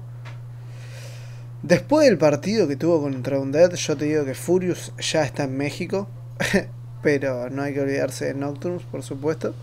Después 1.64 2.06
del 2.06 2.18
partido 2.18 2.68
que 2.68 2.76
tuvo 2.76 3.02
contra 3.02 3.40
Undead, 3.40 3.74
yo 3.76 3.96
te 3.96 4.06
digo 4.06 4.26
que 4.26 4.34
Furious 4.34 4.94
ya 5.00 5.24
está 5.24 5.46
en 5.46 5.56
México. 5.56 6.10
pero 7.02 7.50
no 7.50 7.62
hay 7.62 7.74
que 7.74 7.82
olvidarse 7.82 8.26
de 8.26 8.34
Nocturnes, 8.34 8.84
por 8.84 9.04
supuesto. 9.04 9.54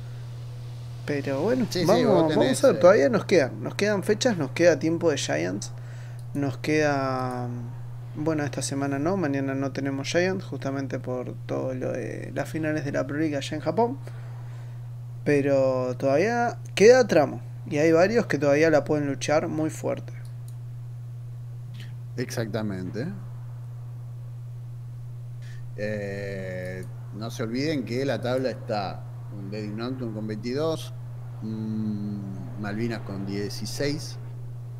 Pero 1.06 1.42
bueno, 1.42 1.66
vamos, 1.86 2.34
vamos 2.34 2.64
a 2.64 2.72
ver, 2.72 2.80
todavía 2.80 3.08
nos 3.10 3.26
quedan. 3.26 3.62
Nos 3.62 3.74
quedan 3.74 4.02
fechas, 4.02 4.38
nos 4.38 4.52
queda 4.52 4.78
tiempo 4.78 5.10
de 5.10 5.18
Giants. 5.18 5.72
Nos 6.32 6.56
queda. 6.58 7.48
Bueno, 8.16 8.44
esta 8.44 8.62
semana 8.62 8.98
no, 8.98 9.16
mañana 9.16 9.54
no 9.54 9.72
tenemos 9.72 10.08
Giants, 10.08 10.44
justamente 10.44 10.98
por 10.98 11.34
todo 11.46 11.74
lo 11.74 11.92
de 11.92 12.30
las 12.34 12.48
finales 12.48 12.84
de 12.84 12.92
la 12.92 13.06
Pro 13.06 13.18
League 13.18 13.36
allá 13.36 13.56
en 13.56 13.62
Japón. 13.62 13.98
Pero 15.24 15.94
todavía 15.96 16.58
queda 16.74 17.06
tramo. 17.06 17.42
Y 17.68 17.78
hay 17.78 17.92
varios 17.92 18.26
que 18.26 18.38
todavía 18.38 18.70
la 18.70 18.84
pueden 18.84 19.06
luchar 19.06 19.48
muy 19.48 19.70
fuerte. 19.70 20.12
Exactamente. 22.16 23.06
Eh, 25.76 26.84
no 27.14 27.30
se 27.30 27.42
olviden 27.42 27.84
que 27.84 28.04
la 28.04 28.20
tabla 28.20 28.50
está 28.50 29.02
un 29.38 29.50
Lady 29.50 29.70
con 30.12 30.26
22, 30.26 30.92
Malvinas 32.60 33.00
con 33.00 33.26
16, 33.26 34.16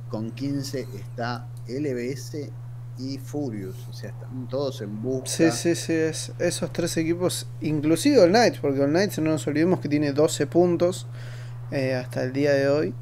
con 0.09 0.31
15 0.31 0.89
está 0.95 1.49
LBS 1.69 2.51
y 2.99 3.19
Furious. 3.19 3.77
O 3.89 3.93
sea, 3.93 4.11
están 4.11 4.49
todos 4.49 4.81
en 4.81 5.03
busca. 5.03 5.27
Sí, 5.29 5.51
sí, 5.51 5.75
sí. 5.75 5.93
Es, 5.93 6.33
esos 6.39 6.73
tres 6.73 6.97
equipos, 6.97 7.47
inclusive 7.61 8.23
el 8.23 8.31
Knights, 8.31 8.59
porque 8.61 8.83
el 8.83 8.91
Knights 8.91 9.19
no 9.19 9.31
nos 9.31 9.47
olvidemos 9.47 9.81
que 9.81 9.89
tiene 9.89 10.13
12 10.13 10.47
puntos 10.47 11.07
eh, 11.71 11.95
hasta 11.95 12.23
el 12.23 12.33
día 12.33 12.53
de 12.53 12.69
hoy. 12.69 12.95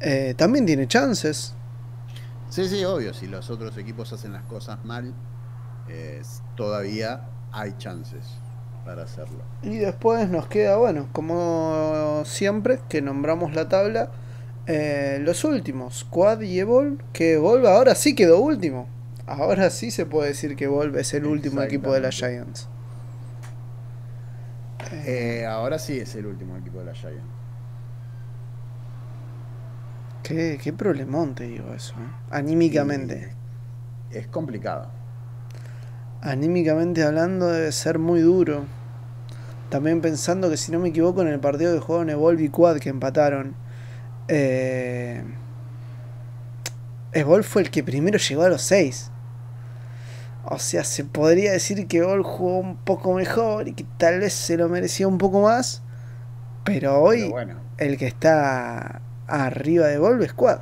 Eh, 0.00 0.34
también 0.36 0.64
tiene 0.64 0.86
chances. 0.86 1.54
Sí, 2.48 2.66
sí, 2.68 2.84
obvio. 2.84 3.12
Si 3.12 3.26
los 3.26 3.50
otros 3.50 3.76
equipos 3.76 4.12
hacen 4.12 4.32
las 4.32 4.44
cosas 4.44 4.84
mal, 4.84 5.14
todavía 6.54 7.28
hay 7.50 7.74
chances 7.78 8.38
para 8.88 9.02
hacerlo. 9.02 9.42
Y 9.62 9.76
después 9.76 10.30
nos 10.30 10.46
queda, 10.46 10.78
bueno, 10.78 11.10
como 11.12 12.22
siempre, 12.24 12.78
que 12.88 13.02
nombramos 13.02 13.54
la 13.54 13.68
tabla. 13.68 14.10
Eh, 14.66 15.18
los 15.20 15.44
últimos, 15.44 16.04
Quad 16.04 16.40
y 16.40 16.58
Evol, 16.58 16.98
que 17.12 17.34
Evolve 17.34 17.68
ahora 17.68 17.94
sí 17.94 18.14
quedó 18.14 18.40
último. 18.40 18.88
Ahora 19.26 19.68
sí 19.68 19.90
se 19.90 20.06
puede 20.06 20.28
decir 20.28 20.56
que 20.56 20.68
Volve 20.68 21.02
es 21.02 21.12
el 21.12 21.26
último 21.26 21.60
equipo 21.60 21.92
de 21.92 22.00
la 22.00 22.10
Giants. 22.10 22.66
Eh, 25.04 25.44
ahora 25.44 25.78
sí 25.78 25.98
es 25.98 26.14
el 26.14 26.24
último 26.24 26.56
equipo 26.56 26.78
de 26.78 26.86
la 26.86 26.94
Giants. 26.94 27.20
Qué, 30.22 30.58
qué 30.62 30.72
problemón 30.72 31.34
te 31.34 31.44
digo 31.44 31.74
eso, 31.74 31.92
¿eh? 31.92 32.10
anímicamente. 32.30 33.34
es 34.10 34.26
complicado. 34.28 34.88
Anímicamente 36.22 37.04
hablando 37.04 37.48
debe 37.48 37.70
ser 37.70 37.98
muy 37.98 38.22
duro. 38.22 38.77
También 39.68 40.00
pensando 40.00 40.48
que 40.48 40.56
si 40.56 40.72
no 40.72 40.78
me 40.78 40.88
equivoco 40.88 41.22
en 41.22 41.28
el 41.28 41.40
partido 41.40 41.72
de 41.72 41.80
juego 41.80 42.02
en 42.02 42.10
Evolve 42.10 42.44
y 42.44 42.48
Quad 42.48 42.78
que 42.78 42.88
empataron. 42.88 43.54
Eh, 44.28 45.22
Evolve 47.12 47.42
fue 47.42 47.62
el 47.62 47.70
que 47.70 47.82
primero 47.82 48.18
llegó 48.18 48.42
a 48.42 48.48
los 48.48 48.62
6. 48.62 49.10
O 50.50 50.58
sea, 50.58 50.82
se 50.84 51.04
podría 51.04 51.52
decir 51.52 51.86
que 51.88 52.00
Gol 52.00 52.22
jugó 52.22 52.58
un 52.58 52.76
poco 52.76 53.12
mejor 53.12 53.68
y 53.68 53.74
que 53.74 53.84
tal 53.98 54.20
vez 54.20 54.32
se 54.32 54.56
lo 54.56 54.68
merecía 54.70 55.06
un 55.06 55.18
poco 55.18 55.42
más. 55.42 55.82
Pero 56.64 57.00
hoy 57.00 57.32
el 57.76 57.98
que 57.98 58.06
está 58.06 59.02
arriba 59.26 59.88
de 59.88 59.98
Volve 59.98 60.24
es 60.24 60.30
Squad. 60.30 60.60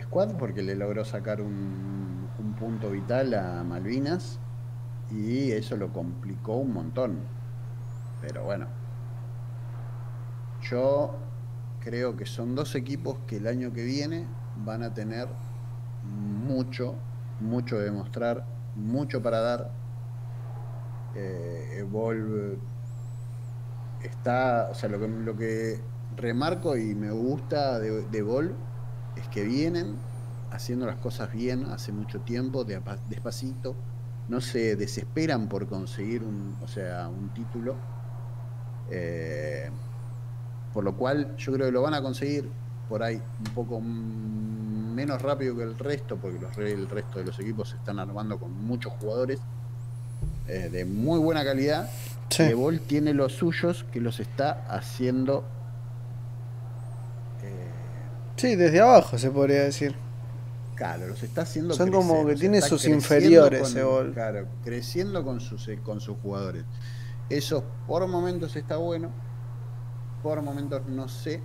Squad 0.00 0.36
porque 0.38 0.62
le 0.62 0.76
logró 0.76 1.04
sacar 1.04 1.42
un, 1.42 2.28
punto 2.58 2.90
vital 2.90 3.34
a 3.34 3.62
Malvinas 3.62 4.40
y 5.10 5.52
eso 5.52 5.76
lo 5.76 5.92
complicó 5.92 6.56
un 6.56 6.72
montón. 6.72 7.18
Pero 8.20 8.44
bueno, 8.44 8.66
yo 10.62 11.14
creo 11.80 12.16
que 12.16 12.26
son 12.26 12.54
dos 12.54 12.74
equipos 12.74 13.18
que 13.26 13.36
el 13.36 13.46
año 13.46 13.72
que 13.72 13.84
viene 13.84 14.26
van 14.64 14.82
a 14.82 14.92
tener 14.92 15.28
mucho, 16.02 16.94
mucho 17.40 17.78
de 17.78 17.84
demostrar, 17.86 18.44
mucho 18.74 19.22
para 19.22 19.40
dar. 19.40 19.70
Eh, 21.14 21.78
Evolve 21.78 22.58
está, 24.02 24.68
o 24.70 24.74
sea, 24.74 24.88
lo 24.88 25.00
que, 25.00 25.08
lo 25.08 25.36
que 25.36 25.80
remarco 26.16 26.76
y 26.76 26.94
me 26.94 27.10
gusta 27.10 27.78
de, 27.78 28.02
de 28.02 28.18
Evolve 28.18 28.54
es 29.16 29.28
que 29.28 29.44
vienen 29.44 29.96
haciendo 30.50 30.86
las 30.86 30.96
cosas 30.96 31.32
bien 31.32 31.66
hace 31.66 31.92
mucho 31.92 32.20
tiempo, 32.20 32.64
despacito, 32.64 33.76
no 34.28 34.40
se 34.40 34.76
desesperan 34.76 35.48
por 35.48 35.66
conseguir 35.66 36.22
un, 36.22 36.56
o 36.60 36.68
sea, 36.68 37.08
un 37.08 37.32
título. 37.32 37.76
Eh, 38.90 39.70
por 40.72 40.84
lo 40.84 40.96
cual 40.96 41.36
yo 41.36 41.52
creo 41.52 41.66
que 41.66 41.72
lo 41.72 41.82
van 41.82 41.94
a 41.94 42.02
conseguir 42.02 42.48
por 42.88 43.02
ahí 43.02 43.16
un 43.16 43.54
poco 43.54 43.80
menos 43.80 45.20
rápido 45.20 45.56
que 45.56 45.62
el 45.62 45.78
resto, 45.78 46.16
porque 46.16 46.38
los, 46.38 46.56
el 46.58 46.88
resto 46.88 47.18
de 47.18 47.26
los 47.26 47.38
equipos 47.38 47.70
se 47.70 47.76
están 47.76 47.98
armando 47.98 48.38
con 48.38 48.52
muchos 48.64 48.92
jugadores 48.94 49.40
eh, 50.48 50.68
de 50.70 50.84
muy 50.84 51.18
buena 51.18 51.44
calidad. 51.44 51.90
Sí. 52.30 52.52
Ball 52.52 52.80
tiene 52.80 53.14
los 53.14 53.32
suyos 53.32 53.84
que 53.92 54.00
los 54.00 54.20
está 54.20 54.64
haciendo. 54.68 55.44
Eh, 57.42 57.68
sí, 58.36 58.56
desde 58.56 58.80
abajo 58.80 59.18
se 59.18 59.30
podría 59.30 59.62
decir. 59.62 59.94
Claro, 60.74 61.08
los 61.08 61.22
está 61.22 61.42
haciendo. 61.42 61.74
Son 61.74 61.90
como 61.90 62.24
que 62.26 62.36
tiene 62.36 62.60
sus 62.62 62.86
inferiores 62.86 63.74
con, 63.74 64.12
Claro, 64.12 64.46
creciendo 64.64 65.24
con 65.24 65.40
sus, 65.40 65.68
con 65.82 66.00
sus 66.00 66.16
jugadores. 66.18 66.64
Eso 67.30 67.64
por 67.86 68.06
momentos 68.06 68.56
está 68.56 68.76
bueno, 68.76 69.10
por 70.22 70.42
momentos 70.42 70.86
no 70.86 71.08
sé 71.08 71.42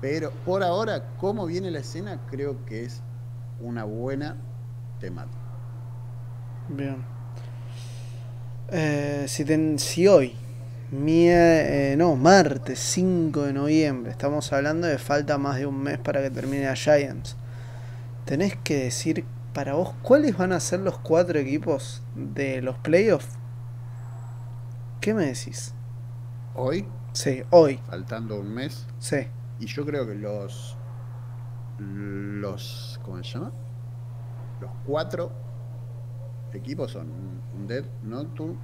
pero 0.00 0.30
por 0.44 0.62
ahora, 0.62 1.04
cómo 1.18 1.46
viene 1.46 1.70
la 1.70 1.78
escena, 1.78 2.20
creo 2.30 2.64
que 2.66 2.84
es 2.84 3.00
una 3.60 3.84
buena 3.84 4.36
temática. 5.00 5.38
Bien. 6.68 7.04
Eh, 8.70 9.24
si, 9.28 9.44
si 9.78 10.06
hoy, 10.06 10.34
eh, 10.92 11.94
no, 11.96 12.16
martes 12.16 12.78
5 12.78 13.42
de 13.44 13.52
noviembre, 13.52 14.10
estamos 14.10 14.52
hablando 14.52 14.86
de 14.86 14.98
falta 14.98 15.38
más 15.38 15.56
de 15.56 15.66
un 15.66 15.82
mes 15.82 15.98
para 15.98 16.20
que 16.20 16.30
termine 16.30 16.66
la 16.66 16.76
Giants, 16.76 17.36
tenés 18.24 18.56
que 18.56 18.84
decir 18.84 19.24
para 19.54 19.74
vos, 19.74 19.94
¿cuáles 20.02 20.36
van 20.36 20.52
a 20.52 20.60
ser 20.60 20.80
los 20.80 20.98
cuatro 20.98 21.38
equipos 21.38 22.02
de 22.14 22.60
los 22.60 22.76
playoffs? 22.78 23.38
¿Qué 25.00 25.14
me 25.14 25.26
decís? 25.26 25.74
Hoy, 26.54 26.86
Sí, 27.12 27.42
hoy. 27.50 27.78
faltando 27.88 28.38
un 28.40 28.52
mes, 28.52 28.86
Sí. 28.98 29.28
y 29.60 29.66
yo 29.66 29.84
creo 29.86 30.06
que 30.06 30.14
los. 30.14 30.76
Los. 31.78 32.98
¿Cómo 33.04 33.18
se 33.18 33.24
llama? 33.24 33.52
Los 34.60 34.70
cuatro 34.86 35.30
equipos 36.52 36.92
son 36.92 37.08
Undead, 37.54 37.84
Nocturne. 38.02 38.56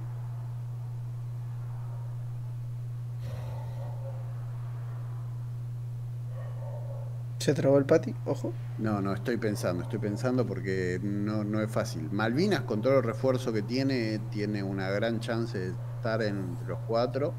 Se 7.39 7.53
trabó 7.53 7.77
el 7.77 7.85
pati, 7.85 8.15
ojo. 8.25 8.53
No, 8.77 9.01
no, 9.01 9.13
estoy 9.13 9.35
pensando, 9.37 9.83
estoy 9.83 9.99
pensando 9.99 10.45
porque 10.47 10.99
no, 11.03 11.43
no 11.43 11.59
es 11.61 11.69
fácil. 11.69 12.09
Malvinas, 12.11 12.61
con 12.61 12.81
todo 12.81 12.97
el 12.99 13.03
refuerzo 13.03 13.51
que 13.51 13.61
tiene, 13.61 14.19
tiene 14.31 14.63
una 14.63 14.89
gran 14.89 15.19
chance 15.19 15.57
de 15.57 15.73
estar 16.03 16.21
entre 16.21 16.67
los 16.67 16.79
cuatro. 16.85 17.33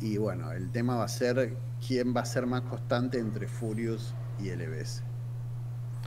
Y 0.00 0.16
bueno, 0.16 0.52
el 0.52 0.70
tema 0.70 0.94
va 0.96 1.04
a 1.04 1.08
ser 1.08 1.56
quién 1.84 2.14
va 2.14 2.20
a 2.20 2.24
ser 2.24 2.46
más 2.46 2.62
constante 2.62 3.18
entre 3.18 3.48
Furious 3.48 4.14
y 4.38 4.50
LBS. 4.50 5.02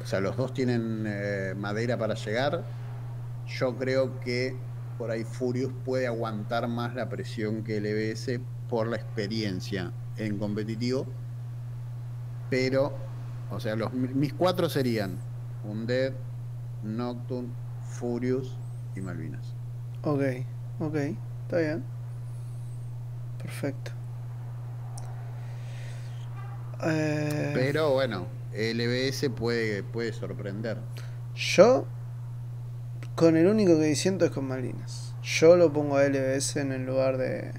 O 0.01 0.05
sea, 0.05 0.21
los 0.21 0.37
dos 0.37 0.53
tienen 0.53 1.05
eh, 1.07 1.53
madera 1.57 1.97
para 1.97 2.13
llegar. 2.13 2.63
Yo 3.47 3.75
creo 3.75 4.19
que 4.21 4.55
por 4.97 5.11
ahí 5.11 5.25
Furious 5.25 5.73
puede 5.83 6.07
aguantar 6.07 6.69
más 6.69 6.95
la 6.95 7.09
presión 7.09 7.63
que 7.63 7.81
LBS 7.81 8.39
por 8.69 8.87
la 8.87 8.95
experiencia 8.95 9.91
en 10.17 10.37
competitivo. 10.37 11.05
Pero, 12.49 12.95
o 13.51 13.59
sea, 13.59 13.75
los, 13.75 13.93
mis 13.93 14.33
cuatro 14.33 14.69
serían 14.69 15.17
Undead, 15.65 16.13
Nocturne, 16.83 17.49
Furious 17.83 18.57
y 18.95 19.01
Malvinas. 19.01 19.54
Ok, 20.05 20.21
ok, 20.79 20.95
está 20.95 21.57
bien. 21.57 21.83
Perfecto. 23.41 23.91
Eh, 26.83 27.51
Pero 27.53 27.93
bueno, 27.93 28.27
LBS 28.53 29.29
puede, 29.29 29.83
puede 29.83 30.13
sorprender. 30.13 30.77
Yo, 31.35 31.85
con 33.15 33.37
el 33.37 33.47
único 33.47 33.77
que 33.77 33.85
disiento 33.85 34.25
es 34.25 34.31
con 34.31 34.47
Malvinas. 34.47 35.13
Yo 35.23 35.55
lo 35.55 35.71
pongo 35.73 35.97
a 35.97 36.03
LBS 36.05 36.57
en 36.57 36.71
el 36.71 36.85
lugar 36.85 37.17
de, 37.17 37.51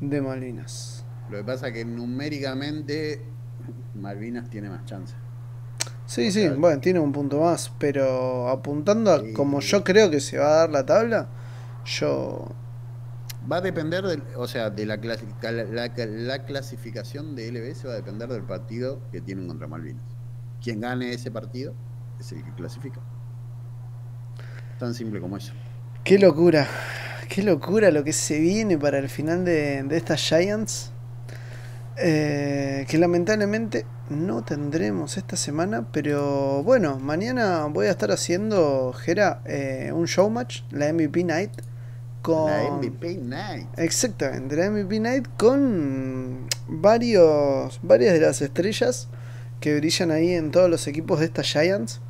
de 0.00 0.20
Malvinas. 0.20 1.04
Lo 1.30 1.38
que 1.38 1.44
pasa 1.44 1.72
que 1.72 1.84
numéricamente 1.84 3.22
Malvinas 3.94 4.50
tiene 4.50 4.68
más 4.68 4.84
chance. 4.84 5.14
Sí, 6.06 6.28
O 6.28 6.32
sí, 6.32 6.48
bueno, 6.48 6.80
tiene 6.80 7.00
un 7.00 7.12
punto 7.12 7.40
más, 7.40 7.72
pero 7.78 8.48
apuntando 8.50 9.10
a 9.12 9.20
Sí. 9.20 9.32
como 9.32 9.60
yo 9.60 9.82
creo 9.84 10.10
que 10.10 10.20
se 10.20 10.36
va 10.38 10.46
a 10.46 10.56
dar 10.58 10.70
la 10.70 10.84
tabla, 10.84 11.28
yo... 11.84 12.54
Va 13.50 13.58
a 13.58 13.60
depender, 13.60 14.04
o 14.36 14.48
sea, 14.48 14.70
de 14.70 14.86
la 14.86 14.98
clasificación 16.46 17.36
de 17.36 17.52
LBS 17.52 17.86
va 17.86 17.92
a 17.92 17.96
depender 17.96 18.26
del 18.30 18.42
partido 18.44 19.02
que 19.12 19.20
tienen 19.20 19.46
contra 19.48 19.66
Malvinas. 19.66 20.02
Quien 20.62 20.80
gane 20.80 21.12
ese 21.12 21.30
partido 21.30 21.74
es 22.18 22.32
el 22.32 22.42
que 22.42 22.54
clasifica. 22.54 23.00
Tan 24.78 24.94
simple 24.94 25.20
como 25.20 25.36
eso. 25.36 25.52
Qué 26.04 26.18
locura, 26.18 26.66
qué 27.28 27.42
locura 27.42 27.90
lo 27.90 28.02
que 28.02 28.14
se 28.14 28.40
viene 28.40 28.78
para 28.78 28.98
el 28.98 29.10
final 29.10 29.44
de, 29.44 29.82
de 29.82 29.96
estas 29.98 30.22
Giants. 30.22 30.90
Eh, 31.96 32.86
que 32.88 32.98
lamentablemente 32.98 33.86
no 34.10 34.42
tendremos 34.42 35.16
esta 35.16 35.36
semana, 35.36 35.86
pero 35.92 36.64
bueno, 36.64 36.98
mañana 36.98 37.66
voy 37.66 37.86
a 37.86 37.90
estar 37.90 38.10
haciendo, 38.10 38.92
Gera, 38.92 39.42
eh, 39.44 39.92
un 39.94 40.06
showmatch, 40.06 40.62
la 40.72 40.92
MVP 40.92 41.22
Night, 41.22 41.52
con... 42.24 42.50
La 42.50 42.70
MVP 42.70 43.18
Night. 43.22 43.66
Exactamente, 43.76 44.56
la 44.56 44.70
MVP 44.70 44.98
Night 44.98 45.28
con 45.36 46.46
varios, 46.66 47.78
varias 47.82 48.14
de 48.14 48.20
las 48.20 48.40
estrellas 48.42 49.08
que 49.60 49.76
brillan 49.76 50.10
ahí 50.10 50.32
en 50.32 50.50
todos 50.50 50.68
los 50.70 50.86
equipos 50.86 51.20
de 51.20 51.26
estas 51.26 51.46
Giants. 51.46 52.00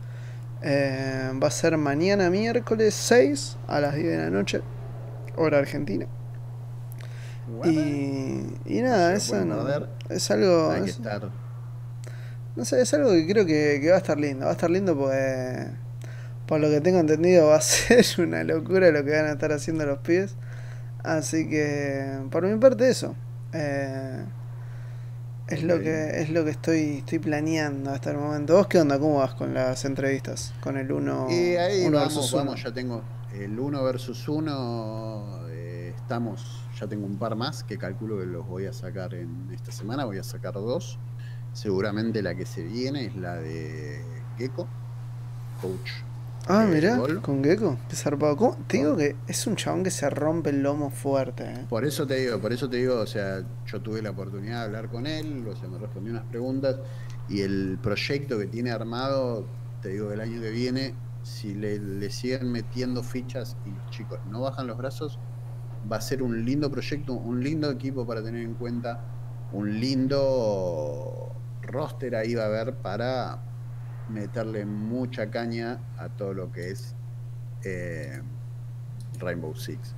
Eh, 0.62 1.31
va 1.43 1.49
a 1.49 1.51
ser 1.51 1.77
mañana 1.77 2.31
miércoles 2.31 2.95
6 2.95 3.57
a 3.69 3.81
las 3.81 3.95
10 3.97 4.07
de 4.07 4.17
la 4.17 4.31
noche, 4.31 4.62
hora 5.37 5.59
argentina. 5.59 6.07
Y, 7.65 8.57
y 8.65 8.81
nada, 8.81 9.15
eso 9.15 9.45
no- 9.45 9.67
es 10.09 10.31
algo... 10.31 10.71
Hay 10.71 10.83
que 10.85 10.91
es- 10.91 10.97
estar. 10.97 11.29
no 12.57 12.65
sé, 12.65 12.81
es 12.81 12.95
algo 12.95 13.11
que 13.11 13.27
creo 13.27 13.45
que, 13.45 13.79
que 13.83 13.91
va 13.91 13.97
a 13.97 13.99
estar 13.99 14.19
lindo. 14.19 14.45
Va 14.47 14.51
a 14.51 14.55
estar 14.55 14.71
lindo 14.71 14.97
porque, 14.97 15.67
por 16.47 16.61
lo 16.61 16.68
que 16.68 16.80
tengo 16.80 16.99
entendido, 16.99 17.49
va 17.49 17.57
a 17.57 17.61
ser 17.62 18.05
una 18.18 18.45
locura 18.45 18.90
lo 18.90 19.05
que 19.05 19.12
van 19.12 19.26
a 19.26 19.32
estar 19.32 19.53
haciendo 19.53 19.86
los 19.86 19.99
pies. 19.99 20.36
Así 21.03 21.49
que, 21.49 22.20
por 22.30 22.47
mi 22.47 22.59
parte, 22.59 22.88
eso. 22.88 23.14
Eh, 23.53 24.24
es 25.47 25.62
lo 25.62 25.78
que 25.78 26.22
es 26.22 26.30
lo 26.30 26.42
que 26.42 26.51
estoy 26.51 26.97
estoy 26.99 27.18
planeando 27.18 27.90
hasta 27.90 28.11
el 28.11 28.16
momento. 28.16 28.57
¿Vos 28.57 28.66
qué 28.66 28.80
onda? 28.80 28.99
¿Cómo 28.99 29.18
vas 29.18 29.34
con 29.34 29.53
las 29.53 29.84
entrevistas? 29.84 30.55
Con 30.61 30.78
el 30.78 30.90
1 30.90 31.26
Y 31.30 31.57
ahí 31.57 31.84
uno 31.84 31.99
vamos, 31.99 32.14
versus 32.14 32.32
uno? 32.32 32.45
vamos, 32.45 32.62
ya 32.62 32.72
tengo 32.72 33.03
el 33.34 33.59
1 33.59 33.84
versus 33.84 34.26
1. 34.28 35.49
estamos, 35.97 36.66
ya 36.80 36.86
tengo 36.86 37.07
un 37.07 37.18
par 37.18 37.36
más 37.36 37.62
que 37.62 37.76
calculo 37.76 38.18
que 38.18 38.26
los 38.26 38.47
voy 38.47 38.66
a 38.66 38.72
sacar 38.72 39.12
en 39.14 39.51
esta 39.53 39.70
semana. 39.70 40.07
Voy 40.07 40.18
a 40.18 40.24
sacar 40.24 40.55
dos. 40.55 40.99
Seguramente 41.53 42.22
la 42.22 42.34
que 42.34 42.47
se 42.47 42.62
viene 42.62 43.05
es 43.05 43.14
la 43.14 43.36
de 43.36 44.03
Gecko, 44.38 44.66
coach. 45.61 45.90
Ah, 46.47 46.66
mirá, 46.70 46.97
gol. 46.97 47.22
con 47.22 47.42
Gecko. 47.42 47.78
Qué 47.88 47.97
zarpado. 47.97 48.36
¿Cómo? 48.36 48.57
Te 48.66 48.76
digo 48.76 48.97
que 48.97 49.16
es 49.26 49.47
un 49.47 49.57
chabón 49.57 49.82
que 49.82 49.90
se 49.90 50.11
rompe 50.11 50.51
el 50.51 50.62
lomo 50.62 50.90
fuerte. 50.90 51.45
eh. 51.45 51.66
Por 51.68 51.84
eso 51.84 52.07
te 52.07 52.16
digo, 52.16 52.38
por 52.38 52.53
eso 52.53 52.68
te 52.68 52.76
digo, 52.76 52.99
o 53.01 53.07
sea, 53.07 53.42
yo 53.66 53.80
tuve 53.80 54.03
la 54.03 54.11
oportunidad 54.11 54.61
de 54.61 54.64
hablar 54.66 54.90
con 54.90 55.07
él, 55.07 55.47
o 55.49 55.57
sea, 55.57 55.68
me 55.68 55.78
respondió 55.78 56.12
unas 56.12 56.24
preguntas 56.24 56.76
y 57.28 57.40
el 57.40 57.78
proyecto 57.82 58.38
que 58.38 58.47
tiene 58.47 58.70
armado, 58.72 59.47
te 59.80 59.88
digo, 59.90 60.12
el 60.12 60.20
año 60.20 60.40
que 60.42 60.51
viene, 60.51 60.95
si 61.22 61.55
le, 61.55 61.78
le 61.78 62.11
siguen 62.11 62.53
metiendo 62.53 63.03
fichas 63.03 63.57
y 63.64 63.70
los 63.70 63.90
chicos 63.90 64.18
no 64.30 64.42
bajan 64.42 64.66
los 64.66 64.76
brazos, 64.76 65.18
va 65.90 65.97
a 65.97 66.01
ser 66.03 66.22
un 66.22 66.45
lindo 66.45 66.70
proyecto, 66.70 67.14
un 67.14 67.42
lindo 67.42 67.70
equipo 67.70 68.07
para 68.07 68.22
tener 68.22 68.42
en 68.42 68.55
cuenta, 68.55 69.01
un 69.53 69.80
lindo 69.80 71.32
roster 71.62 72.14
ahí 72.16 72.34
va 72.34 72.42
a 72.45 72.47
haber 72.47 72.74
para 72.74 73.38
meterle 74.09 74.64
mucha 74.66 75.30
caña 75.30 75.78
a 75.98 76.09
todo 76.09 76.34
lo 76.34 76.52
que 76.52 76.70
es 76.70 76.94
eh, 77.64 78.20
Rainbow 79.18 79.55
Six. 79.55 79.94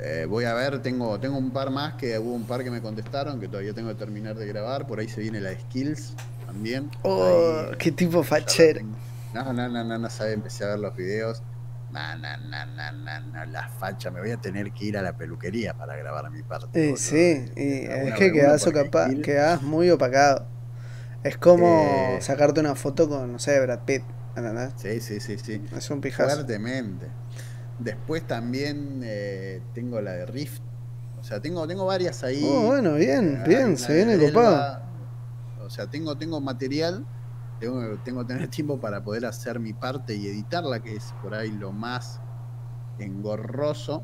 Eh, 0.00 0.26
voy 0.28 0.44
a 0.44 0.54
ver, 0.54 0.80
tengo, 0.80 1.18
tengo 1.18 1.36
un 1.38 1.50
par 1.50 1.70
más 1.70 1.94
que 1.94 2.18
hubo 2.18 2.32
un 2.32 2.44
par 2.44 2.62
que 2.62 2.70
me 2.70 2.80
contestaron, 2.80 3.40
que 3.40 3.48
todavía 3.48 3.74
tengo 3.74 3.88
que 3.88 3.96
terminar 3.96 4.36
de 4.36 4.46
grabar. 4.46 4.86
Por 4.86 5.00
ahí 5.00 5.08
se 5.08 5.20
viene 5.20 5.40
la 5.40 5.52
Skills 5.52 6.14
también. 6.46 6.90
Oh, 7.02 7.64
Ahí, 7.70 7.76
qué 7.78 7.90
tipo 7.92 8.22
tengo. 8.22 8.84
No, 9.34 9.52
no, 9.52 9.68
no, 9.68 9.84
no, 9.84 9.98
no 9.98 10.08
sabe, 10.10 10.32
empecé 10.34 10.64
a 10.64 10.68
ver 10.68 10.78
los 10.78 10.94
videos. 10.96 11.42
No, 11.90 12.16
no, 12.16 12.36
no, 12.36 12.66
no, 12.66 12.92
no, 12.92 13.20
no, 13.32 13.44
la 13.46 13.68
facha, 13.68 14.10
me 14.10 14.20
voy 14.20 14.30
a 14.30 14.36
tener 14.36 14.72
que 14.72 14.84
ir 14.84 14.98
a 14.98 15.02
la 15.02 15.16
peluquería 15.16 15.74
para 15.74 15.96
grabar 15.96 16.30
mi 16.30 16.42
parte. 16.42 16.90
Eh, 16.90 16.96
sí, 16.96 17.46
y 17.56 17.86
Una 17.86 18.08
es 18.10 18.14
que 18.14 18.30
ocapa- 18.70 19.08
Skills- 19.08 19.22
quedás 19.22 19.62
muy 19.62 19.90
opacado. 19.90 20.46
Es 21.22 21.36
como 21.36 21.66
Eh. 21.66 22.18
sacarte 22.20 22.60
una 22.60 22.74
foto 22.74 23.08
con, 23.08 23.32
no 23.32 23.38
sé, 23.38 23.60
Brad 23.60 23.80
Pitt, 23.84 24.02
¿entendés? 24.36 24.72
Sí, 24.76 25.00
sí, 25.00 25.20
sí, 25.20 25.38
sí. 25.38 25.62
Es 25.76 25.90
un 25.90 26.00
pijazo. 26.00 26.34
Fuertemente. 26.36 27.08
Después 27.78 28.26
también 28.26 29.00
eh, 29.04 29.60
tengo 29.74 30.00
la 30.00 30.12
de 30.12 30.26
Rift. 30.26 30.62
O 31.20 31.24
sea, 31.24 31.40
tengo, 31.40 31.66
tengo 31.66 31.84
varias 31.86 32.22
ahí. 32.24 32.42
Oh, 32.44 32.66
bueno, 32.66 32.94
bien, 32.94 33.40
Hay 33.42 33.48
bien, 33.48 33.76
se 33.76 33.94
viene 33.94 34.18
copado. 34.18 34.80
O 35.60 35.70
sea, 35.70 35.86
tengo, 35.88 36.16
tengo 36.16 36.40
material. 36.40 37.04
Tengo, 37.60 37.98
tengo 38.04 38.20
que 38.26 38.34
tener 38.34 38.48
tiempo 38.50 38.80
para 38.80 39.02
poder 39.02 39.26
hacer 39.26 39.58
mi 39.58 39.72
parte 39.72 40.14
y 40.14 40.28
editarla, 40.28 40.80
que 40.80 40.94
es 40.96 41.12
por 41.22 41.34
ahí 41.34 41.50
lo 41.50 41.72
más 41.72 42.20
engorroso. 43.00 44.02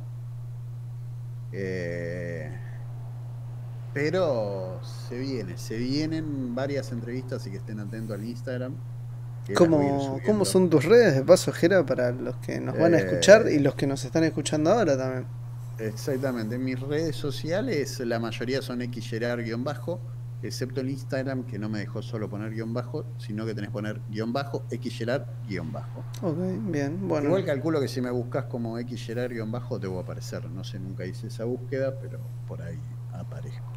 Eh, 1.53 2.51
pero 3.95 4.81
se 5.09 5.17
viene, 5.17 5.57
se 5.57 5.77
vienen 5.79 6.55
varias 6.55 6.91
entrevistas 6.93 7.47
y 7.47 7.51
que 7.51 7.57
estén 7.59 7.79
atentos 7.81 8.17
al 8.17 8.25
Instagram. 8.25 8.75
¿Cómo. 9.57 10.21
¿Cómo 10.25 10.45
son 10.45 10.69
tus 10.71 10.85
redes 10.85 11.15
de 11.17 11.23
paso, 11.23 11.53
Jera, 11.53 11.85
para 11.85 12.11
los 12.13 12.37
que 12.37 12.59
nos 12.61 12.79
van 12.79 12.95
a 12.95 12.99
escuchar 12.99 13.47
Eh. 13.47 13.55
y 13.55 13.59
los 13.61 13.75
que 13.75 13.87
nos 13.87 14.05
están 14.05 14.25
escuchando 14.25 14.71
ahora 14.71 14.97
también? 14.97 15.27
Exactamente, 15.79 16.55
en 16.55 16.65
mis 16.65 16.81
redes 16.81 17.17
sociales 17.17 18.01
la 18.01 18.19
mayoría 18.19 18.63
son 18.63 18.81
xgerar-bajo, 18.81 20.01
excepto 20.43 20.81
el 20.81 20.89
Instagram 20.91 21.45
que 21.45 21.59
no 21.59 21.69
me 21.69 21.81
dejó 21.81 22.01
solo 22.01 22.31
poner 22.31 22.53
guion 22.53 22.73
bajo, 22.73 23.05
sino 23.19 23.45
que 23.45 23.55
tenés 23.55 23.69
que 23.69 23.75
poner 23.75 24.01
guion 24.09 24.33
bajo, 24.33 24.63
xgerar-bajo. 24.71 26.05
Ok, 26.23 26.39
bien, 26.71 27.07
bueno. 27.07 27.27
Igual 27.29 27.45
calculo 27.45 27.81
que 27.81 27.89
si 27.89 28.01
me 28.01 28.11
buscas 28.11 28.45
como 28.47 28.79
xgerar-bajo 28.79 29.79
te 29.79 29.87
voy 29.89 29.99
a 29.99 30.03
aparecer, 30.03 30.49
no 30.51 30.65
sé, 30.65 30.79
nunca 30.79 31.05
hice 31.05 31.27
esa 31.27 31.45
búsqueda, 31.45 31.95
pero 32.01 32.19
por 32.49 32.63
ahí 32.63 32.79
aparezco. 33.13 33.74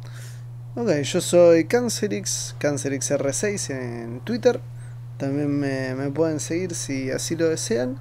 Ok, 0.74 0.90
yo 1.02 1.20
soy 1.20 1.64
Cancerix, 1.64 2.54
CancerixR6 2.60 3.70
en 3.70 4.20
Twitter. 4.20 4.60
También 5.16 5.58
me, 5.58 5.94
me 5.94 6.10
pueden 6.10 6.38
seguir 6.38 6.74
si 6.74 7.10
así 7.10 7.34
lo 7.36 7.48
desean. 7.48 7.98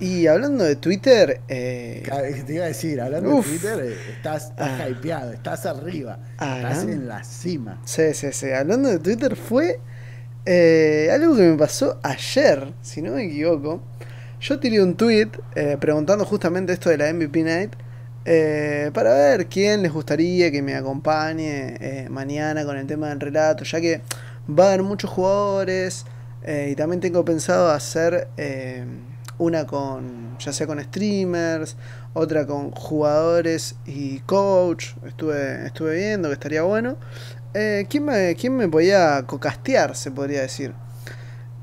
Y 0.00 0.26
hablando 0.26 0.64
de 0.64 0.76
Twitter. 0.76 1.42
Eh, 1.48 2.02
te 2.46 2.54
iba 2.54 2.64
a 2.64 2.68
decir, 2.68 3.00
hablando 3.00 3.36
de 3.36 3.42
Twitter, 3.42 3.80
eh, 3.80 3.96
estás, 4.16 4.48
estás 4.50 4.80
ah, 4.80 4.88
hypeado, 4.88 5.32
estás 5.32 5.66
arriba, 5.66 6.18
estás 6.32 6.84
en 6.84 7.06
la 7.06 7.22
cima. 7.22 7.80
Sí, 7.84 8.14
sí, 8.14 8.28
sí. 8.32 8.50
Hablando 8.50 8.88
de 8.88 8.98
Twitter, 8.98 9.36
fue 9.36 9.78
eh, 10.46 11.10
algo 11.12 11.36
que 11.36 11.42
me 11.42 11.56
pasó 11.58 12.00
ayer, 12.02 12.72
si 12.80 13.02
no 13.02 13.12
me 13.12 13.24
equivoco. 13.24 13.82
Yo 14.40 14.58
tiré 14.58 14.82
un 14.82 14.96
tweet 14.96 15.28
eh, 15.54 15.76
preguntando 15.78 16.24
justamente 16.24 16.72
esto 16.72 16.88
de 16.88 16.96
la 16.96 17.12
MVP 17.12 17.42
Night. 17.42 17.72
Para 18.24 19.14
ver 19.14 19.46
quién 19.46 19.82
les 19.82 19.92
gustaría 19.92 20.50
que 20.50 20.62
me 20.62 20.74
acompañe 20.74 22.06
mañana 22.10 22.64
con 22.64 22.76
el 22.76 22.86
tema 22.86 23.08
del 23.08 23.20
relato, 23.20 23.64
ya 23.64 23.80
que 23.80 24.02
va 24.48 24.64
a 24.64 24.68
haber 24.68 24.82
muchos 24.82 25.10
jugadores 25.10 26.04
y 26.46 26.74
también 26.74 27.00
tengo 27.00 27.24
pensado 27.24 27.70
hacer 27.70 28.28
una 29.40 29.66
con, 29.66 30.38
ya 30.38 30.52
sea 30.52 30.66
con 30.66 30.80
streamers, 30.82 31.76
otra 32.12 32.46
con 32.46 32.70
jugadores 32.72 33.74
y 33.86 34.20
coach, 34.20 34.88
estuve, 35.06 35.66
estuve 35.66 35.96
viendo 35.96 36.28
que 36.28 36.34
estaría 36.34 36.62
bueno. 36.62 36.96
Eh, 37.54 37.86
¿quién, 37.88 38.04
me, 38.04 38.36
¿Quién 38.36 38.56
me 38.56 38.68
podía 38.68 39.24
cocastear, 39.26 39.96
se 39.96 40.10
podría 40.10 40.42
decir? 40.42 40.72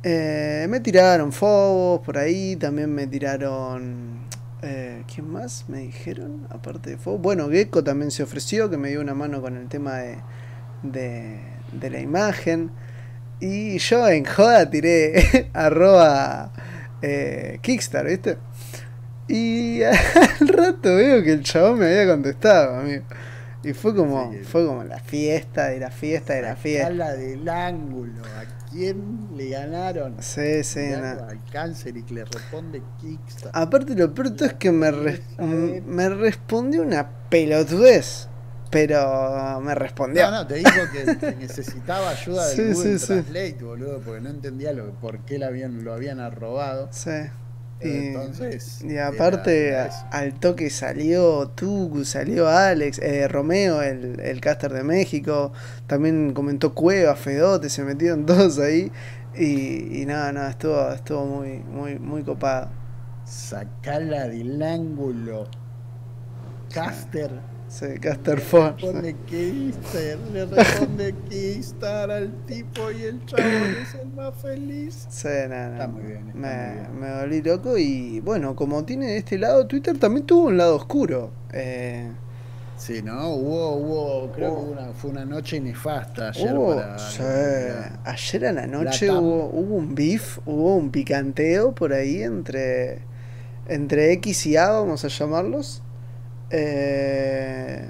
Eh, 0.04 0.66
me 0.70 0.80
tiraron 0.80 1.32
Fobos 1.32 2.02
por 2.02 2.18
ahí, 2.18 2.56
también 2.56 2.94
me 2.94 3.08
tiraron... 3.08 4.27
Eh, 4.70 5.04
¿Quién 5.14 5.32
más 5.32 5.64
me 5.70 5.80
dijeron? 5.80 6.46
Aparte 6.50 6.90
de 6.90 6.98
Fobos. 6.98 7.22
Bueno, 7.22 7.50
Gecko 7.50 7.86
también 7.86 8.12
se 8.12 8.24
ofreció, 8.24 8.70
que 8.70 8.76
me 8.76 8.90
dio 8.90 9.00
una 9.00 9.14
mano 9.14 9.42
con 9.42 9.56
el 9.56 9.70
tema 9.70 9.96
de, 9.96 10.18
de, 10.84 11.90
la 11.90 12.02
imagen. 12.02 12.72
Y 13.40 13.78
yo 13.78 14.06
en 14.10 14.26
joda 14.26 14.70
tiré 14.70 15.50
arroba 15.54 16.52
eh, 17.02 17.60
Kickstar, 17.62 18.08
¿viste? 18.08 18.40
Y 19.30 19.84
al 19.84 20.48
rato 20.50 20.96
veo 20.96 21.24
que 21.24 21.32
el 21.32 21.44
chabón 21.44 21.80
me 21.80 21.86
había 21.86 22.12
contestado, 22.12 22.78
amigo. 22.78 23.06
Y 23.68 23.74
fue 23.74 23.94
como, 23.94 24.32
fue 24.44 24.66
como 24.66 24.86
la 24.86 25.00
fiesta 25.00 25.68
de 25.68 25.80
la 25.82 25.92
fiesta 25.92 26.36
de 26.36 26.42
la 26.42 26.56
fiesta. 26.56 26.90
La 26.90 27.14
del 27.14 27.50
ángulo, 27.50 28.22
¿a 28.24 28.70
quién 28.70 29.28
le 29.36 29.50
ganaron? 29.50 30.16
Sí, 30.22 30.64
sí, 30.64 30.94
Al 30.94 31.44
cáncer 31.52 31.98
y 31.98 32.04
que 32.04 32.14
le 32.14 32.24
responde 32.24 32.82
Kickstar. 33.02 33.52
Aparte 33.54 33.94
lo 33.94 34.14
peor 34.14 34.32
es 34.40 34.54
que 34.54 34.72
me, 34.72 34.90
me 35.86 36.08
respondió 36.08 36.82
una 36.82 37.10
pelotudez. 37.30 38.30
Pero 38.70 39.60
me 39.62 39.76
respondió. 39.76 40.24
No, 40.26 40.32
no, 40.32 40.48
te 40.48 40.56
dijo 40.56 40.70
que, 40.92 41.36
necesitaba 41.40 42.10
ayuda 42.10 42.48
del 42.48 42.74
Google 42.74 43.00
Translate, 43.00 43.58
boludo, 43.62 44.00
porque 44.00 44.22
no 44.22 44.30
entendía 44.30 44.72
lo, 44.72 44.92
por 44.94 45.20
qué 45.20 45.40
lo 45.40 45.46
habían, 45.46 45.84
lo 45.84 45.94
habían 45.94 46.20
arrobado. 46.22 46.88
Sí. 46.92 47.12
Y, 47.82 48.08
Entonces, 48.08 48.84
y 48.84 48.98
aparte, 48.98 49.76
al 50.12 50.40
toque 50.40 50.70
salió 50.72 51.50
Tuku, 51.50 52.06
salió 52.06 52.48
Alex, 52.48 52.98
eh, 53.00 53.28
Romeo, 53.28 53.84
el, 53.84 54.20
el 54.20 54.42
caster 54.42 54.74
de 54.74 54.84
México, 54.84 55.52
también 55.86 56.34
comentó 56.34 56.74
Cueva, 56.74 57.16
Fedote, 57.16 57.70
se 57.70 57.84
metieron 57.84 58.26
todos 58.26 58.58
ahí. 58.60 58.92
Y, 59.36 60.02
y 60.02 60.06
nada, 60.08 60.32
nada, 60.32 60.50
estuvo, 60.50 60.92
estuvo 60.92 61.26
muy, 61.26 61.60
muy, 61.60 62.00
muy 62.00 62.24
copado. 62.24 62.70
Sacala 63.26 64.28
del 64.28 64.62
ángulo. 64.64 65.48
Caster. 66.74 67.30
Sí, 67.78 67.86
Caster 68.02 68.40
Le 68.40 68.72
responde 68.72 69.16
Kister, 69.28 70.18
le 70.34 70.46
responde 70.46 71.16
Kister 71.30 72.10
al 72.10 72.32
tipo 72.48 72.90
y 72.92 73.04
el 73.04 73.24
chavo 73.26 73.44
es 73.82 73.94
el 74.02 74.08
más 74.16 74.34
feliz. 74.42 75.06
Sí, 75.10 75.28
nada, 75.48 75.74
Está 75.74 75.88
muy 75.88 76.04
bien. 76.04 76.32
me, 76.34 76.88
me 77.00 77.20
volví 77.22 77.42
loco 77.44 77.78
y 77.78 78.20
bueno, 78.22 78.56
como 78.56 78.84
tiene 78.84 79.18
este 79.18 79.38
lado, 79.38 79.68
Twitter 79.68 79.96
también 80.00 80.26
tuvo 80.26 80.48
un 80.48 80.58
lado 80.58 80.76
oscuro. 80.76 81.32
Eh, 81.54 82.10
Sí, 82.78 83.02
¿no? 83.02 83.30
Hubo, 83.32 83.76
hubo 83.76 84.32
creo 84.34 84.56
que 84.56 84.62
una, 84.72 84.94
fue 84.94 85.10
una 85.10 85.26
noche 85.26 85.60
nefasta 85.60 86.30
ayer 86.30 86.56
para. 86.56 87.00
Sí. 87.00 87.24
ayer 88.06 88.46
a 88.46 88.52
la 88.54 88.68
noche 88.68 89.10
hubo, 89.10 89.50
hubo 89.50 89.76
un 89.76 89.96
beef, 89.96 90.38
hubo 90.46 90.76
un 90.76 90.92
picanteo 90.92 91.74
por 91.74 91.92
ahí 91.92 92.22
entre, 92.22 93.00
entre 93.68 94.14
X 94.14 94.46
y 94.46 94.58
A, 94.58 94.70
vamos 94.70 95.04
a 95.06 95.08
llamarlos. 95.08 95.82
Eh, 96.50 97.90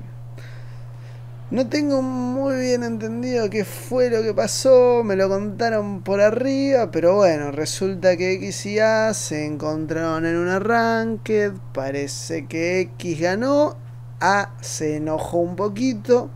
no 1.50 1.70
tengo 1.70 2.02
muy 2.02 2.60
bien 2.60 2.84
entendido 2.84 3.50
qué 3.50 3.64
fue 3.64 4.10
lo 4.10 4.22
que 4.22 4.34
pasó, 4.34 5.04
me 5.04 5.16
lo 5.16 5.30
contaron 5.30 6.02
por 6.02 6.20
arriba, 6.20 6.92
pero 6.92 7.16
bueno, 7.16 7.52
resulta 7.52 8.18
que 8.18 8.34
X 8.34 8.66
y 8.66 8.80
A 8.80 9.14
se 9.14 9.46
encontraron 9.46 10.26
en 10.26 10.36
un 10.36 10.50
arranque, 10.50 11.54
parece 11.74 12.48
que 12.48 12.82
X 12.82 13.20
ganó, 13.20 13.78
A 14.20 14.56
se 14.62 14.98
enojó 14.98 15.38
un 15.38 15.56
poquito 15.56 16.30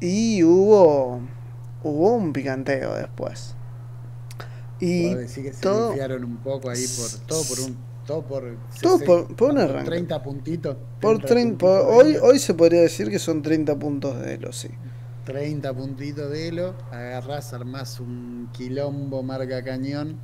y 0.00 0.42
hubo 0.42 1.20
hubo 1.84 2.14
un 2.16 2.32
picanteo 2.32 2.94
después. 2.94 3.54
Y 4.80 5.14
que 5.14 5.28
se 5.28 5.50
todo, 5.52 5.92
un 5.92 6.36
poco 6.38 6.70
ahí 6.70 6.84
por 6.98 7.26
todo 7.26 7.44
por 7.44 7.60
un 7.60 7.76
todo 8.06 8.22
por, 8.22 8.56
por, 9.36 9.84
30 9.84 10.22
puntitos. 10.22 10.76
Por 11.00 11.20
30, 11.20 11.66
hoy, 11.66 12.16
hoy 12.20 12.38
se 12.38 12.54
podría 12.54 12.82
decir 12.82 13.10
que 13.10 13.18
son 13.18 13.42
30 13.42 13.78
puntos 13.78 14.20
de 14.20 14.34
Elo, 14.34 14.52
sí. 14.52 14.68
30 15.24 15.72
puntitos 15.72 16.30
de 16.30 16.48
Elo, 16.48 16.74
agarrás, 16.90 17.52
armás 17.52 18.00
un 18.00 18.50
quilombo 18.52 19.22
marca 19.22 19.64
cañón 19.64 20.18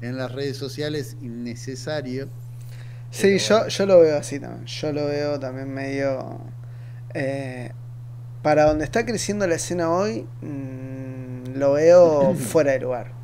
en 0.00 0.16
las 0.16 0.32
redes 0.32 0.56
sociales 0.56 1.16
innecesario. 1.20 2.28
Sí, 3.10 3.38
yo, 3.38 3.66
yo 3.66 3.86
lo 3.86 4.00
veo 4.00 4.16
así 4.16 4.38
también. 4.38 4.66
Yo 4.66 4.92
lo 4.92 5.06
veo 5.06 5.38
también 5.38 5.72
medio... 5.72 6.38
Eh, 7.12 7.72
para 8.42 8.64
donde 8.64 8.84
está 8.84 9.04
creciendo 9.04 9.46
la 9.46 9.56
escena 9.56 9.90
hoy, 9.90 10.26
mm, 10.40 11.56
lo 11.56 11.72
veo 11.72 12.34
fuera 12.36 12.72
de 12.72 12.80
lugar. 12.80 13.19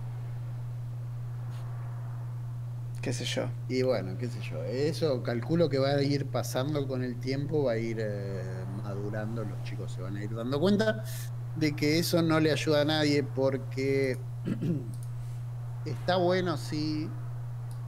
Qué 3.07 3.13
sé 3.13 3.25
yo. 3.25 3.45
Y 3.69 3.83
bueno, 3.83 4.19
qué 4.19 4.27
sé 4.27 4.41
yo. 4.51 4.65
Eso 4.65 5.23
calculo 5.23 5.69
que 5.69 5.79
va 5.79 5.91
a 5.91 6.03
ir 6.03 6.27
pasando 6.27 6.89
con 6.89 7.05
el 7.05 7.21
tiempo, 7.21 7.63
va 7.63 7.73
a 7.75 7.79
ir 7.79 7.99
eh, 8.01 8.43
madurando, 8.83 9.45
los 9.45 9.63
chicos 9.63 9.93
se 9.93 10.03
van 10.03 10.17
a 10.17 10.25
ir 10.25 10.35
dando 10.35 10.59
cuenta 10.59 11.05
de 11.55 11.77
que 11.77 12.01
eso 12.01 12.21
no 12.21 12.41
le 12.41 12.51
ayuda 12.51 12.81
a 12.81 12.85
nadie 12.85 13.23
porque 13.23 14.19
está 15.85 16.17
bueno, 16.17 16.57
sí, 16.57 17.09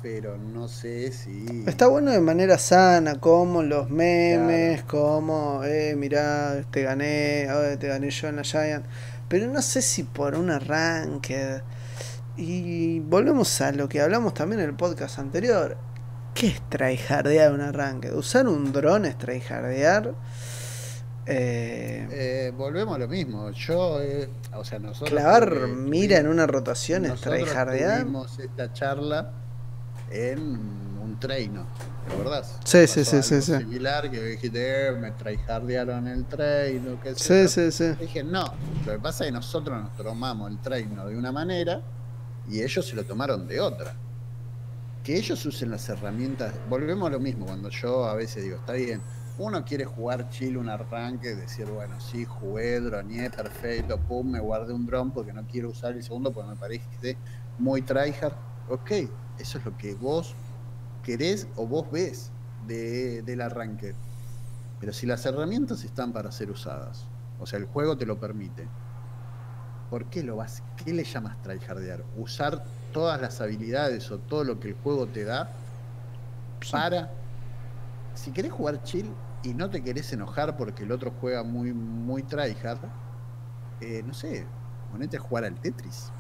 pero 0.03 0.39
no 0.39 0.69
sé 0.69 1.11
si... 1.11 1.65
Está 1.67 1.89
bueno 1.89 2.13
de 2.13 2.21
manera 2.21 2.57
sana, 2.57 3.19
como 3.19 3.65
los 3.65 3.91
memes, 3.91 4.85
como, 4.85 5.65
eh, 5.65 5.97
mirá, 5.97 6.63
te 6.71 6.85
gané, 6.85 7.49
te 7.81 7.89
gané 7.89 8.11
yo 8.11 8.29
en 8.29 8.37
la 8.37 8.45
Giant. 8.45 8.87
Pero 9.29 9.49
no 9.49 9.63
sé 9.63 9.83
si 9.83 10.05
por 10.05 10.37
un 10.37 10.51
arranque 10.51 11.61
y 12.39 13.01
volvemos 13.01 13.61
a 13.61 13.73
lo 13.73 13.89
que 13.89 14.01
hablamos 14.01 14.33
también 14.33 14.61
en 14.61 14.69
el 14.69 14.77
podcast 14.77 15.19
anterior. 15.19 15.77
¿Qué 16.35 16.47
es 16.47 16.63
tryhardear 16.69 17.53
un 17.53 17.61
arranque? 17.61 18.13
¿Usar 18.13 18.47
un 18.47 18.73
dron 18.73 19.07
es 19.07 19.19
tryhardear? 19.19 20.15
Eh, 21.27 22.07
eh, 22.11 22.53
volvemos 22.57 22.95
a 22.95 22.99
lo 22.99 23.09
mismo. 23.09 23.51
Yo, 23.51 24.01
eh, 24.01 24.31
o 24.55 24.65
sea, 24.65 24.79
nosotros. 24.79 25.11
Clavar 25.11 25.67
mira 25.67 26.19
en 26.19 26.29
una 26.29 26.47
rotación 26.47 27.07
es 27.07 27.21
tryhardear. 27.21 28.03
Tuvimos 28.03 28.39
esta 28.39 28.73
charla 28.73 29.33
en 30.13 30.41
un 31.03 31.19
treino, 31.19 31.67
¿te 32.07 32.15
acordás? 32.15 32.57
Sí, 32.65 32.87
sí, 32.87 33.05
sí, 33.05 33.21
sí, 33.23 33.43
sí. 33.43 33.57
Similar 33.57 34.11
que 34.11 34.23
dijiste, 34.23 34.93
me 34.93 35.11
tryhardearon 35.11 36.07
el 36.07 36.25
treino, 36.27 37.01
qué 37.03 37.17
sé 37.17 37.49
Sí, 37.49 37.71
sí, 37.71 37.73
sí. 37.73 37.97
Dije, 38.01 38.23
no, 38.23 38.45
lo 38.87 38.93
que 38.93 38.99
pasa 39.01 39.25
es 39.25 39.31
que 39.31 39.33
nosotros 39.33 39.83
nos 39.83 39.97
tomamos 39.97 40.51
el 40.53 40.59
treino 40.61 41.05
de 41.05 41.17
una 41.17 41.33
manera 41.33 41.83
y 42.49 42.63
ellos 42.63 42.87
se 42.87 42.97
lo 42.97 43.05
tomaron 43.05 43.47
de 43.47 43.61
otra. 43.61 43.95
Que 45.03 45.17
ellos 45.17 45.45
usen 45.47 45.71
las 45.71 45.89
herramientas, 45.89 46.55
volvemos 46.69 47.09
a 47.09 47.13
lo 47.13 47.21
mismo, 47.21 47.47
cuando 47.47 47.71
yo 47.71 48.05
a 48.05 48.15
veces 48.15 48.45
digo, 48.45 48.57
está 48.57 48.75
bien, 48.75 49.01
uno 49.39 49.65
quiere 49.65 49.85
jugar 49.85 50.29
chill 50.31 50.57
un 50.57 50.69
arranque, 50.69 51.37
decir, 51.37 51.67
bueno, 51.67 52.01
sí, 52.01 52.25
jugué, 52.25 52.81
droneé, 52.81 53.31
perfecto, 53.31 53.99
pum, 53.99 54.33
me 54.33 54.41
guardé 54.41 54.73
un 54.73 54.85
drone 54.85 55.13
porque 55.15 55.33
no 55.33 55.47
quiero 55.47 55.71
usar 55.71 55.93
el 55.93 56.03
segundo 56.03 56.33
porque 56.33 56.51
me 56.51 56.57
parece 56.57 57.17
muy 57.59 57.83
tryhard. 57.83 58.35
Ok, 58.69 58.91
eso 59.39 59.59
es 59.59 59.65
lo 59.65 59.77
que 59.77 59.95
vos 59.95 60.35
querés 61.05 61.47
o 61.57 61.67
vos 61.67 61.91
ves 61.91 62.33
de, 62.67 63.23
del 63.23 63.41
arranque. 63.41 63.95
Pero 64.81 64.93
si 64.93 65.07
las 65.07 65.25
herramientas 65.25 65.85
están 65.85 66.13
para 66.13 66.33
ser 66.33 66.51
usadas, 66.51 67.07
o 67.39 67.47
sea, 67.47 67.59
el 67.61 67.67
juego 67.67 67.97
te 67.97 68.07
lo 68.07 68.19
permite, 68.19 68.67
¿por 69.91 70.07
qué 70.07 70.23
lo 70.23 70.37
vas? 70.37 70.63
¿Qué 70.85 70.93
le 70.93 71.05
llamas 71.05 71.41
tryhardear? 71.43 72.05
Usar 72.17 72.65
todas 72.93 73.21
las 73.21 73.41
habilidades 73.41 74.11
o 74.11 74.19
todo 74.19 74.45
lo 74.45 74.61
que 74.61 74.69
el 74.69 74.75
juego 74.75 75.07
te 75.09 75.25
da 75.25 75.51
para. 76.71 77.11
Si 78.15 78.33
querés 78.33 78.53
jugar 78.53 78.83
chill 78.83 79.15
y 79.43 79.55
no 79.55 79.71
te 79.71 79.83
querés 79.83 80.13
enojar 80.13 80.57
porque 80.57 80.83
el 80.85 80.93
otro 80.93 81.13
juega 81.21 81.43
muy, 81.45 81.73
muy 81.73 82.23
tryhard, 82.25 82.81
eh, 83.81 84.03
no 84.05 84.13
sé, 84.15 84.47
ponete 84.91 85.17
a 85.17 85.21
jugar 85.21 85.45
al 85.45 85.61
Tetris. 85.61 86.13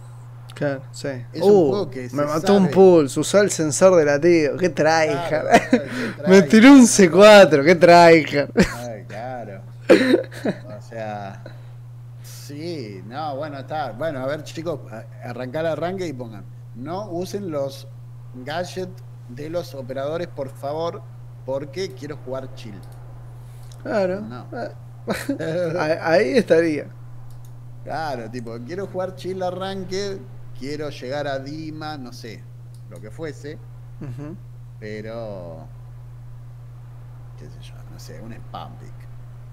Claro, 0.54 0.82
sí. 0.92 1.08
Es 1.32 1.50
un 1.50 1.52
Uh, 1.52 1.68
juego 1.68 1.90
que 1.90 2.08
se 2.10 2.16
me 2.16 2.24
mató 2.24 2.54
un 2.56 2.70
pulse, 2.70 3.20
usó 3.20 3.40
el 3.40 3.50
sensor 3.50 3.96
de 3.96 4.04
latido. 4.04 4.56
Qué 4.56 4.68
tryhard. 4.70 5.50
Claro, 5.50 5.50
claro, 5.50 5.88
qué 6.24 6.24
me 6.26 6.42
tiró 6.42 6.72
un 6.72 6.86
tryhard. 6.86 6.86
C4, 6.86 7.64
qué 7.64 7.74
tryhard. 7.74 8.50
Ay, 8.70 9.04
claro. 9.06 9.62
O 10.78 10.80
sea. 10.82 11.42
Sí, 12.48 13.02
no, 13.06 13.36
bueno, 13.36 13.58
está. 13.58 13.92
Bueno, 13.92 14.20
a 14.20 14.26
ver, 14.26 14.42
chicos, 14.44 14.80
arrancar 15.22 15.66
arranque 15.66 16.06
y 16.06 16.12
pongan. 16.12 16.44
No 16.74 17.10
usen 17.10 17.50
los 17.50 17.88
gadgets 18.34 19.02
de 19.28 19.50
los 19.50 19.74
operadores, 19.74 20.28
por 20.28 20.48
favor, 20.50 21.02
porque 21.44 21.94
quiero 21.94 22.16
jugar 22.18 22.54
chill. 22.54 22.80
Claro. 23.82 24.20
No. 24.20 24.46
Ah, 25.78 25.98
ahí- 26.12 26.36
estaría. 26.36 26.86
Claro, 27.84 28.30
tipo, 28.30 28.58
quiero 28.66 28.86
jugar 28.86 29.14
chill 29.16 29.42
arranque, 29.42 30.20
quiero 30.58 30.90
llegar 30.90 31.26
a 31.26 31.38
Dima, 31.38 31.96
no 31.96 32.12
sé, 32.12 32.44
lo 32.90 33.00
que 33.00 33.10
fuese, 33.10 33.58
pero. 34.78 35.68
qué 37.36 37.48
sé 37.50 37.60
yo, 37.60 37.74
no 37.90 37.98
sé, 37.98 38.20
un 38.20 38.32
spam 38.32 38.76
pick. 38.78 38.97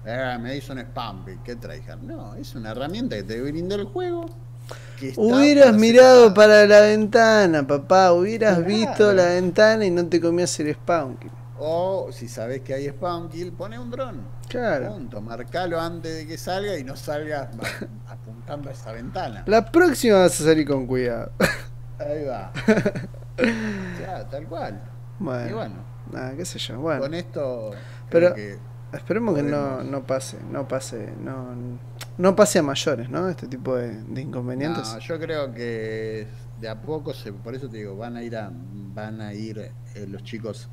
Eh, 0.06 0.38
me 0.40 0.56
hizo 0.56 0.72
un 0.72 0.78
spam 0.78 1.24
¿qué 1.44 1.56
traija? 1.56 1.96
No, 1.96 2.34
es 2.36 2.54
una 2.54 2.70
herramienta 2.70 3.16
que 3.16 3.24
te 3.24 3.40
brinda 3.42 3.74
el 3.74 3.84
juego. 3.84 4.26
Hubieras 5.16 5.66
para 5.66 5.76
mirado 5.78 6.32
para 6.32 6.64
la 6.66 6.80
ventana, 6.82 7.66
papá. 7.66 8.12
Hubieras 8.12 8.54
Claro. 8.58 8.68
visto 8.68 9.12
la 9.12 9.26
ventana 9.26 9.84
y 9.84 9.90
no 9.90 10.06
te 10.06 10.20
comías 10.20 10.58
el 10.60 10.72
spawn. 10.74 11.16
kill. 11.18 11.30
O 11.58 12.08
si 12.12 12.28
sabes 12.28 12.60
que 12.60 12.74
hay 12.74 12.86
spam 12.88 13.28
kill, 13.28 13.52
pone 13.52 13.78
un 13.78 13.90
dron. 13.90 14.20
Claro. 14.48 14.92
Punto, 14.92 15.20
marcalo 15.20 15.80
antes 15.80 16.14
de 16.16 16.26
que 16.26 16.38
salga 16.38 16.78
y 16.78 16.84
no 16.84 16.96
salgas 16.96 17.48
apuntando 18.08 18.68
a 18.68 18.72
esa 18.72 18.92
ventana. 18.92 19.42
La 19.46 19.70
próxima 19.70 20.18
vas 20.20 20.40
a 20.40 20.44
salir 20.44 20.66
con 20.66 20.86
cuidado. 20.86 21.32
Ahí 21.98 22.24
va. 22.24 22.52
Ya, 24.00 24.26
tal 24.30 24.46
cual. 24.46 24.80
Y 25.20 25.24
Bueno, 25.24 25.56
bueno, 25.56 25.74
nada, 26.10 26.34
qué 26.36 26.44
sé 26.46 26.58
yo. 26.58 26.78
Bueno, 26.80 27.00
con 27.02 27.12
esto. 27.12 27.72
Pero- 28.10 28.32
creo 28.32 28.34
que 28.34 28.58
esperemos 28.92 29.34
que 29.34 29.42
no, 29.42 29.82
no 29.82 30.04
pase, 30.04 30.38
no 30.50 30.66
pase, 30.68 31.12
no, 31.20 31.54
no 32.18 32.36
pase 32.36 32.58
a 32.58 32.62
mayores, 32.62 33.10
¿no? 33.10 33.28
Este 33.28 33.46
tipo 33.46 33.76
de, 33.76 34.02
de 34.02 34.20
inconvenientes. 34.22 34.92
No, 34.94 34.98
yo 34.98 35.18
creo 35.18 35.52
que 35.52 36.26
de 36.60 36.68
a 36.68 36.80
poco, 36.80 37.12
se, 37.12 37.32
por 37.32 37.54
eso 37.54 37.68
te 37.68 37.78
digo, 37.78 37.96
van 37.96 38.16
a 38.16 38.22
ir, 38.22 38.36
a, 38.36 38.50
van 38.52 39.20
a 39.20 39.34
ir 39.34 39.58
eh, 39.94 40.06
los 40.08 40.22
chicos 40.22 40.68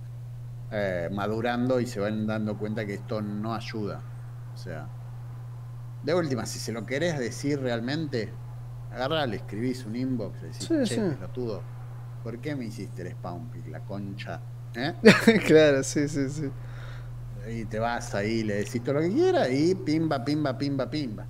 eh, 0.71 1.09
madurando 1.11 1.79
y 1.79 1.85
se 1.85 1.99
van 1.99 2.25
dando 2.25 2.57
cuenta 2.57 2.85
que 2.85 2.93
esto 2.95 3.21
no 3.21 3.53
ayuda. 3.53 4.01
O 4.53 4.57
sea, 4.57 4.87
de 6.03 6.13
última, 6.13 6.45
si 6.45 6.59
se 6.59 6.71
lo 6.71 6.85
querés 6.85 7.19
decir 7.19 7.59
realmente, 7.59 8.31
agarrá, 8.91 9.25
le 9.25 9.37
escribís 9.37 9.85
un 9.85 9.95
inbox, 9.95 10.41
le 10.41 10.47
decís, 10.49 10.65
Sí, 10.65 10.75
che, 10.83 10.85
sí. 10.95 11.01
pelotudo, 11.15 11.61
¿por 12.23 12.39
qué 12.39 12.55
me 12.55 12.65
hiciste 12.65 13.01
el 13.01 13.11
spawn 13.11 13.49
pick, 13.49 13.67
la 13.67 13.79
concha? 13.81 14.39
¿Eh? 14.75 14.93
claro, 15.47 15.83
sí, 15.83 16.07
sí, 16.07 16.29
sí. 16.29 16.49
Y 17.49 17.65
te 17.65 17.79
vas 17.79 18.13
ahí, 18.15 18.43
le 18.43 18.55
decís 18.55 18.83
todo 18.83 18.95
lo 18.95 19.01
que 19.01 19.11
quieras 19.11 19.49
y 19.51 19.75
pimba, 19.75 20.23
pimba, 20.23 20.57
pimba, 20.57 20.89
pimba. 20.89 21.25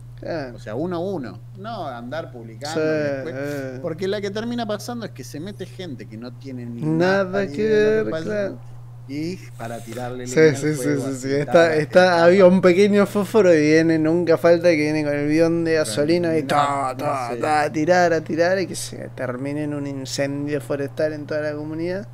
O 0.53 0.59
sea, 0.59 0.75
uno 0.75 0.95
a 0.95 0.99
uno. 0.99 1.39
No 1.57 1.85
andar 1.87 2.31
publicando. 2.31 2.79
Sí, 2.79 2.87
después. 2.87 3.35
eh. 3.37 3.79
Porque 3.81 4.07
la 4.07 4.21
que 4.21 4.31
termina 4.31 4.65
pasando 4.65 5.05
es 5.05 5.11
que 5.11 5.23
se 5.23 5.39
mete 5.39 5.65
gente 5.65 6.07
que 6.07 6.17
no 6.17 6.31
tiene 6.37 6.65
ni 6.65 6.81
Nada 6.81 7.47
que 7.47 7.67
ver, 7.67 8.09
claro. 8.23 8.59
Y 9.05 9.35
para 9.57 9.79
tirarle 9.83 10.25
Sí, 10.27 10.39
al 10.39 10.55
sí, 10.55 10.69
sí, 10.69 10.75
fuego, 10.75 11.09
sí, 11.09 11.15
sí. 11.15 11.33
Está, 11.33 11.75
está, 11.75 12.23
había 12.23 12.45
un 12.45 12.61
pequeño 12.61 13.05
fósforo 13.05 13.53
y 13.53 13.59
viene, 13.59 13.99
nunca 13.99 14.37
falta 14.37 14.69
que 14.69 14.77
viene 14.77 15.03
con 15.03 15.13
el 15.13 15.27
bidón 15.27 15.65
de 15.65 15.73
gasolina 15.73 16.37
y 16.37 16.43
ta, 16.43 16.95
ta, 16.97 17.35
ta, 17.39 17.63
a 17.63 17.71
tirar, 17.71 18.13
a 18.13 18.21
tirar 18.23 18.59
y 18.59 18.67
que 18.67 18.75
se 18.75 19.09
termine 19.09 19.63
en 19.65 19.73
un 19.73 19.87
incendio 19.87 20.61
forestal 20.61 21.11
en 21.11 21.25
toda 21.25 21.41
la 21.41 21.53
comunidad. 21.53 22.07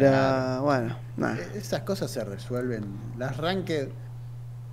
Pero 0.00 0.62
bueno, 0.62 0.96
nada. 1.18 1.36
E- 1.38 1.58
Esas 1.58 1.82
cosas 1.82 2.10
se 2.10 2.24
resuelven. 2.24 2.84
Las 3.18 3.36
ranked 3.36 3.90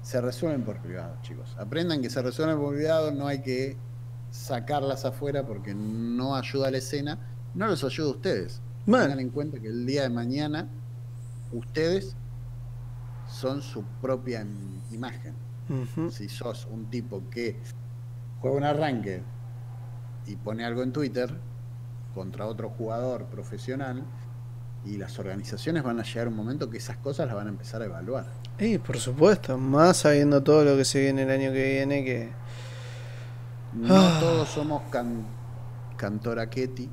se 0.02 0.22
resuelven 0.22 0.64
por 0.64 0.78
privado, 0.78 1.18
chicos. 1.22 1.56
Aprendan 1.60 2.02
que 2.02 2.10
se 2.10 2.22
resuelven 2.22 2.58
por 2.58 2.74
privado, 2.74 3.12
no 3.12 3.28
hay 3.28 3.42
que 3.42 3.76
sacarlas 4.32 5.04
afuera 5.04 5.46
porque 5.46 5.74
no 5.76 6.36
ayuda 6.38 6.70
a 6.70 6.72
la 6.72 6.78
escena. 6.78 7.20
No 7.54 7.68
los 7.68 7.84
ayuda 7.84 8.08
a 8.08 8.12
ustedes. 8.12 8.62
Tengan 9.04 9.20
en 9.20 9.30
cuenta 9.30 9.60
que 9.60 9.68
el 9.68 9.86
día 9.86 10.04
de 10.04 10.10
mañana 10.10 10.68
ustedes 11.52 12.16
son 13.28 13.62
su 13.62 13.84
propia 14.02 14.42
im- 14.44 14.80
imagen. 14.92 15.34
Si 16.10 16.30
sos 16.30 16.66
un 16.72 16.90
tipo 16.90 17.22
que 17.30 17.60
juega 18.40 18.56
un 18.58 18.64
arranque 18.64 19.22
y 20.26 20.36
pone 20.38 20.64
algo 20.66 20.82
en 20.82 20.92
Twitter 20.94 21.30
contra 22.16 22.48
otro 22.48 22.70
jugador 22.70 23.26
profesional, 23.26 24.04
y 24.86 24.98
las 24.98 25.20
organizaciones 25.20 25.84
van 25.84 26.00
a 26.00 26.04
llegar 26.04 26.28
a 26.28 26.30
un 26.30 26.36
momento 26.36 26.70
que 26.70 26.78
esas 26.78 26.98
cosas 26.98 27.28
las 27.28 27.36
van 27.36 27.48
a 27.48 27.50
empezar 27.50 27.82
a 27.82 27.86
evaluar. 27.86 28.26
Y 28.58 28.78
por 28.78 28.98
supuesto, 28.98 29.58
más 29.58 29.98
sabiendo 29.98 30.42
todo 30.42 30.64
lo 30.64 30.76
que 30.78 30.86
se 30.86 31.02
viene 31.02 31.24
el 31.24 31.30
año 31.30 31.52
que 31.52 31.72
viene, 31.74 32.04
que 32.04 32.30
No 33.74 33.96
Ah. 33.96 34.18
todos 34.20 34.50
somos 34.50 34.82
can, 34.90 35.26
cantoraqueti, 35.96 36.90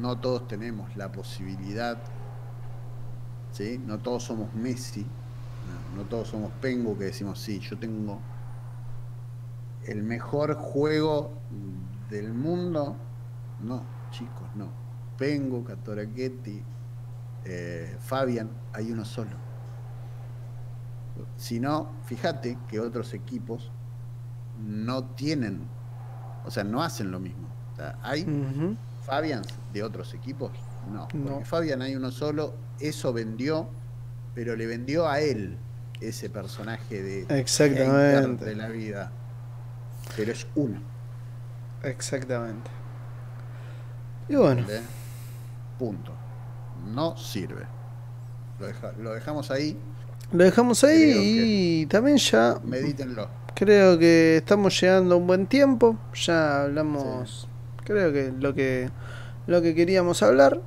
no 0.00 0.16
todos 0.18 0.48
tenemos 0.48 0.96
la 0.96 1.12
posibilidad, 1.12 1.98
¿sí? 3.52 3.78
no 3.84 3.98
todos 3.98 4.22
somos 4.22 4.54
Messi, 4.54 5.02
no, 5.02 6.02
no 6.02 6.08
todos 6.08 6.28
somos 6.28 6.50
Pengu 6.60 6.96
que 6.96 7.04
decimos, 7.04 7.38
sí, 7.38 7.60
yo 7.60 7.76
tengo 7.78 8.18
el 9.86 10.02
mejor 10.02 10.54
juego 10.54 11.32
del 12.08 12.32
mundo. 12.32 12.96
No, 13.62 13.82
chicos, 14.10 14.48
no. 14.54 14.68
Pengu, 15.18 15.62
Cantoraquetti, 15.64 16.62
eh, 17.44 17.96
Fabian, 18.00 18.50
hay 18.72 18.90
uno 18.92 19.04
solo. 19.04 19.30
Si 21.36 21.60
no, 21.60 21.92
fíjate 22.06 22.58
que 22.68 22.80
otros 22.80 23.14
equipos 23.14 23.70
no 24.64 25.04
tienen, 25.04 25.62
o 26.44 26.50
sea, 26.50 26.64
no 26.64 26.82
hacen 26.82 27.10
lo 27.10 27.20
mismo. 27.20 27.48
O 27.72 27.76
sea, 27.76 27.98
hay 28.02 28.22
ujú, 28.22 28.76
Fabians 29.02 29.46
de 29.72 29.82
otros 29.82 30.14
equipos, 30.14 30.50
no. 30.92 31.02
Porque 31.08 31.18
No. 31.18 31.44
Fabian 31.44 31.82
hay 31.82 31.94
uno 31.96 32.10
solo, 32.10 32.54
eso 32.80 33.12
vendió, 33.12 33.68
pero 34.34 34.56
le 34.56 34.66
vendió 34.66 35.08
a 35.08 35.20
él 35.20 35.58
ese 36.00 36.28
personaje 36.30 37.02
de 37.02 37.38
Exactamente. 37.40 38.44
de 38.44 38.56
la 38.56 38.68
vida. 38.68 39.12
Pero 40.16 40.32
es 40.32 40.46
uno. 40.54 40.80
exactamente. 41.82 42.70
Y 44.28 44.34
bueno. 44.36 44.66
Punto. 45.78 46.12
No 46.84 47.16
sirve. 47.16 47.64
Lo, 48.60 48.66
deja- 48.66 48.92
lo 49.00 49.12
dejamos 49.14 49.50
ahí, 49.50 49.76
lo 50.32 50.44
dejamos 50.44 50.84
ahí 50.84 51.80
y 51.82 51.86
también 51.86 52.16
ya 52.18 52.58
medítenlo. 52.64 53.28
creo 53.54 53.98
que 53.98 54.36
estamos 54.38 54.80
llegando 54.80 55.14
a 55.16 55.18
un 55.18 55.26
buen 55.26 55.46
tiempo. 55.46 55.96
Ya 56.14 56.62
hablamos, 56.62 57.48
creo 57.84 58.12
que 58.12 58.32
lo 58.38 58.54
que 58.54 58.90
lo 59.46 59.60
que 59.62 59.74
queríamos 59.74 60.22
hablar. 60.22 60.60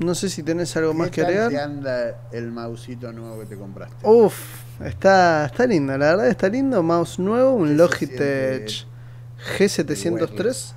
No 0.00 0.14
sé 0.14 0.30
si 0.30 0.42
tenés 0.42 0.74
algo 0.78 0.94
más 0.94 1.08
que 1.10 1.16
¿Qué 1.16 1.22
tal 1.22 1.30
agregar. 1.30 1.50
te 1.50 1.60
anda 1.60 2.20
el 2.32 2.50
mausito 2.50 3.12
nuevo 3.12 3.38
que 3.40 3.44
te 3.46 3.56
compraste? 3.56 3.96
Uf, 4.08 4.62
está, 4.82 5.44
está 5.44 5.66
lindo, 5.66 5.96
la 5.98 6.06
verdad 6.12 6.28
está 6.28 6.48
lindo. 6.48 6.82
Mouse 6.82 7.18
nuevo, 7.18 7.52
un 7.52 7.64
¿Qué 7.68 7.68
se 7.68 7.76
Logitech 7.76 8.86
siente 9.58 9.94
G703. 9.94 10.72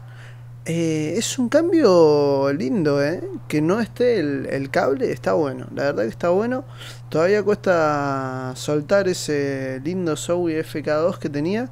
Eh, 0.66 1.16
es 1.18 1.38
un 1.40 1.50
cambio 1.50 2.52
lindo, 2.54 3.04
¿eh? 3.04 3.22
Que 3.50 3.62
no 3.62 3.82
esté 3.82 4.20
el, 4.20 4.70
cable, 4.70 5.12
está 5.12 5.34
bueno. 5.34 5.68
La 5.76 5.84
verdad 5.84 6.04
que 6.04 6.10
está 6.10 6.30
bueno. 6.30 6.64
Todavía 7.10 7.44
cuesta 7.44 8.54
soltar 8.56 9.08
ese 9.08 9.82
lindo 9.84 10.16
Zowie 10.16 10.64
FK2 10.64 11.18
que 11.18 11.30
tenía. 11.30 11.70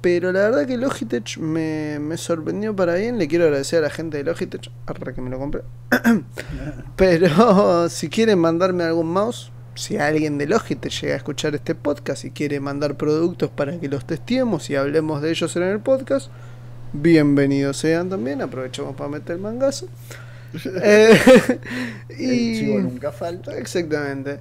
Pero 0.00 0.32
la 0.32 0.40
verdad 0.40 0.66
que 0.66 0.76
Logitech 0.76 1.38
me, 1.38 1.98
me 2.00 2.16
sorprendió 2.16 2.74
para 2.74 2.94
bien. 2.94 3.18
Le 3.18 3.28
quiero 3.28 3.44
agradecer 3.44 3.80
a 3.80 3.82
la 3.82 3.90
gente 3.90 4.18
de 4.18 4.24
Logitech. 4.24 4.70
Arre 4.86 5.14
que 5.14 5.20
me 5.20 5.30
lo 5.30 5.38
compré. 5.38 5.62
Pero 6.96 7.88
si 7.88 8.08
quieren 8.08 8.38
mandarme 8.38 8.84
algún 8.84 9.12
mouse, 9.12 9.52
si 9.74 9.96
alguien 9.98 10.38
de 10.38 10.46
Logitech 10.46 11.00
llega 11.00 11.14
a 11.14 11.16
escuchar 11.16 11.54
este 11.54 11.74
podcast 11.74 12.24
y 12.24 12.30
quiere 12.30 12.60
mandar 12.60 12.96
productos 12.96 13.50
para 13.50 13.78
que 13.78 13.88
los 13.88 14.04
testeemos 14.04 14.70
y 14.70 14.76
hablemos 14.76 15.22
de 15.22 15.30
ellos 15.30 15.56
en 15.56 15.62
el 15.64 15.80
podcast, 15.80 16.30
bienvenidos 16.92 17.76
sean 17.78 18.08
también. 18.08 18.42
Aprovechamos 18.42 18.94
para 18.96 19.10
meter 19.10 19.36
el 19.36 19.42
mangazo. 19.42 19.86
Eh, 20.82 21.18
El 22.10 22.58
chivo 22.58 22.78
nunca 22.80 23.10
falta. 23.10 23.56
exactamente. 23.56 24.38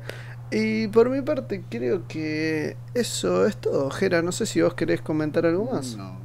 Y 0.52 0.90
por 0.90 1.10
mi 1.10 1.22
parte 1.22 1.64
creo 1.70 2.06
que 2.06 2.76
eso 2.94 3.46
es 3.46 3.56
todo. 3.56 3.90
Jera, 3.90 4.22
no 4.22 4.34
sé 4.34 4.46
si 4.46 4.62
vos 4.62 4.74
querés 4.74 5.02
comentar 5.02 5.46
algo 5.46 5.72
más. 5.72 5.96
No, 5.96 6.20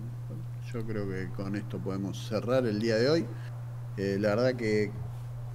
yo 0.72 0.85
creo 0.85 1.09
que 1.09 1.29
con 1.37 1.55
esto 1.55 1.79
podemos 1.79 2.27
cerrar 2.27 2.66
el 2.66 2.81
día 2.81 2.97
de 2.97 3.09
hoy. 3.09 3.27
Eh, 3.97 4.16
la 4.18 4.31
verdad 4.31 4.55
que 4.57 4.91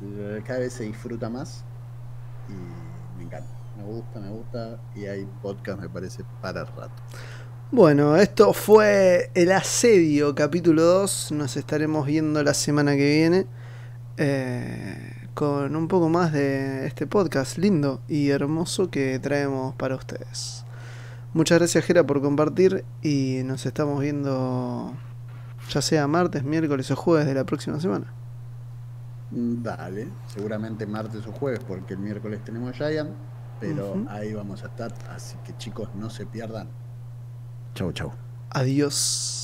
eh, 0.01 0.41
cada 0.45 0.59
vez 0.59 0.71
se 0.71 0.83
disfruta 0.85 1.29
más 1.29 1.65
y 2.47 3.17
me 3.17 3.25
encanta. 3.25 3.49
Me 3.77 3.83
gusta, 3.83 4.19
me 4.21 4.29
gusta 4.29 4.79
y 4.95 5.07
hay 5.07 5.27
podcast, 5.41 5.81
me 5.81 5.89
parece, 5.89 6.23
para 6.41 6.61
el 6.61 6.67
rato. 6.67 7.03
Bueno, 7.73 8.17
esto 8.17 8.51
fue 8.51 9.31
El 9.33 9.49
Asedio, 9.53 10.35
capítulo 10.35 10.81
2. 10.83 11.31
Nos 11.31 11.55
estaremos 11.55 12.05
viendo 12.05 12.43
la 12.43 12.53
semana 12.53 12.97
que 12.97 13.09
viene 13.09 13.45
eh, 14.17 15.29
con 15.33 15.73
un 15.77 15.87
poco 15.87 16.09
más 16.09 16.33
de 16.33 16.85
este 16.85 17.07
podcast 17.07 17.57
lindo 17.57 18.01
y 18.09 18.27
hermoso 18.27 18.91
que 18.91 19.17
traemos 19.19 19.73
para 19.75 19.95
ustedes. 19.95 20.65
Muchas 21.33 21.59
gracias, 21.59 21.85
Jera, 21.85 22.05
por 22.05 22.21
compartir 22.21 22.83
y 23.01 23.39
nos 23.45 23.65
estamos 23.65 24.01
viendo 24.01 24.93
ya 25.69 25.81
sea 25.81 26.07
martes, 26.07 26.43
miércoles 26.43 26.91
o 26.91 26.97
jueves 26.97 27.25
de 27.25 27.35
la 27.35 27.45
próxima 27.45 27.79
semana. 27.79 28.13
Dale, 29.31 30.09
seguramente 30.27 30.85
martes 30.85 31.25
o 31.25 31.31
jueves, 31.31 31.61
porque 31.65 31.93
el 31.93 32.01
miércoles 32.01 32.43
tenemos 32.43 32.75
Giant, 32.75 33.11
pero 33.61 34.03
ahí 34.09 34.33
vamos 34.33 34.61
a 34.61 34.67
estar. 34.67 34.93
Así 35.09 35.37
que 35.45 35.55
chicos, 35.55 35.87
no 35.95 36.09
se 36.09 36.25
pierdan. 36.25 36.67
Chau, 37.75 37.91
chau. 37.91 38.13
Adiós. 38.49 39.40